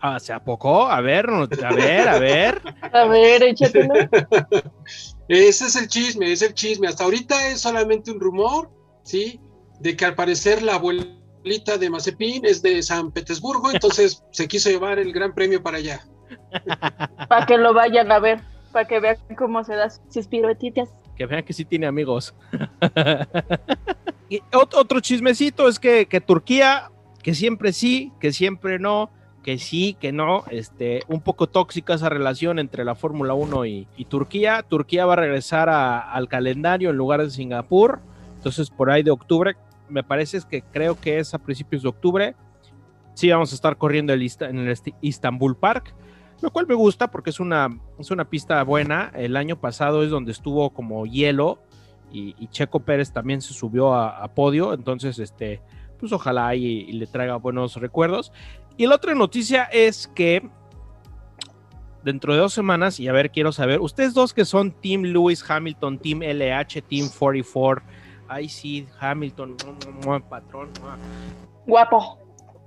Ah, 0.00 0.20
¿Se 0.20 0.32
a 0.32 0.44
poco? 0.44 0.86
A 0.86 1.00
ver, 1.00 1.28
no- 1.28 1.44
a 1.44 1.74
ver, 1.74 2.08
a 2.08 2.18
ver. 2.18 2.60
A 2.92 3.04
ver, 3.06 3.42
échatelo. 3.42 3.94
Ese 5.28 5.66
es 5.66 5.76
el 5.76 5.88
chisme, 5.88 6.30
es 6.30 6.42
el 6.42 6.54
chisme. 6.54 6.86
Hasta 6.88 7.04
ahorita 7.04 7.48
es 7.48 7.60
solamente 7.60 8.10
un 8.10 8.20
rumor, 8.20 8.70
¿sí? 9.02 9.40
De 9.80 9.96
que 9.96 10.04
al 10.04 10.14
parecer 10.14 10.62
la 10.62 10.74
abuelita 10.74 11.78
de 11.78 11.88
Mazepin 11.90 12.44
es 12.44 12.60
de 12.62 12.82
San 12.82 13.10
Petersburgo, 13.12 13.70
entonces 13.72 14.22
se 14.30 14.46
quiso 14.46 14.68
llevar 14.70 14.98
el 14.98 15.12
gran 15.12 15.34
premio 15.34 15.62
para 15.62 15.78
allá. 15.78 16.06
Para 17.28 17.46
que 17.46 17.58
lo 17.58 17.72
vayan 17.74 18.10
a 18.12 18.18
ver, 18.18 18.40
para 18.72 18.86
que 18.88 19.00
vean 19.00 19.16
cómo 19.36 19.62
se 19.64 19.74
da 19.74 19.88
sus 20.08 20.26
piruetitas. 20.28 20.88
que 21.16 21.26
vean 21.26 21.44
que 21.44 21.52
sí 21.52 21.64
tiene 21.64 21.86
amigos. 21.86 22.34
y 24.28 24.40
ot- 24.52 24.74
otro 24.74 25.00
chismecito 25.00 25.68
es 25.68 25.78
que, 25.78 26.06
que 26.06 26.20
Turquía, 26.20 26.90
que 27.22 27.34
siempre 27.34 27.72
sí, 27.72 28.12
que 28.20 28.32
siempre 28.32 28.78
no, 28.78 29.10
que 29.42 29.58
sí, 29.58 29.96
que 30.00 30.12
no, 30.12 30.44
este, 30.50 31.02
un 31.08 31.20
poco 31.20 31.46
tóxica 31.48 31.94
esa 31.94 32.08
relación 32.08 32.58
entre 32.58 32.84
la 32.84 32.94
Fórmula 32.94 33.34
1 33.34 33.66
y, 33.66 33.88
y 33.96 34.04
Turquía. 34.06 34.62
Turquía 34.66 35.06
va 35.06 35.14
a 35.14 35.16
regresar 35.16 35.68
a- 35.68 36.00
al 36.12 36.28
calendario 36.28 36.90
en 36.90 36.96
lugar 36.96 37.22
de 37.22 37.30
Singapur, 37.30 38.00
entonces 38.36 38.70
por 38.70 38.90
ahí 38.90 39.02
de 39.02 39.10
octubre, 39.10 39.56
me 39.88 40.02
parece 40.04 40.36
es 40.36 40.44
que 40.44 40.62
creo 40.62 40.98
que 41.00 41.18
es 41.18 41.34
a 41.34 41.38
principios 41.38 41.82
de 41.82 41.88
octubre, 41.88 42.34
sí 43.14 43.28
vamos 43.30 43.52
a 43.52 43.54
estar 43.54 43.76
corriendo 43.76 44.12
el 44.12 44.22
en 44.40 44.58
el 44.68 44.78
Istanbul 45.00 45.56
Park 45.56 45.92
lo 46.42 46.50
cual 46.50 46.66
me 46.66 46.74
gusta 46.74 47.10
porque 47.10 47.30
es 47.30 47.40
una, 47.40 47.68
es 47.98 48.10
una 48.10 48.24
pista 48.28 48.62
buena. 48.62 49.10
El 49.14 49.36
año 49.36 49.60
pasado 49.60 50.02
es 50.02 50.10
donde 50.10 50.32
estuvo 50.32 50.70
como 50.70 51.06
hielo 51.06 51.58
y, 52.12 52.34
y 52.38 52.48
Checo 52.48 52.80
Pérez 52.80 53.12
también 53.12 53.40
se 53.40 53.52
subió 53.54 53.94
a, 53.94 54.22
a 54.22 54.28
podio, 54.34 54.74
entonces 54.74 55.18
este, 55.18 55.60
pues 55.98 56.12
ojalá 56.12 56.54
y, 56.54 56.64
y 56.64 56.92
le 56.92 57.06
traiga 57.06 57.36
buenos 57.36 57.76
recuerdos. 57.76 58.32
Y 58.76 58.86
la 58.86 58.96
otra 58.96 59.14
noticia 59.14 59.64
es 59.64 60.08
que 60.08 60.48
dentro 62.02 62.32
de 62.32 62.40
dos 62.40 62.52
semanas, 62.52 62.98
y 62.98 63.08
a 63.08 63.12
ver, 63.12 63.30
quiero 63.30 63.52
saber, 63.52 63.80
ustedes 63.80 64.14
dos 64.14 64.32
que 64.32 64.44
son 64.44 64.72
Team 64.72 65.02
Lewis 65.02 65.44
Hamilton, 65.48 65.98
Team 65.98 66.20
LH, 66.22 66.82
Team 66.82 67.08
44, 67.18 67.84
ay 68.28 68.48
sí, 68.48 68.86
Hamilton, 68.98 69.56
patrón. 70.28 70.70
Guapo, 71.66 72.18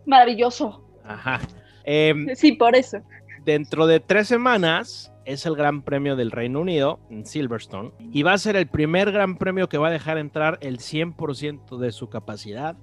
maravilloso. 0.05 0.83
ajá. 1.03 1.39
Em, 1.85 2.27
Sí, 2.35 2.53
por 2.53 2.75
eso. 2.75 2.99
Dentro 3.45 3.87
de 3.87 3.99
tres 3.99 4.27
semanas 4.27 5.11
es 5.25 5.45
el 5.45 5.55
Gran 5.55 5.81
Premio 5.81 6.15
del 6.15 6.31
Reino 6.31 6.61
Unido 6.61 6.99
en 7.09 7.25
Silverstone 7.25 7.91
y 8.11 8.23
va 8.23 8.33
a 8.33 8.37
ser 8.37 8.55
el 8.55 8.67
primer 8.67 9.11
Gran 9.11 9.37
Premio 9.37 9.69
que 9.69 9.77
va 9.77 9.87
a 9.87 9.91
dejar 9.91 10.17
entrar 10.17 10.57
el 10.61 10.79
100% 10.79 11.77
de 11.77 11.91
su 11.91 12.09
capacidad 12.09 12.75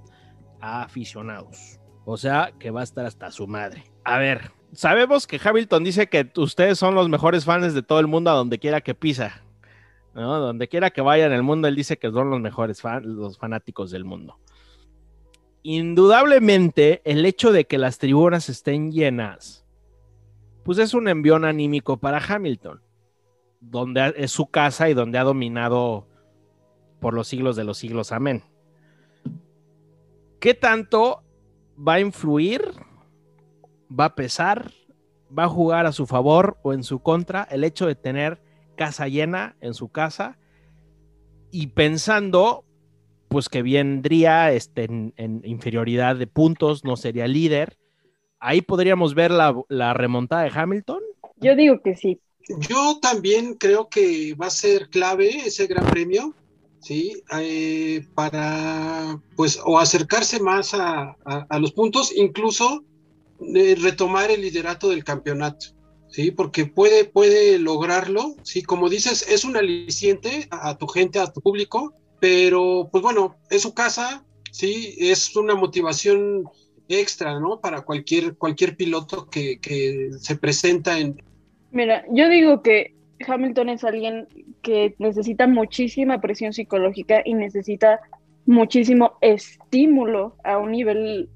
a 0.60 0.82
aficionados. 0.82 1.78
O 2.04 2.16
sea, 2.16 2.52
que 2.58 2.70
va 2.70 2.80
a 2.80 2.84
estar 2.84 3.06
hasta 3.06 3.30
su 3.30 3.46
madre. 3.46 3.84
A 4.04 4.18
ver, 4.18 4.50
sabemos 4.72 5.26
que 5.26 5.40
Hamilton 5.42 5.84
dice 5.84 6.08
que 6.08 6.30
ustedes 6.36 6.78
son 6.78 6.94
los 6.94 7.08
mejores 7.08 7.44
fans 7.44 7.74
de 7.74 7.82
todo 7.82 8.00
el 8.00 8.06
mundo 8.06 8.30
a 8.30 8.34
donde 8.34 8.58
quiera 8.58 8.80
que 8.80 8.94
pisa. 8.94 9.42
¿no? 10.14 10.38
Donde 10.40 10.68
quiera 10.68 10.90
que 10.90 11.02
vaya 11.02 11.26
en 11.26 11.32
el 11.32 11.42
mundo, 11.42 11.68
él 11.68 11.76
dice 11.76 11.98
que 11.98 12.10
son 12.10 12.30
los 12.30 12.40
mejores 12.40 12.82
los 13.02 13.38
fanáticos 13.38 13.90
del 13.90 14.04
mundo. 14.04 14.38
Indudablemente, 15.62 17.02
el 17.04 17.24
hecho 17.26 17.52
de 17.52 17.66
que 17.66 17.78
las 17.78 17.98
tribunas 17.98 18.48
estén 18.48 18.92
llenas, 18.92 19.59
pues 20.64 20.78
es 20.78 20.94
un 20.94 21.08
envión 21.08 21.44
anímico 21.44 21.98
para 21.98 22.18
Hamilton, 22.18 22.80
donde 23.60 24.14
es 24.16 24.30
su 24.30 24.46
casa 24.46 24.88
y 24.88 24.94
donde 24.94 25.18
ha 25.18 25.24
dominado 25.24 26.06
por 27.00 27.14
los 27.14 27.28
siglos 27.28 27.56
de 27.56 27.64
los 27.64 27.78
siglos. 27.78 28.12
Amén. 28.12 28.44
¿Qué 30.38 30.54
tanto 30.54 31.22
va 31.76 31.94
a 31.94 32.00
influir, 32.00 32.62
va 33.88 34.06
a 34.06 34.14
pesar, 34.14 34.70
va 35.36 35.44
a 35.44 35.48
jugar 35.48 35.86
a 35.86 35.92
su 35.92 36.06
favor 36.06 36.58
o 36.62 36.72
en 36.72 36.82
su 36.82 37.00
contra 37.00 37.44
el 37.50 37.64
hecho 37.64 37.86
de 37.86 37.94
tener 37.94 38.42
casa 38.76 39.08
llena 39.08 39.56
en 39.60 39.74
su 39.74 39.88
casa 39.90 40.38
y 41.50 41.68
pensando 41.68 42.64
pues 43.28 43.48
que 43.48 43.62
vendría 43.62 44.50
este, 44.52 44.84
en, 44.84 45.42
inferioridad 45.44 46.16
de 46.16 46.26
puntos, 46.26 46.84
no 46.84 46.96
sería 46.96 47.28
líder. 47.28 47.78
Ahí 48.40 48.62
podríamos 48.62 49.14
ver 49.14 49.30
la, 49.30 49.54
la 49.68 49.94
remontada 49.94 50.42
de 50.42 50.50
Hamilton. 50.52 51.00
Yo 51.36 51.54
digo 51.54 51.80
que 51.82 51.94
sí. 51.94 52.20
Yo 52.68 52.98
también 53.00 53.54
creo 53.54 53.88
que 53.88 54.34
va 54.34 54.46
a 54.46 54.50
ser 54.50 54.88
clave 54.88 55.28
ese 55.46 55.66
gran 55.66 55.86
premio 55.86 56.34
¿sí? 56.80 57.22
Eh, 57.38 58.04
para, 58.14 59.20
pues, 59.36 59.60
o 59.64 59.78
acercarse 59.78 60.40
más 60.40 60.74
a, 60.74 61.16
los 61.58 61.72
puntos, 61.72 62.12
incluso 62.14 62.84
eh, 63.54 63.76
retomar 63.80 64.30
el 64.30 64.42
liderato 64.42 64.88
del 64.88 65.04
campeonato, 65.04 65.66
¿sí? 66.08 66.30
Porque 66.30 66.66
puede, 66.66 67.04
puede 67.04 67.58
lograrlo, 67.58 68.34
¿sí? 68.42 68.62
Como 68.62 68.88
dices, 68.88 69.26
es 69.28 69.44
un 69.44 69.56
aliciente 69.56 70.48
a, 70.50 70.76
tu 70.76 70.86
gente, 70.86 71.18
a 71.18 71.32
tu 71.32 71.40
público, 71.40 71.94
pero, 72.18 72.88
pues 72.90 73.02
bueno, 73.02 73.36
es 73.50 73.62
su 73.62 73.74
casa, 73.74 74.24
¿sí? 74.50 74.96
Es 74.98 75.36
una 75.36 75.54
motivación 75.54 76.44
extra, 76.98 77.38
¿no? 77.38 77.60
Para 77.60 77.82
cualquier, 77.82 78.36
cualquier 78.36 78.76
piloto 78.76 79.28
que, 79.30 79.58
que 79.60 80.10
se 80.18 80.36
presenta 80.36 80.98
en... 80.98 81.22
Mira, 81.70 82.04
yo 82.10 82.28
digo 82.28 82.62
que 82.62 82.94
Hamilton 83.26 83.68
es 83.68 83.84
alguien 83.84 84.28
que 84.62 84.94
necesita 84.98 85.46
muchísima 85.46 86.20
presión 86.20 86.52
psicológica 86.52 87.22
y 87.24 87.34
necesita 87.34 88.00
muchísimo 88.46 89.18
estímulo 89.20 90.36
a 90.44 90.58
un 90.58 90.72
nivel 90.72 91.28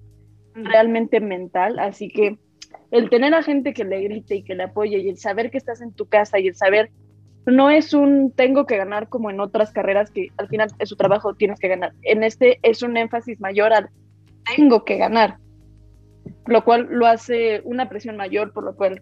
realmente 0.54 1.20
mental, 1.20 1.78
así 1.78 2.08
que 2.08 2.38
el 2.90 3.10
tener 3.10 3.34
a 3.34 3.42
gente 3.42 3.72
que 3.72 3.84
le 3.84 4.02
grite 4.02 4.36
y 4.36 4.42
que 4.42 4.54
le 4.54 4.64
apoye 4.64 4.98
y 4.98 5.08
el 5.08 5.18
saber 5.18 5.50
que 5.50 5.58
estás 5.58 5.80
en 5.80 5.92
tu 5.92 6.06
casa 6.06 6.38
y 6.38 6.48
el 6.48 6.54
saber 6.54 6.90
no 7.46 7.70
es 7.70 7.92
un 7.92 8.32
tengo 8.32 8.66
que 8.66 8.76
ganar 8.76 9.08
como 9.08 9.30
en 9.30 9.40
otras 9.40 9.72
carreras 9.72 10.10
que 10.10 10.28
al 10.36 10.48
final 10.48 10.70
es 10.78 10.88
su 10.88 10.96
trabajo, 10.96 11.34
tienes 11.34 11.60
que 11.60 11.68
ganar. 11.68 11.92
En 12.02 12.22
este 12.22 12.58
es 12.62 12.82
un 12.82 12.96
énfasis 12.96 13.40
mayor 13.40 13.72
al 13.72 13.90
tengo 14.56 14.84
que 14.84 14.96
ganar, 14.96 15.38
lo 16.46 16.64
cual 16.64 16.88
lo 16.90 17.06
hace 17.06 17.62
una 17.64 17.88
presión 17.88 18.16
mayor, 18.16 18.52
por 18.52 18.64
lo 18.64 18.74
cual 18.74 19.00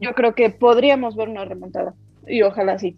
yo 0.00 0.14
creo 0.14 0.34
que 0.34 0.50
podríamos 0.50 1.16
ver 1.16 1.28
una 1.28 1.44
remontada 1.44 1.94
y 2.26 2.42
ojalá 2.42 2.78
sí. 2.78 2.96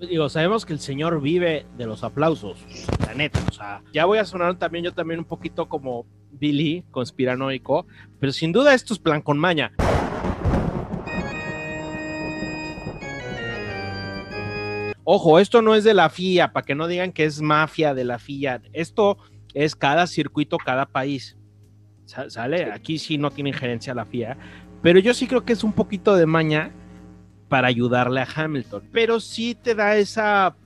Digo, 0.00 0.30
sabemos 0.30 0.64
que 0.64 0.72
el 0.72 0.80
señor 0.80 1.20
vive 1.20 1.66
de 1.76 1.86
los 1.86 2.04
aplausos, 2.04 2.64
la 3.06 3.14
neta, 3.14 3.38
o 3.48 3.52
sea, 3.52 3.82
ya 3.92 4.06
voy 4.06 4.18
a 4.18 4.24
sonar 4.24 4.58
también 4.58 4.84
yo 4.84 4.92
también 4.92 5.20
un 5.20 5.26
poquito 5.26 5.68
como 5.68 6.06
Billy, 6.32 6.84
conspiranoico, 6.90 7.86
pero 8.18 8.32
sin 8.32 8.50
duda 8.50 8.72
esto 8.72 8.94
es 8.94 8.98
plan 8.98 9.20
con 9.20 9.38
maña. 9.38 9.72
Ojo, 15.04 15.40
esto 15.40 15.60
no 15.60 15.74
es 15.74 15.82
de 15.82 15.92
la 15.92 16.08
FIA, 16.08 16.52
para 16.52 16.64
que 16.64 16.76
no 16.76 16.86
digan 16.86 17.12
que 17.12 17.24
es 17.24 17.42
mafia 17.42 17.94
de 17.94 18.04
la 18.04 18.20
FIA. 18.20 18.62
Esto 18.72 19.18
es 19.54 19.74
cada 19.74 20.06
circuito, 20.06 20.56
cada 20.56 20.86
país. 20.86 21.36
¿Sale? 22.28 22.72
Aquí 22.72 22.98
sí 22.98 23.18
no 23.18 23.30
tiene 23.30 23.50
injerencia 23.50 23.94
la 23.94 24.04
FIA. 24.04 24.36
Pero 24.82 24.98
yo 24.98 25.14
sí 25.14 25.26
creo 25.26 25.44
que 25.44 25.52
es 25.52 25.62
un 25.62 25.72
poquito 25.72 26.16
de 26.16 26.26
maña 26.26 26.72
para 27.48 27.68
ayudarle 27.68 28.20
a 28.20 28.28
Hamilton. 28.34 28.82
Pero 28.92 29.20
sí 29.20 29.54
te 29.54 29.74
da 29.74 29.96
esa 29.96 30.56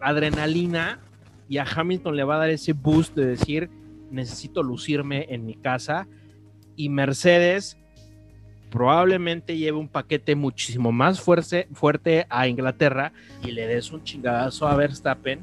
adrenalina 0.00 1.00
y 1.48 1.58
a 1.58 1.64
Hamilton 1.64 2.16
le 2.16 2.24
va 2.24 2.36
a 2.36 2.38
dar 2.40 2.50
ese 2.50 2.72
boost 2.72 3.14
de 3.14 3.26
decir, 3.26 3.70
necesito 4.10 4.62
lucirme 4.62 5.26
en 5.30 5.46
mi 5.46 5.54
casa. 5.54 6.06
Y 6.74 6.88
Mercedes 6.90 7.78
probablemente 8.70 9.56
lleve 9.56 9.78
un 9.78 9.88
paquete 9.88 10.34
muchísimo 10.34 10.92
más 10.92 11.20
fuerte, 11.20 11.68
fuerte 11.72 12.26
a 12.28 12.48
Inglaterra 12.48 13.12
y 13.42 13.52
le 13.52 13.66
des 13.66 13.92
un 13.92 14.04
chingadazo 14.04 14.66
a 14.66 14.76
Verstappen 14.76 15.40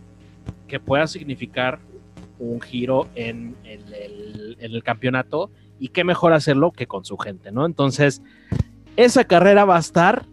que 0.67 0.79
pueda 0.79 1.07
significar 1.07 1.79
un 2.43 2.61
giro 2.61 3.07
en 3.15 3.55
el 3.63 4.83
campeonato 4.83 5.49
y 5.79 5.89
qué 5.89 6.03
mejor 6.03 6.33
hacerlo 6.33 6.71
que 6.71 6.87
con 6.87 7.05
su 7.05 7.17
gente, 7.17 7.51
¿no? 7.51 7.65
Entonces, 7.65 8.21
esa 8.95 9.23
carrera 9.23 9.65
va 9.65 9.77
a 9.77 9.79
estar 9.79 10.25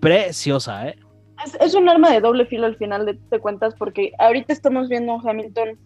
preciosa, 0.00 0.88
¿eh? 0.88 0.96
Es, 1.60 1.74
un 1.74 1.88
arma 1.88 2.10
de 2.10 2.20
doble 2.20 2.46
filo 2.46 2.66
al 2.66 2.76
final 2.76 3.04
de, 3.04 3.38
cuentas, 3.40 3.74
porque 3.74 4.12
ahorita 4.18 4.52
estamos 4.52 4.88
viendo 4.88 5.12
a 5.12 5.20
Hamilton 5.30 5.78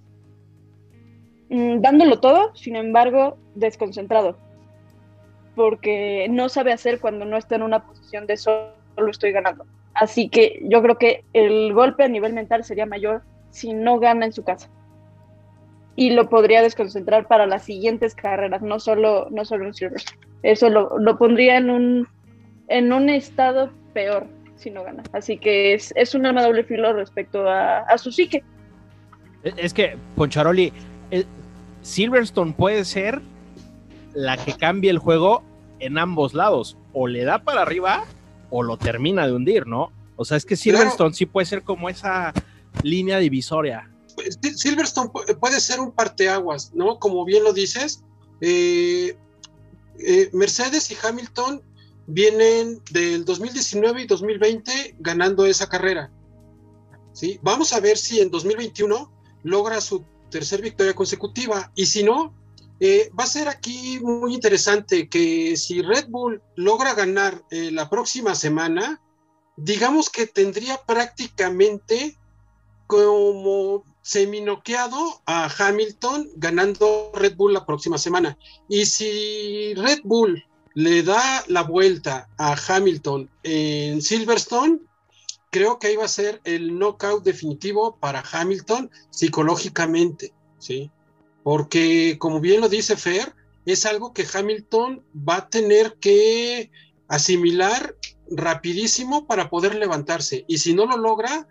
mm, 1.49 1.81
dándolo 1.81 2.21
todo, 2.21 2.55
sin 2.55 2.77
embargo, 2.77 3.37
desconcentrado, 3.55 4.39
porque 5.57 6.29
no 6.31 6.49
sabe 6.49 6.73
hacer 6.73 7.01
cuando 7.01 7.25
no 7.25 7.37
está 7.37 7.57
en 7.57 7.63
una 7.63 7.85
posición 7.85 8.27
de 8.27 8.37
solo 8.37 8.75
estoy 9.09 9.33
ganando. 9.33 9.67
Así 9.95 10.29
que 10.29 10.61
yo 10.65 10.83
creo 10.83 10.99
que 10.99 11.25
el 11.33 11.73
golpe 11.75 12.05
a 12.05 12.09
nivel 12.09 12.33
mental 12.33 12.65
sería 12.65 12.87
mayor 12.87 13.23
si 13.51 13.73
no 13.73 13.99
gana 13.99 14.27
en 14.27 14.33
su 14.33 14.45
casa 14.45 14.69
y 15.97 16.11
lo 16.11 16.29
podría 16.29 16.63
desconcentrar 16.63 17.27
para 17.27 17.47
las 17.47 17.65
siguientes 17.65 18.15
carreras, 18.15 18.63
no 18.63 18.81
solo, 18.81 19.29
no 19.31 19.45
solo 19.45 19.67
en 19.67 19.75
Silverstone. 19.75 20.19
Eso 20.43 20.71
lo, 20.71 20.99
lo, 20.99 21.19
pondría 21.19 21.59
en 21.59 21.69
un, 21.69 22.09
en 22.69 22.93
un 22.93 23.11
estado 23.11 23.71
peor 23.93 24.27
si 24.57 24.71
no 24.71 24.83
gana. 24.83 25.03
Así 25.13 25.37
que 25.37 25.75
es, 25.75 25.93
es 25.97 26.15
un 26.15 26.25
arma 26.25 26.43
doble 26.43 26.65
filo 26.65 26.93
respecto 26.93 27.49
a, 27.49 27.81
a 27.81 27.99
su 27.99 28.13
psique. 28.13 28.43
Es 29.43 29.75
que, 29.75 29.97
Poncharoli, 30.17 30.73
Silverstone 31.83 32.53
puede 32.53 32.85
ser 32.85 33.21
la 34.15 34.37
que 34.37 34.55
cambie 34.55 34.91
el 34.91 34.99
juego 34.99 35.43
en 35.81 35.99
ambos 35.99 36.35
lados. 36.35 36.79
O 36.93 37.09
le 37.09 37.25
da 37.25 37.41
para 37.41 37.63
arriba 37.63 38.05
o 38.51 38.63
lo 38.63 38.77
termina 38.77 39.27
de 39.27 39.35
hundir, 39.35 39.67
¿no? 39.67 39.93
O 40.17 40.25
sea, 40.25 40.37
es 40.37 40.45
que 40.45 40.57
Silverstone 40.57 41.15
sí 41.15 41.27
puede 41.27 41.47
ser 41.47 41.63
como 41.63 41.89
esa 41.89 42.33
línea 42.83 43.19
divisoria. 43.19 43.91
Silverstone 44.57 45.11
puede 45.41 45.61
ser 45.61 45.81
un 45.81 45.93
parteaguas, 45.93 46.73
¿no? 46.75 46.99
Como 46.99 47.25
bien 47.25 47.45
lo 47.45 47.53
dices, 47.53 48.03
eh, 48.41 49.17
eh, 49.99 50.31
Mercedes 50.33 50.91
y 50.91 50.97
Hamilton 51.03 51.63
vienen 52.07 52.83
del 52.91 53.25
2019 53.25 54.03
y 54.03 54.07
2020 54.07 54.97
ganando 54.99 55.45
esa 55.47 55.69
carrera. 55.69 56.11
¿sí? 57.13 57.39
Vamos 57.43 57.73
a 57.73 57.81
ver 57.81 57.99
si 57.99 58.21
en 58.21 58.31
2021 58.31 59.13
logra 59.43 59.81
su 59.81 60.05
tercera 60.31 60.63
victoria 60.63 60.95
consecutiva 60.95 61.71
y 61.75 61.87
si 61.87 62.03
no, 62.03 62.35
eh, 62.81 63.11
va 63.19 63.25
a 63.25 63.29
ser 63.29 63.49
aquí 63.49 64.01
muy 64.01 64.35
interesante 64.35 65.09
que 65.09 65.57
si 65.57 65.83
Red 65.83 66.09
Bull 66.09 66.43
logra 66.57 66.95
ganar 66.95 67.45
la 67.51 67.91
próxima 67.91 68.35
semana, 68.35 69.03
digamos 69.57 70.09
que 70.09 70.27
tendría 70.27 70.81
prácticamente 70.87 72.19
como 72.91 73.85
seminoqueado 74.03 75.23
a 75.25 75.49
Hamilton 75.49 76.29
ganando 76.35 77.13
Red 77.15 77.37
Bull 77.37 77.55
la 77.55 77.65
próxima 77.65 77.99
semana. 77.99 78.37
Y 78.69 78.85
si 78.87 79.75
Red 79.75 80.01
Bull 80.03 80.45
le 80.75 81.05
da 81.05 81.45
la 81.47 81.63
vuelta 81.63 82.29
a 82.37 82.57
Hamilton 82.57 83.31
en 83.45 84.03
Silverstone, 84.03 84.81
creo 85.51 85.79
que 85.79 85.87
ahí 85.87 85.97
va 85.97 86.07
a 86.07 86.09
ser 86.09 86.41
el 86.43 86.77
knockout 86.77 87.23
definitivo 87.23 87.97
para 88.01 88.25
Hamilton 88.33 88.91
psicológicamente, 89.11 90.33
¿sí? 90.59 90.91
Porque 91.45 92.17
como 92.19 92.41
bien 92.41 92.61
lo 92.61 92.69
dice 92.69 92.97
Fer, 92.97 93.37
es 93.67 93.87
algo 93.87 94.13
que 94.13 94.27
Hamilton 94.33 95.05
va 95.17 95.37
a 95.37 95.49
tener 95.49 95.95
que 96.01 96.73
asimilar 97.07 97.95
rapidísimo 98.33 99.29
para 99.29 99.49
poder 99.49 99.77
levantarse. 99.77 100.45
Y 100.49 100.59
si 100.59 100.75
no 100.75 100.87
lo 100.87 100.97
logra, 100.97 101.47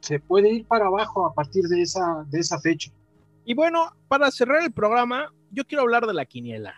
se 0.00 0.20
puede 0.20 0.50
ir 0.50 0.66
para 0.66 0.86
abajo 0.86 1.26
a 1.26 1.34
partir 1.34 1.64
de 1.64 1.82
esa, 1.82 2.24
de 2.28 2.40
esa 2.40 2.60
fecha. 2.60 2.90
Y 3.44 3.54
bueno, 3.54 3.92
para 4.08 4.30
cerrar 4.30 4.62
el 4.62 4.72
programa, 4.72 5.32
yo 5.50 5.64
quiero 5.64 5.82
hablar 5.82 6.06
de 6.06 6.14
la 6.14 6.24
quiniela, 6.24 6.74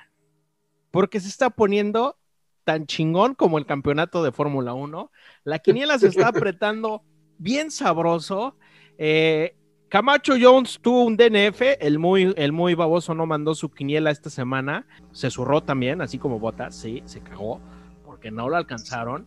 porque 0.90 1.20
se 1.20 1.28
está 1.28 1.50
poniendo 1.50 2.16
tan 2.64 2.86
chingón 2.86 3.34
como 3.34 3.58
el 3.58 3.66
campeonato 3.66 4.22
de 4.22 4.32
Fórmula 4.32 4.72
1. 4.72 5.10
La 5.44 5.58
quiniela 5.58 5.98
se 5.98 6.08
está 6.08 6.28
apretando 6.28 7.02
bien 7.38 7.70
sabroso. 7.70 8.56
Eh, 8.98 9.56
Camacho 9.88 10.34
Jones 10.40 10.78
tuvo 10.80 11.04
un 11.04 11.18
DNF, 11.18 11.60
el 11.80 11.98
muy, 11.98 12.32
el 12.36 12.52
muy 12.52 12.74
baboso 12.74 13.12
no 13.12 13.26
mandó 13.26 13.54
su 13.54 13.70
quiniela 13.70 14.10
esta 14.10 14.30
semana, 14.30 14.86
se 15.10 15.30
zurró 15.30 15.62
también, 15.62 16.00
así 16.00 16.16
como 16.16 16.38
Botas, 16.38 16.74
sí, 16.74 17.02
se 17.04 17.20
cagó, 17.20 17.60
porque 18.02 18.30
no 18.30 18.48
lo 18.48 18.56
alcanzaron. 18.56 19.26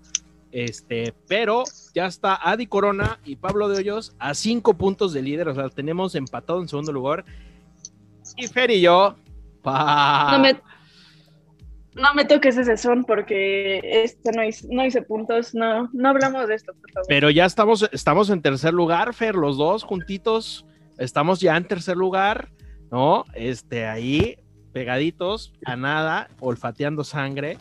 Este, 0.56 1.14
pero 1.28 1.66
ya 1.94 2.06
está 2.06 2.40
Adi 2.42 2.66
Corona 2.66 3.20
y 3.26 3.36
Pablo 3.36 3.68
de 3.68 3.80
Hoyos 3.80 4.16
a 4.20 4.34
cinco 4.34 4.74
puntos 4.74 5.12
de 5.12 5.22
líder, 5.22 5.50
o 5.50 5.54
sea, 5.54 5.68
tenemos 5.68 6.16
empatado 6.16 6.62
en 6.62 6.70
segundo 6.70 6.94
lugar. 6.94 7.26
Y 8.38 8.48
Fer 8.48 8.72
y 8.72 8.80
yo, 8.80 9.18
pa... 9.62 10.30
No 10.32 10.40
me, 10.40 10.62
no 11.96 12.14
me 12.14 12.24
toques 12.24 12.56
ese 12.56 12.78
son 12.78 13.04
porque 13.04 13.82
este 13.84 14.32
no 14.32 14.46
hice, 14.46 14.66
no 14.72 14.86
hice 14.86 15.02
puntos, 15.02 15.54
no, 15.54 15.90
no 15.92 16.08
hablamos 16.08 16.48
de 16.48 16.56
esto, 16.56 16.72
por 16.74 16.90
favor. 16.90 17.08
Pero 17.10 17.30
ya 17.30 17.44
estamos, 17.44 17.90
estamos 17.92 18.30
en 18.30 18.42
tercer 18.42 18.74
lugar, 18.74 19.14
Fer, 19.14 19.36
los 19.36 19.58
dos 19.58 19.84
juntitos, 19.84 20.66
estamos 20.98 21.42
ya 21.42 21.58
en 21.58 21.68
tercer 21.68 21.98
lugar, 21.98 22.48
¿no? 22.90 23.26
Este, 23.34 23.88
ahí, 23.88 24.38
pegaditos, 24.72 25.52
a 25.66 25.76
nada, 25.76 26.30
olfateando 26.40 27.04
sangre. 27.04 27.58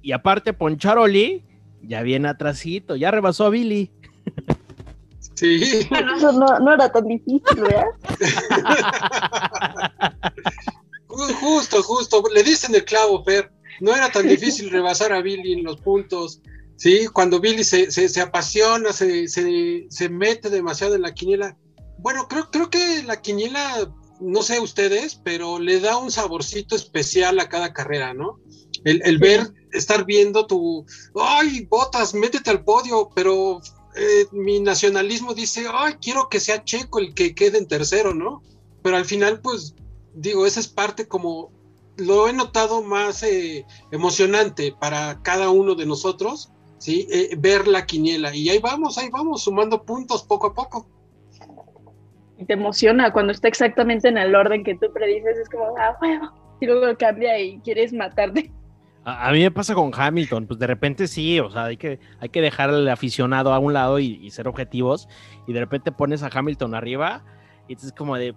Y 0.00 0.12
aparte, 0.12 0.54
Poncharoli 0.54 1.49
ya 1.82 2.02
viene 2.02 2.28
atrasito, 2.28 2.96
ya 2.96 3.10
rebasó 3.10 3.46
a 3.46 3.50
Billy. 3.50 3.90
Sí. 5.34 5.86
Bueno, 5.88 6.16
eso 6.16 6.32
no, 6.32 6.58
no 6.58 6.74
era 6.74 6.92
tan 6.92 7.06
difícil, 7.06 7.42
¿verdad? 7.56 7.86
Justo, 11.40 11.82
justo. 11.82 12.22
Le 12.32 12.42
dicen 12.42 12.74
el 12.74 12.84
clavo, 12.84 13.24
Fer. 13.24 13.50
No 13.80 13.94
era 13.94 14.10
tan 14.10 14.28
difícil 14.28 14.70
rebasar 14.70 15.12
a 15.12 15.22
Billy 15.22 15.54
en 15.54 15.64
los 15.64 15.80
puntos. 15.80 16.40
Sí, 16.76 17.06
cuando 17.12 17.40
Billy 17.40 17.64
se, 17.64 17.90
se, 17.90 18.08
se 18.08 18.20
apasiona, 18.20 18.92
se, 18.92 19.28
se, 19.28 19.86
se 19.90 20.08
mete 20.08 20.50
demasiado 20.50 20.94
en 20.94 21.02
la 21.02 21.12
quiniela. 21.12 21.56
Bueno, 21.98 22.26
creo, 22.28 22.50
creo 22.50 22.70
que 22.70 23.02
la 23.02 23.20
quiniela, 23.20 23.92
no 24.20 24.42
sé 24.42 24.60
ustedes, 24.60 25.20
pero 25.22 25.58
le 25.58 25.80
da 25.80 25.98
un 25.98 26.10
saborcito 26.10 26.76
especial 26.76 27.38
a 27.38 27.48
cada 27.48 27.72
carrera, 27.72 28.14
¿no? 28.14 28.38
El, 28.84 29.02
el 29.04 29.18
ver, 29.18 29.52
estar 29.72 30.04
viendo 30.04 30.46
tu, 30.46 30.84
ay, 31.14 31.66
botas, 31.66 32.14
métete 32.14 32.50
al 32.50 32.64
podio, 32.64 33.10
pero 33.14 33.60
eh, 33.96 34.26
mi 34.32 34.60
nacionalismo 34.60 35.34
dice, 35.34 35.66
ay, 35.72 35.94
quiero 36.00 36.28
que 36.28 36.40
sea 36.40 36.64
Checo 36.64 36.98
el 36.98 37.14
que 37.14 37.34
quede 37.34 37.58
en 37.58 37.68
tercero, 37.68 38.14
¿no? 38.14 38.42
Pero 38.82 38.96
al 38.96 39.04
final, 39.04 39.40
pues, 39.40 39.74
digo, 40.14 40.46
esa 40.46 40.60
es 40.60 40.68
parte 40.68 41.06
como, 41.08 41.50
lo 41.96 42.28
he 42.28 42.32
notado 42.32 42.82
más 42.82 43.22
eh, 43.22 43.66
emocionante 43.90 44.74
para 44.78 45.20
cada 45.22 45.50
uno 45.50 45.74
de 45.74 45.86
nosotros, 45.86 46.52
¿sí? 46.78 47.06
Eh, 47.10 47.34
ver 47.38 47.68
la 47.68 47.84
quiniela. 47.84 48.34
Y 48.34 48.48
ahí 48.48 48.58
vamos, 48.58 48.96
ahí 48.98 49.10
vamos, 49.10 49.42
sumando 49.42 49.84
puntos 49.84 50.22
poco 50.22 50.48
a 50.48 50.54
poco. 50.54 50.86
Y 52.38 52.44
te 52.46 52.54
emociona 52.54 53.12
cuando 53.12 53.32
está 53.32 53.48
exactamente 53.48 54.08
en 54.08 54.16
el 54.16 54.34
orden 54.34 54.64
que 54.64 54.74
tú 54.74 54.90
predices, 54.92 55.38
es 55.38 55.48
como, 55.48 55.76
ah, 55.78 55.96
huevo. 56.00 56.30
Y 56.60 56.66
luego 56.66 56.96
cambia 56.96 57.38
y 57.38 57.58
quieres 57.60 57.92
matarte. 57.92 58.50
A, 59.04 59.28
a 59.28 59.32
mí 59.32 59.40
me 59.40 59.50
pasa 59.50 59.74
con 59.74 59.90
Hamilton, 59.94 60.46
pues 60.46 60.58
de 60.58 60.66
repente 60.66 61.08
sí, 61.08 61.40
o 61.40 61.50
sea, 61.50 61.64
hay 61.64 61.76
que, 61.76 62.00
hay 62.20 62.28
que 62.28 62.40
dejar 62.40 62.70
al 62.70 62.88
aficionado 62.88 63.52
a 63.52 63.58
un 63.58 63.72
lado 63.72 63.98
y, 63.98 64.18
y 64.22 64.30
ser 64.30 64.48
objetivos, 64.48 65.08
y 65.46 65.52
de 65.52 65.60
repente 65.60 65.92
pones 65.92 66.22
a 66.22 66.30
Hamilton 66.32 66.74
arriba, 66.74 67.24
y 67.68 67.74
es 67.74 67.92
como 67.96 68.16
de, 68.16 68.34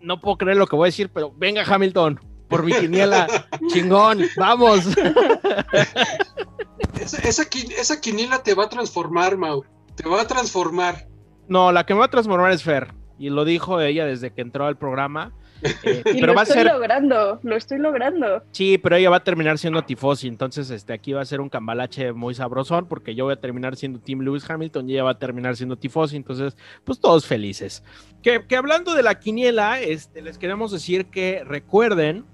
no 0.00 0.20
puedo 0.20 0.36
creer 0.38 0.56
lo 0.56 0.66
que 0.66 0.76
voy 0.76 0.86
a 0.86 0.90
decir, 0.90 1.10
pero 1.12 1.32
venga 1.36 1.64
Hamilton, 1.66 2.20
por 2.48 2.62
mi 2.62 2.72
quiniela, 2.72 3.26
chingón, 3.68 4.20
vamos. 4.36 4.86
Esa, 7.00 7.18
esa, 7.28 7.42
esa 7.76 8.00
quiniela 8.00 8.42
te 8.42 8.54
va 8.54 8.64
a 8.64 8.68
transformar, 8.68 9.36
Mau. 9.36 9.64
Te 9.94 10.08
va 10.08 10.22
a 10.22 10.26
transformar. 10.26 11.06
No, 11.48 11.70
la 11.72 11.84
que 11.84 11.92
me 11.92 12.00
va 12.00 12.06
a 12.06 12.10
transformar 12.10 12.52
es 12.52 12.62
Fer, 12.62 12.94
y 13.18 13.30
lo 13.30 13.44
dijo 13.44 13.80
ella 13.80 14.06
desde 14.06 14.32
que 14.32 14.40
entró 14.40 14.66
al 14.66 14.78
programa. 14.78 15.32
eh, 15.82 16.02
Y 16.06 16.20
pero 16.20 16.28
lo 16.28 16.34
va 16.34 16.40
a 16.40 16.44
estoy 16.44 16.62
ser, 16.62 16.72
logrando, 16.72 17.40
lo 17.42 17.56
estoy 17.56 17.78
logrando. 17.78 18.42
sí, 18.52 18.78
pero 18.78 18.96
ella 18.96 19.10
va 19.10 19.16
a 19.16 19.24
terminar 19.24 19.58
siendo 19.58 19.82
tifosi, 19.82 20.28
entonces 20.28 20.70
este, 20.70 20.92
aquí 20.92 21.12
va 21.12 21.22
a 21.22 21.24
ser 21.24 21.40
un 21.40 21.48
cambalache 21.48 22.12
muy 22.12 22.34
sabrosón, 22.34 22.86
porque 22.86 23.14
yo 23.14 23.24
voy 23.24 23.34
a 23.34 23.40
terminar 23.40 23.76
siendo 23.76 23.98
Team 24.00 24.20
Lewis 24.20 24.48
Hamilton 24.48 24.88
y 24.88 24.94
ella 24.94 25.04
va 25.04 25.10
a 25.12 25.18
terminar 25.18 25.56
siendo 25.56 25.76
tifosi, 25.76 26.16
entonces, 26.16 26.56
pues 26.84 27.00
todos 27.00 27.26
felices. 27.26 27.82
Que, 28.22 28.46
que 28.46 28.56
hablando 28.56 28.94
de 28.94 29.02
la 29.02 29.18
quiniela, 29.18 29.80
este, 29.80 30.22
les 30.22 30.38
queremos 30.38 30.72
decir 30.72 31.06
que 31.06 31.42
recuerden 31.44 32.24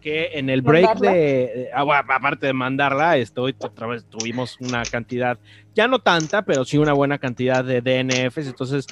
que 0.00 0.30
en 0.34 0.50
el 0.50 0.62
break 0.62 0.84
Mandarla. 0.84 1.12
de, 1.12 1.70
ah, 1.72 1.84
bueno, 1.84 2.02
aparte 2.08 2.46
de 2.46 2.52
mandarla, 2.52 3.16
estoy 3.16 3.54
otra 3.58 3.86
vez 3.86 4.04
tuvimos 4.04 4.58
una 4.60 4.82
cantidad, 4.82 5.38
ya 5.74 5.86
no 5.86 6.00
tanta, 6.00 6.42
pero 6.42 6.64
sí 6.64 6.76
una 6.76 6.92
buena 6.92 7.18
cantidad 7.18 7.64
de 7.64 7.80
DNFs, 7.80 8.48
entonces 8.48 8.86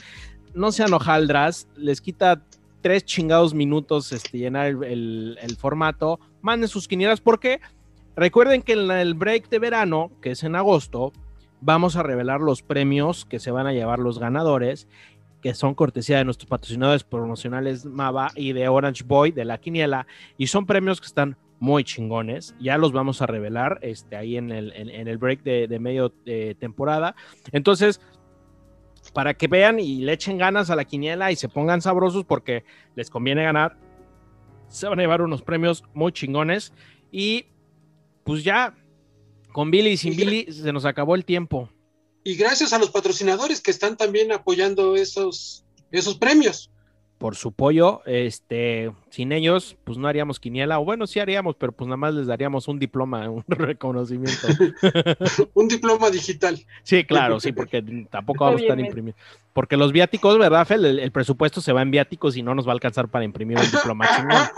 no 0.55 0.73
sean 0.73 0.93
hojaldras, 0.93 1.69
les 1.77 2.01
quita 2.01 2.43
tres 2.81 3.05
chingados 3.05 3.55
minutos 3.55 4.13
este, 4.13 4.39
llenar 4.39 4.67
el, 4.67 5.39
el- 5.41 5.57
formato, 5.57 6.21
manden 6.41 6.69
sus 6.69 6.89
quinielas 6.89 7.21
porque 7.21 7.61
recuerden 8.17 8.63
que 8.63 8.73
en 8.73 8.91
el 8.91 9.15
break 9.15 9.49
de 9.49 9.59
verano, 9.59 10.11
que 10.21 10.33
es 10.33 10.43
en 10.43 10.57
agosto, 10.57 11.13
vamos 11.61 11.97
a 11.97 12.03
revelar 12.03 12.41
los 12.41 12.63
premios 12.63 13.25
que 13.25 13.39
se 13.39 13.51
van 13.51 13.67
a 13.67 13.73
llevar 13.73 13.99
los 13.99 14.19
ganadores 14.19 14.89
que 15.43 15.55
son 15.55 15.75
cortesía 15.75 16.19
de 16.19 16.25
nuestros 16.25 16.49
patrocinadores 16.49 17.03
promocionales 17.05 17.87
Mava 17.87 18.31
y 18.35 18.53
de 18.53 18.69
Orange 18.69 19.05
Boy 19.05 19.33
de 19.33 19.45
la 19.45 19.59
Quiniela 19.59 20.07
y 20.37 20.49
son 20.49 20.67
premios 20.67 21.01
que 21.01 21.07
están 21.07 21.37
muy 21.61 21.85
chingones, 21.85 22.55
ya 22.59 22.79
los 22.79 22.93
vamos 22.93 23.21
a 23.21 23.27
revelar 23.27 23.79
este, 23.83 24.17
ahí 24.17 24.39
en 24.39 24.51
el, 24.51 24.73
en, 24.75 25.07
el 25.07 25.19
break 25.19 25.43
de, 25.43 25.79
medio 25.79 26.11
temporada. 26.59 27.15
Entonces, 27.53 28.01
para 29.13 29.35
que 29.35 29.49
vean 29.49 29.79
y 29.81 30.01
le 30.03 30.13
echen 30.13 30.39
ganas 30.39 30.71
a 30.71 30.77
la 30.77 30.85
quiniela 30.85 31.33
y 31.33 31.37
se 31.37 31.49
pongan 31.49 31.81
sabrosos 31.83 32.25
porque 32.25 32.65
les 32.95 33.11
conviene 33.11 33.43
ganar, 33.43 33.77
se 34.69 34.87
van 34.87 34.99
a 34.99 35.03
llevar 35.03 35.23
unos 35.23 35.43
premios 35.43 35.83
muy 35.95 36.13
chingones 36.13 36.73
y 37.11 37.47
pues 38.25 38.45
ya 38.45 38.75
con 39.53 39.71
Billy 39.71 39.91
y 39.91 39.97
sin 39.97 40.13
Y- 40.13 40.17
Billy 40.17 40.53
se 40.53 40.73
nos 40.73 40.85
acabó 40.85 41.15
el 41.17 41.25
tiempo. 41.25 41.69
Y 42.23 42.35
gracias 42.37 42.73
a 42.73 42.79
los 42.79 42.91
patrocinadores 42.91 43.61
que 43.61 43.71
están 43.71 43.97
también 43.97 44.31
apoyando 44.31 44.95
esos, 44.95 45.65
esos 45.91 46.17
premios. 46.19 46.71
Por 47.21 47.37
su 47.37 47.53
pollo. 47.53 48.01
Este, 48.07 48.91
sin 49.11 49.31
ellos, 49.33 49.77
pues 49.85 49.99
no 49.99 50.09
haríamos 50.09 50.41
quiniela, 50.41 50.81
o 50.81 50.85
bueno, 50.85 51.07
sí 51.07 51.21
haríamos, 51.21 51.55
pero 51.55 51.71
pues 51.71 51.87
nada 51.87 51.99
más 51.99 52.15
les 52.15 52.27
daríamos 52.27 52.67
un 52.67 52.79
diploma, 52.79 53.29
un 53.31 53.45
reconocimiento. 53.47 54.49
Un 55.55 55.69
diploma 55.69 56.09
digital. 56.11 56.59
Sí, 56.83 57.05
claro, 57.05 57.39
sí, 57.39 57.53
porque 57.53 57.83
tampoco 58.11 58.45
vamos 58.45 58.61
a 58.61 58.65
estar 58.65 58.81
imprimiendo. 58.81 59.21
Porque 59.53 59.77
los 59.77 59.93
viáticos, 59.93 60.39
¿verdad, 60.39 60.67
Fel? 60.67 60.85
El, 60.85 60.99
el 60.99 61.13
presupuesto 61.13 61.61
se 61.61 61.73
va 61.73 61.83
en 61.83 61.91
viáticos 61.91 62.37
y 62.37 62.43
no 62.43 62.55
nos 62.55 62.67
va 62.67 62.71
a 62.71 62.75
alcanzar 62.75 63.09
para 63.09 63.25
imprimir 63.25 63.59
un 63.59 63.71
diploma. 63.71 64.07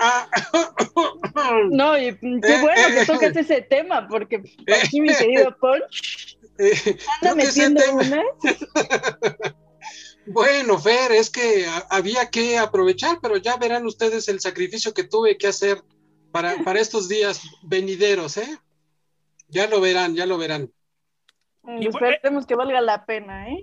No, 1.70 1.98
y 1.98 2.14
qué 2.14 2.26
Eh, 2.26 2.60
bueno 2.60 2.80
eh, 2.88 2.94
que 2.94 3.06
tocas 3.06 3.36
ese 3.36 3.62
tema, 3.62 4.06
porque 4.06 4.42
aquí 4.80 5.00
mi 5.00 5.14
querido 5.14 5.56
Punch 5.58 6.38
Eh, 6.58 6.96
anda 7.22 7.34
que 7.34 7.48
ese 7.48 7.70
metiendo 7.70 7.80
una. 7.94 8.22
Bueno, 10.26 10.78
Fer, 10.78 11.12
es 11.12 11.30
que 11.30 11.66
había 11.90 12.30
que 12.30 12.58
aprovechar, 12.58 13.18
pero 13.20 13.36
ya 13.36 13.56
verán 13.56 13.86
ustedes 13.86 14.28
el 14.28 14.40
sacrificio 14.40 14.94
que 14.94 15.04
tuve 15.04 15.36
que 15.36 15.48
hacer 15.48 15.82
para, 16.30 16.54
para 16.64 16.80
estos 16.80 17.08
días 17.08 17.42
venideros, 17.62 18.36
¿eh? 18.36 18.58
Ya 19.48 19.66
lo 19.66 19.80
verán, 19.80 20.14
ya 20.14 20.26
lo 20.26 20.38
verán. 20.38 20.70
Mm, 21.62 21.82
Y 21.82 21.86
Esperemos 21.88 22.46
que 22.46 22.54
valga 22.54 22.80
la 22.80 23.04
pena, 23.04 23.48
¿eh? 23.48 23.62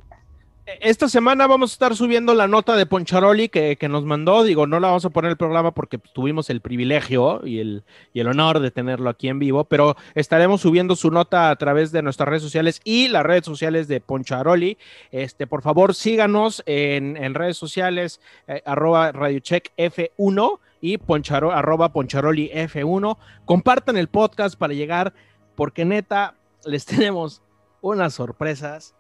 Esta 0.80 1.10
semana 1.10 1.48
vamos 1.48 1.72
a 1.72 1.74
estar 1.74 1.96
subiendo 1.96 2.34
la 2.34 2.48
nota 2.48 2.76
de 2.76 2.86
Poncharoli 2.86 3.50
que, 3.50 3.76
que 3.78 3.90
nos 3.90 4.06
mandó. 4.06 4.44
Digo, 4.44 4.68
no 4.68 4.80
la 4.80 4.90
vamos 4.90 5.06
a 5.06 5.10
poner 5.10 5.32
el 5.32 5.38
programa 5.38 5.74
porque 5.74 5.98
pues, 5.98 6.14
tuvimos 6.14 6.50
el 6.50 6.62
privilegio 6.62 7.46
y 7.46 7.60
el, 7.60 7.84
y 8.14 8.20
el 8.20 8.28
honor 8.28 8.60
de 8.60 8.72
tenerlo 8.72 9.10
aquí 9.10 9.30
en 9.30 9.40
vivo, 9.40 9.64
pero 9.64 9.96
estaremos 10.16 10.62
subiendo 10.62 10.96
su 10.96 11.12
nota 11.12 11.50
a 11.50 11.56
través 11.56 11.92
de 11.92 12.02
nuestras 12.02 12.30
redes 12.30 12.44
sociales 12.44 12.82
y 12.84 13.08
las 13.08 13.24
redes 13.24 13.46
sociales 13.46 13.88
de 13.88 14.00
Poncharoli. 14.00 14.78
Este, 15.12 15.48
por 15.48 15.62
favor, 15.62 15.96
síganos 15.96 16.62
en, 16.66 17.18
en 17.18 17.34
redes 17.34 17.58
sociales, 17.58 18.22
eh, 18.48 18.62
arroba 18.66 19.12
radiocheck 19.12 19.72
F1 19.78 20.60
y 20.82 20.98
poncharo, 20.98 21.52
arroba 21.52 21.92
poncharoli 21.92 22.52
F1. 22.54 23.18
Compartan 23.46 23.98
el 23.98 24.08
podcast 24.08 24.58
para 24.58 24.74
llegar, 24.74 25.14
porque 25.56 25.86
neta, 25.86 26.36
les 26.66 26.86
tenemos 26.86 27.42
unas 27.82 28.14
sorpresas 28.14 28.96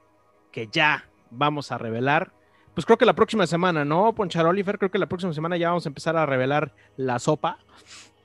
que 0.52 0.68
ya 0.72 1.06
vamos 1.32 1.72
a 1.72 1.78
revelar. 1.78 2.32
Pues 2.74 2.86
creo 2.86 2.98
que 2.98 3.06
la 3.06 3.14
próxima 3.14 3.46
semana, 3.48 3.84
¿no, 3.84 4.14
Poncharoli? 4.14 4.64
Fer, 4.64 4.78
creo 4.78 4.92
que 4.92 5.00
la 5.00 5.08
próxima 5.08 5.34
semana 5.34 5.58
ya 5.58 5.70
vamos 5.70 5.86
a 5.86 5.90
empezar 5.90 6.16
a 6.16 6.26
revelar 6.26 6.72
la 6.98 7.20
sopa 7.20 7.58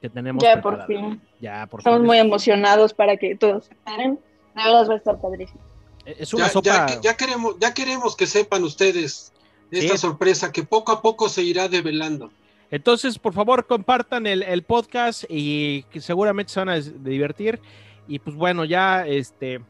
que 0.01 0.09
tenemos. 0.11 0.43
Ya 0.43 0.61
por 0.61 0.77
preparada. 0.79 0.87
fin. 1.11 1.21
Ya, 1.41 1.67
por 1.67 1.81
Estamos 1.81 2.01
fin. 2.01 2.07
muy 2.07 2.19
emocionados 2.19 2.93
para 2.95 3.17
que 3.17 3.35
todos 3.37 3.71
esperen. 3.71 4.15
De 4.55 4.63
verdad 4.63 4.89
va 4.89 4.95
a 4.95 4.97
estar 4.97 5.21
padrísimo. 5.21 5.61
Es 6.05 6.33
una 6.35 6.47
Ya, 6.47 6.51
sopa. 6.53 6.87
ya, 6.87 7.01
ya 7.01 7.17
queremos, 7.17 7.57
ya 7.59 7.73
queremos 7.75 8.15
que 8.15 8.27
sepan 8.27 8.63
ustedes 8.63 9.33
esta 9.71 9.95
Sí. 9.95 9.99
sorpresa 9.99 10.53
que 10.53 10.63
poco 10.63 10.93
a 10.93 11.01
poco 11.03 11.29
se 11.29 11.43
irá 11.43 11.69
develando. 11.69 12.31
Entonces, 12.71 13.19
por 13.19 13.33
favor, 13.33 13.67
compartan 13.67 14.27
el, 14.27 14.43
el 14.43 14.63
podcast 14.63 15.25
y 15.29 15.83
que 15.85 16.01
seguramente 16.01 16.53
se 16.53 16.61
van 16.61 16.69
a 16.69 16.79
divertir. 16.79 17.61
Y 18.07 18.19
pues 18.19 18.37
bueno, 18.37 18.65
ya 18.65 19.07
este, 19.07 19.61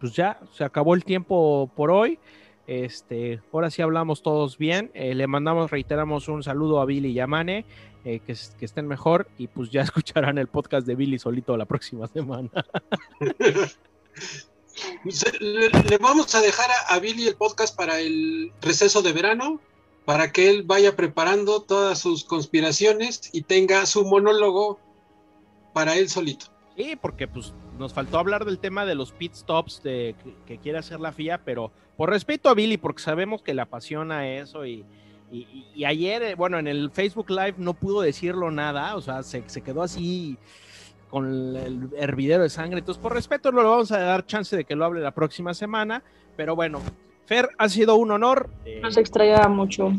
pues 0.00 0.12
ya 0.12 0.40
se 0.52 0.64
acabó 0.64 0.94
el 0.94 1.04
tiempo 1.04 1.70
por 1.74 1.90
hoy. 1.90 2.18
Este, 2.66 3.40
ahora 3.52 3.70
sí 3.70 3.80
hablamos 3.80 4.22
todos 4.22 4.58
bien. 4.58 4.90
Eh, 4.94 5.14
le 5.14 5.26
mandamos, 5.26 5.70
reiteramos 5.70 6.28
un 6.28 6.42
saludo 6.42 6.80
a 6.80 6.84
Billy 6.84 7.10
y 7.10 7.20
a 7.20 7.26
Mane, 7.26 7.64
eh, 8.04 8.20
que, 8.20 8.36
que, 8.58 8.64
estén 8.64 8.86
mejor 8.86 9.26
y 9.38 9.48
pues 9.48 9.70
ya 9.70 9.82
escucharán 9.82 10.38
el 10.38 10.48
podcast 10.48 10.86
de 10.86 10.94
Billy 10.94 11.18
solito 11.18 11.56
la 11.56 11.64
próxima 11.64 12.06
semana. 12.14 12.50
le, 15.40 15.70
le, 15.70 15.98
vamos 15.98 16.34
a 16.34 16.40
dejar 16.40 16.70
a, 16.70 16.94
a, 16.94 16.98
Billy 17.00 17.26
el 17.26 17.36
podcast 17.36 17.74
para 17.74 18.00
el 18.00 18.52
receso 18.60 19.00
de 19.00 19.12
verano, 19.12 19.60
para 20.04 20.30
que 20.30 20.50
él 20.50 20.62
vaya 20.62 20.94
preparando 20.94 21.62
todas 21.62 21.98
sus 21.98 22.24
conspiraciones 22.24 23.30
y 23.32 23.42
tenga 23.42 23.86
su 23.86 24.04
monólogo 24.04 24.78
para 25.72 25.96
él 25.96 26.10
solito. 26.10 26.57
Sí, 26.78 26.94
porque 26.94 27.26
pues 27.26 27.52
nos 27.76 27.92
faltó 27.92 28.20
hablar 28.20 28.44
del 28.44 28.60
tema 28.60 28.86
de 28.86 28.94
los 28.94 29.10
pit 29.10 29.34
stops 29.34 29.82
de, 29.82 30.14
que, 30.22 30.34
que, 30.46 30.58
quiere 30.58 30.78
hacer 30.78 31.00
la 31.00 31.10
FIA, 31.10 31.38
pero 31.44 31.72
por 31.96 32.08
respeto 32.08 32.48
a 32.48 32.54
Billy, 32.54 32.76
porque 32.76 33.02
sabemos 33.02 33.42
que 33.42 33.52
le 33.52 33.62
apasiona 33.62 34.28
eso 34.28 34.64
y, 34.64 34.84
y, 35.32 35.66
y 35.74 35.84
ayer, 35.84 36.36
bueno, 36.36 36.56
en 36.56 36.68
el 36.68 36.92
Facebook 36.92 37.30
Live 37.30 37.56
no 37.58 37.74
pudo 37.74 38.00
decirlo 38.00 38.52
nada, 38.52 38.94
o 38.94 39.00
sea, 39.00 39.24
se, 39.24 39.42
se, 39.48 39.60
quedó 39.60 39.82
así 39.82 40.38
con 41.10 41.56
el 41.56 41.88
hervidero 41.96 42.44
de 42.44 42.48
sangre, 42.48 42.78
entonces 42.78 43.02
por 43.02 43.12
respeto 43.12 43.50
no 43.50 43.60
le 43.60 43.68
vamos 43.68 43.90
a 43.90 43.98
dar 43.98 44.24
chance 44.24 44.56
de 44.56 44.64
que 44.64 44.76
lo 44.76 44.84
hable 44.84 45.00
la 45.00 45.10
próxima 45.10 45.54
semana, 45.54 46.04
pero 46.36 46.54
bueno, 46.54 46.80
Fer, 47.26 47.48
ha 47.58 47.68
sido 47.68 47.96
un 47.96 48.12
honor. 48.12 48.50
Eh, 48.64 48.78
nos 48.80 48.96
extrañaba 48.96 49.48
mucho. 49.48 49.92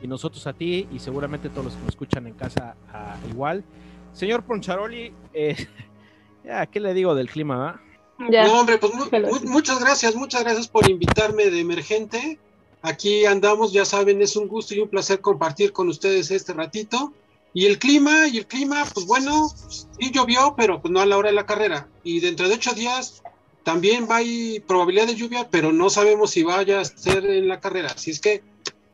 Y 0.00 0.06
nosotros 0.06 0.46
a 0.46 0.52
ti 0.52 0.86
y 0.92 1.00
seguramente 1.00 1.48
todos 1.48 1.64
los 1.64 1.74
que 1.74 1.80
nos 1.80 1.88
escuchan 1.88 2.28
en 2.28 2.34
casa 2.34 2.76
uh, 2.94 3.28
igual. 3.28 3.64
Señor 4.12 4.44
Poncharoli, 4.44 5.12
eh, 5.34 5.56
ya, 6.44 6.66
¿qué 6.66 6.80
le 6.80 6.94
digo 6.94 7.14
del 7.14 7.30
clima? 7.30 7.82
Ya. 8.30 8.46
No, 8.46 8.60
hombre, 8.60 8.78
pues 8.78 8.92
mu 8.94 9.04
mu 9.04 9.50
muchas 9.50 9.80
gracias, 9.80 10.14
muchas 10.14 10.42
gracias 10.42 10.68
por 10.68 10.88
invitarme 10.90 11.50
de 11.50 11.60
emergente. 11.60 12.38
Aquí 12.82 13.26
andamos, 13.26 13.72
ya 13.72 13.84
saben, 13.84 14.20
es 14.22 14.36
un 14.36 14.48
gusto 14.48 14.74
y 14.74 14.80
un 14.80 14.88
placer 14.88 15.20
compartir 15.20 15.72
con 15.72 15.88
ustedes 15.88 16.30
este 16.30 16.52
ratito. 16.52 17.12
Y 17.52 17.66
el 17.66 17.78
clima, 17.78 18.28
y 18.28 18.38
el 18.38 18.46
clima, 18.46 18.84
pues 18.94 19.06
bueno, 19.06 19.48
sí 19.48 20.10
llovió, 20.12 20.54
pero 20.56 20.80
pues 20.80 20.92
no 20.92 21.00
a 21.00 21.06
la 21.06 21.18
hora 21.18 21.30
de 21.30 21.34
la 21.34 21.46
carrera. 21.46 21.88
Y 22.04 22.20
dentro 22.20 22.48
de 22.48 22.54
ocho 22.54 22.72
días 22.72 23.22
también 23.64 24.06
va 24.08 24.16
a 24.16 24.18
haber 24.18 24.62
probabilidad 24.62 25.06
de 25.06 25.16
lluvia, 25.16 25.48
pero 25.50 25.72
no 25.72 25.90
sabemos 25.90 26.30
si 26.30 26.42
vaya 26.42 26.80
a 26.80 26.84
ser 26.84 27.26
en 27.26 27.48
la 27.48 27.60
carrera. 27.60 27.90
Así 27.94 28.10
es 28.12 28.20
que 28.20 28.42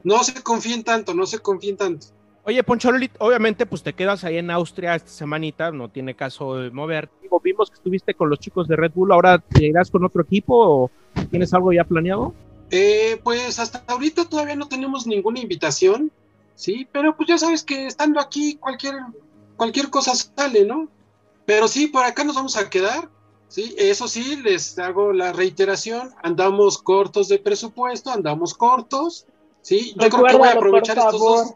no 0.04 0.22
se 0.24 0.42
confíen 0.42 0.84
tanto, 0.84 1.14
no 1.14 1.26
se 1.26 1.38
confíen 1.38 1.76
tanto. 1.76 2.06
Oye, 2.48 2.62
Poncharoli, 2.62 3.10
obviamente, 3.18 3.66
pues 3.66 3.82
te 3.82 3.92
quedas 3.92 4.22
ahí 4.22 4.36
en 4.36 4.52
Austria 4.52 4.94
esta 4.94 5.10
semanita, 5.10 5.72
no 5.72 5.88
tiene 5.88 6.14
caso 6.14 6.54
de 6.54 6.70
mover. 6.70 7.08
Vimos 7.42 7.70
que 7.70 7.74
estuviste 7.74 8.14
con 8.14 8.30
los 8.30 8.38
chicos 8.38 8.68
de 8.68 8.76
Red 8.76 8.92
Bull, 8.94 9.10
¿ahora 9.10 9.40
te 9.40 9.66
irás 9.66 9.90
con 9.90 10.04
otro 10.04 10.22
equipo 10.22 10.54
o 10.56 10.90
tienes 11.28 11.52
algo 11.52 11.72
ya 11.72 11.82
planeado? 11.82 12.34
Eh, 12.70 13.20
pues 13.24 13.58
hasta 13.58 13.82
ahorita 13.88 14.26
todavía 14.26 14.54
no 14.54 14.68
tenemos 14.68 15.08
ninguna 15.08 15.40
invitación, 15.40 16.12
sí, 16.54 16.86
pero 16.92 17.16
pues 17.16 17.28
ya 17.28 17.36
sabes 17.36 17.64
que 17.64 17.88
estando 17.88 18.20
aquí 18.20 18.54
cualquier, 18.54 18.94
cualquier 19.56 19.90
cosa 19.90 20.14
sale, 20.14 20.64
¿no? 20.64 20.88
Pero 21.46 21.66
sí, 21.66 21.88
por 21.88 22.04
acá 22.04 22.22
nos 22.22 22.36
vamos 22.36 22.56
a 22.56 22.70
quedar, 22.70 23.08
sí, 23.48 23.74
eso 23.76 24.06
sí, 24.06 24.36
les 24.36 24.78
hago 24.78 25.12
la 25.12 25.32
reiteración, 25.32 26.10
andamos 26.22 26.78
cortos 26.78 27.26
de 27.26 27.40
presupuesto, 27.40 28.10
andamos 28.10 28.54
cortos, 28.54 29.26
sí, 29.62 29.94
yo 30.00 30.08
creo 30.08 30.24
que 30.26 30.36
voy 30.36 30.48
a 30.48 30.52
aprovechar 30.52 30.96
estos 30.96 31.18
dos 31.18 31.54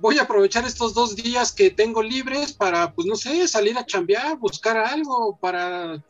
voy 0.00 0.18
a 0.18 0.22
aprovechar 0.22 0.64
estos 0.64 0.94
dos 0.94 1.14
días 1.14 1.52
que 1.52 1.70
tengo 1.70 2.02
libres 2.02 2.52
para, 2.52 2.92
pues 2.92 3.06
no 3.06 3.16
sé, 3.16 3.46
salir 3.46 3.76
a 3.78 3.86
chambear, 3.86 4.38
buscar 4.38 4.76
algo 4.76 5.38
para 5.40 6.02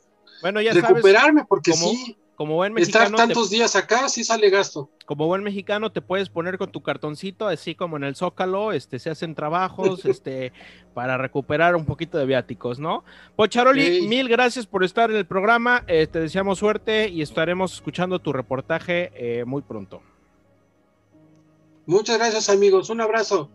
bueno, 0.42 0.60
ya 0.60 0.72
recuperarme, 0.72 1.40
sabes, 1.40 1.48
porque 1.48 1.70
como, 1.72 1.90
sí, 1.90 2.16
como 2.36 2.54
buen 2.54 2.72
mexicano, 2.72 3.04
estar 3.04 3.26
tantos 3.26 3.50
te, 3.50 3.56
días 3.56 3.76
acá 3.76 4.08
sí 4.08 4.24
sale 4.24 4.48
gasto. 4.48 4.88
Como 5.04 5.26
buen 5.26 5.42
mexicano 5.42 5.92
te 5.92 6.00
puedes 6.00 6.30
poner 6.30 6.56
con 6.56 6.70
tu 6.72 6.82
cartoncito, 6.82 7.48
así 7.48 7.74
como 7.74 7.96
en 7.96 8.04
el 8.04 8.16
Zócalo, 8.16 8.72
este, 8.72 8.98
se 8.98 9.10
hacen 9.10 9.34
trabajos, 9.34 10.04
este, 10.06 10.52
para 10.94 11.18
recuperar 11.18 11.76
un 11.76 11.84
poquito 11.84 12.16
de 12.16 12.26
viáticos, 12.26 12.78
¿no? 12.78 13.04
Pocharoli, 13.36 13.82
hey. 13.82 14.06
mil 14.08 14.28
gracias 14.28 14.66
por 14.66 14.84
estar 14.84 15.10
en 15.10 15.16
el 15.16 15.26
programa, 15.26 15.84
eh, 15.86 16.06
te 16.06 16.20
deseamos 16.20 16.58
suerte 16.58 17.08
y 17.08 17.22
estaremos 17.22 17.74
escuchando 17.74 18.18
tu 18.20 18.32
reportaje 18.32 19.12
eh, 19.14 19.44
muy 19.44 19.62
pronto. 19.62 20.00
Muchas 21.86 22.18
gracias 22.18 22.48
amigos, 22.48 22.88
un 22.88 23.00
abrazo. 23.00 23.50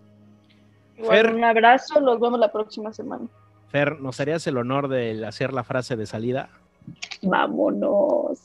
Fer, 0.97 1.33
un 1.33 1.43
abrazo, 1.43 1.99
nos 1.99 2.19
vemos 2.19 2.39
la 2.39 2.51
próxima 2.51 2.93
semana. 2.93 3.27
Fer, 3.69 3.99
¿nos 3.99 4.19
harías 4.19 4.45
el 4.47 4.57
honor 4.57 4.87
de 4.87 5.25
hacer 5.25 5.53
la 5.53 5.63
frase 5.63 5.95
de 5.95 6.05
salida? 6.05 6.49
Vámonos. 7.21 8.39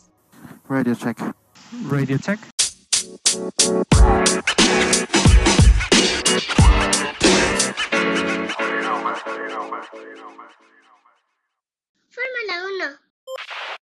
Radio 0.68 0.94
check. 0.94 1.18
Radio 1.88 2.18
check. 2.18 2.40
Fórmula 12.10 12.54
1. 12.86 13.79